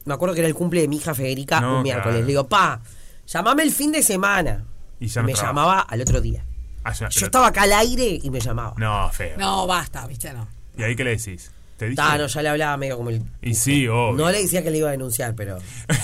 [0.05, 2.13] Me acuerdo que era el cumple de mi hija Federica No, un miércoles.
[2.13, 2.21] claro.
[2.21, 2.81] Le digo, pa,
[3.27, 4.63] llamame el fin de semana.
[4.99, 6.45] Y ya no me llamaba al otro día.
[6.85, 8.73] Ah, Yo estaba acá al aire y me llamaba.
[8.77, 9.37] No, feo.
[9.37, 10.47] No, basta, viste, no.
[10.77, 11.51] ¿Y ahí qué le decís?
[11.77, 11.95] ¿Te dije?
[11.95, 13.23] Ta, no, ya le hablaba medio como el.
[13.41, 14.13] Y sí, obvio.
[14.25, 15.57] No le decía que le iba a denunciar, pero.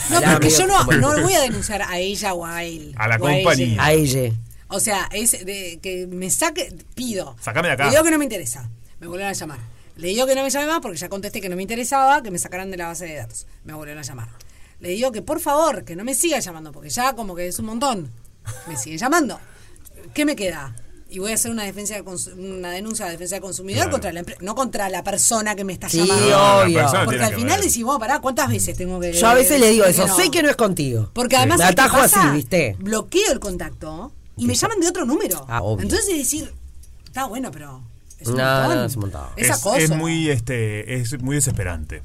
[0.10, 2.94] No, porque yo no, el- no voy a denunciar a ella o a él.
[2.98, 3.82] A la compañía.
[3.84, 4.32] A ella.
[4.68, 7.36] O sea, es de, que me saque, pido.
[7.40, 7.86] Sacame de acá.
[7.86, 8.70] Le digo que no me interesa.
[9.00, 9.60] Me volvieron a llamar.
[9.96, 12.32] Le digo que no me llame más porque ya contesté que no me interesaba, que
[12.32, 13.48] me sacaran de la base de datos.
[13.64, 14.30] Me volvieron a llamar.
[14.80, 17.60] Le digo que por favor, que no me siga llamando porque ya como que es
[17.60, 18.12] un montón.
[18.68, 19.40] Me siguen llamando.
[20.14, 20.74] ¿Qué me queda?
[21.12, 21.96] Y voy a hacer una defensa
[22.38, 23.92] una denuncia de defensa del consumidor Claro.
[23.92, 26.30] contra la empre- no contra la persona que me está Sí, llamando.
[26.30, 26.86] No, obvio.
[27.06, 29.86] Porque al final decís, vos, pará, ¿cuántas veces tengo que Yo a veces le digo
[29.86, 31.10] eso, sé que no es contigo.
[31.14, 32.24] Porque además Me ¿sabes qué atajo pasa?
[32.28, 32.76] así, ¿viste?
[32.80, 35.46] Bloqueo el contacto y me llaman de otro número.
[35.50, 35.82] Ah, obvio.
[35.84, 36.54] Entonces decir,
[37.06, 37.82] está bueno, pero
[38.20, 38.78] es un No, montón.
[38.78, 39.22] no, es un montón.
[39.36, 39.76] Es, es, acoso.
[39.78, 42.04] es muy, este, es muy desesperante.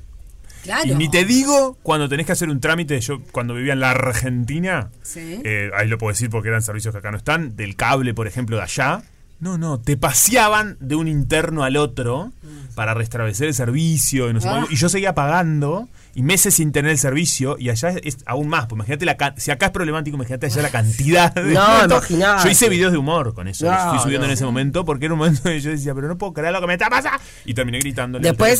[0.64, 0.82] Claro.
[0.86, 3.90] Y ni te digo cuando tenés que hacer un trámite, yo cuando vivía en la
[3.90, 5.40] Argentina, Sí.
[5.44, 8.26] eh, ahí lo puedo decir porque eran servicios que acá no están, del cable, por
[8.26, 9.02] ejemplo, de allá.
[9.44, 12.32] No, no, te paseaban de un interno al otro
[12.74, 14.30] para restablecer el servicio.
[14.30, 14.64] Y, no sé Ah.
[14.70, 17.56] y yo seguía pagando y meses sin tener el servicio.
[17.58, 18.64] Y allá es, es aún más.
[18.68, 21.42] Pues imagínate, la, si acá es problemático, imagínate allá la cantidad de.
[21.52, 22.44] No, imaginate.
[22.44, 23.66] Yo hice videos de humor con eso.
[23.66, 24.30] No, los fui subiendo no.
[24.30, 26.62] en ese momento porque era un momento que yo decía, pero no puedo creer lo
[26.62, 27.20] que me está pasando.
[27.44, 28.18] Y terminé gritando.
[28.20, 28.58] Después,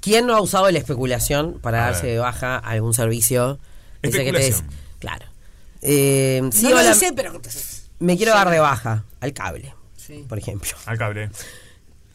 [0.00, 2.14] ¿quién no ha usado la especulación para A darse ver.
[2.14, 3.60] de baja a algún servicio?
[4.02, 4.66] Ese que te Especulación.
[4.98, 5.26] Claro.
[5.80, 7.40] Eh, sí, no lo hola, hice, pero.
[8.00, 9.74] Me quiero dar de baja al cable,
[10.08, 10.24] Sí.
[10.28, 10.70] por ejemplo.
[10.86, 11.30] Al cable.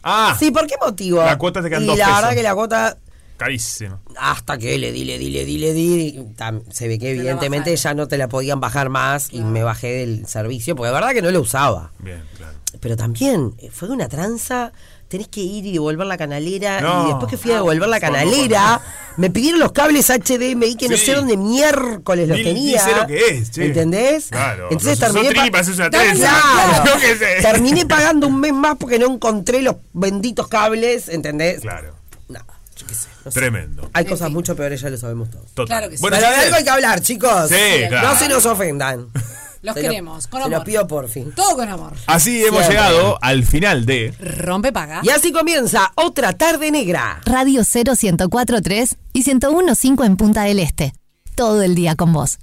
[0.03, 1.23] Ah, Sí, ¿por qué motivo?
[1.23, 2.97] La cuota te quedan y dos la verdad que la cuota,
[3.37, 4.01] carísimo.
[4.17, 6.25] hasta que le di, le di, le di, le di,
[6.71, 10.25] se ve que evidentemente ya no te la podían bajar más y me bajé del
[10.27, 11.91] servicio, porque la verdad que no lo usaba.
[11.99, 12.53] Bien, claro.
[12.81, 14.73] Pero también fue una tranza.
[15.13, 16.81] Tenés que ir y devolver la canalera.
[16.81, 17.03] No.
[17.03, 18.17] y después que fui a devolver la favor.
[18.17, 18.81] canalera,
[19.17, 22.83] me pidieron los cables HDMI que no sé dónde miércoles los Ni- tenía.
[22.83, 23.65] ni sé lo que es, che.
[23.67, 24.29] ¿Entendés?
[24.31, 24.69] Claro.
[24.71, 25.89] Entonces terminé, pa- una Claro.
[25.91, 26.83] trenza.
[26.87, 27.41] Yo qué sé.
[27.43, 31.09] terminé pagando un mes más porque no encontré los benditos cables.
[31.09, 31.61] ¿Entendés?
[31.61, 31.93] Claro.
[32.27, 32.45] Nada,
[32.75, 33.07] yo qué sé.
[33.23, 33.39] no sé.
[33.39, 33.91] Tremendo.
[33.93, 35.45] Hay cosas mucho peores, ya lo sabemos todos.
[35.53, 35.67] Total.
[35.67, 36.01] Claro que sí.
[36.01, 37.49] Bueno, Pero de algo hay que hablar, chicos.
[37.49, 38.07] Sí, claro.
[38.13, 39.09] No se nos ofendan.
[39.63, 40.57] Los Se lo- queremos, con Se amor.
[40.59, 41.31] los pido por fin.
[41.35, 41.93] Todo con amor.
[42.05, 42.69] Así hemos Siempre.
[42.75, 44.99] llegado al final de Rompe paga.
[45.03, 47.21] Y así comienza otra tarde negra.
[47.25, 50.93] Radio 0 1043 y 1015 en Punta del Este.
[51.35, 52.37] Todo el día con vos.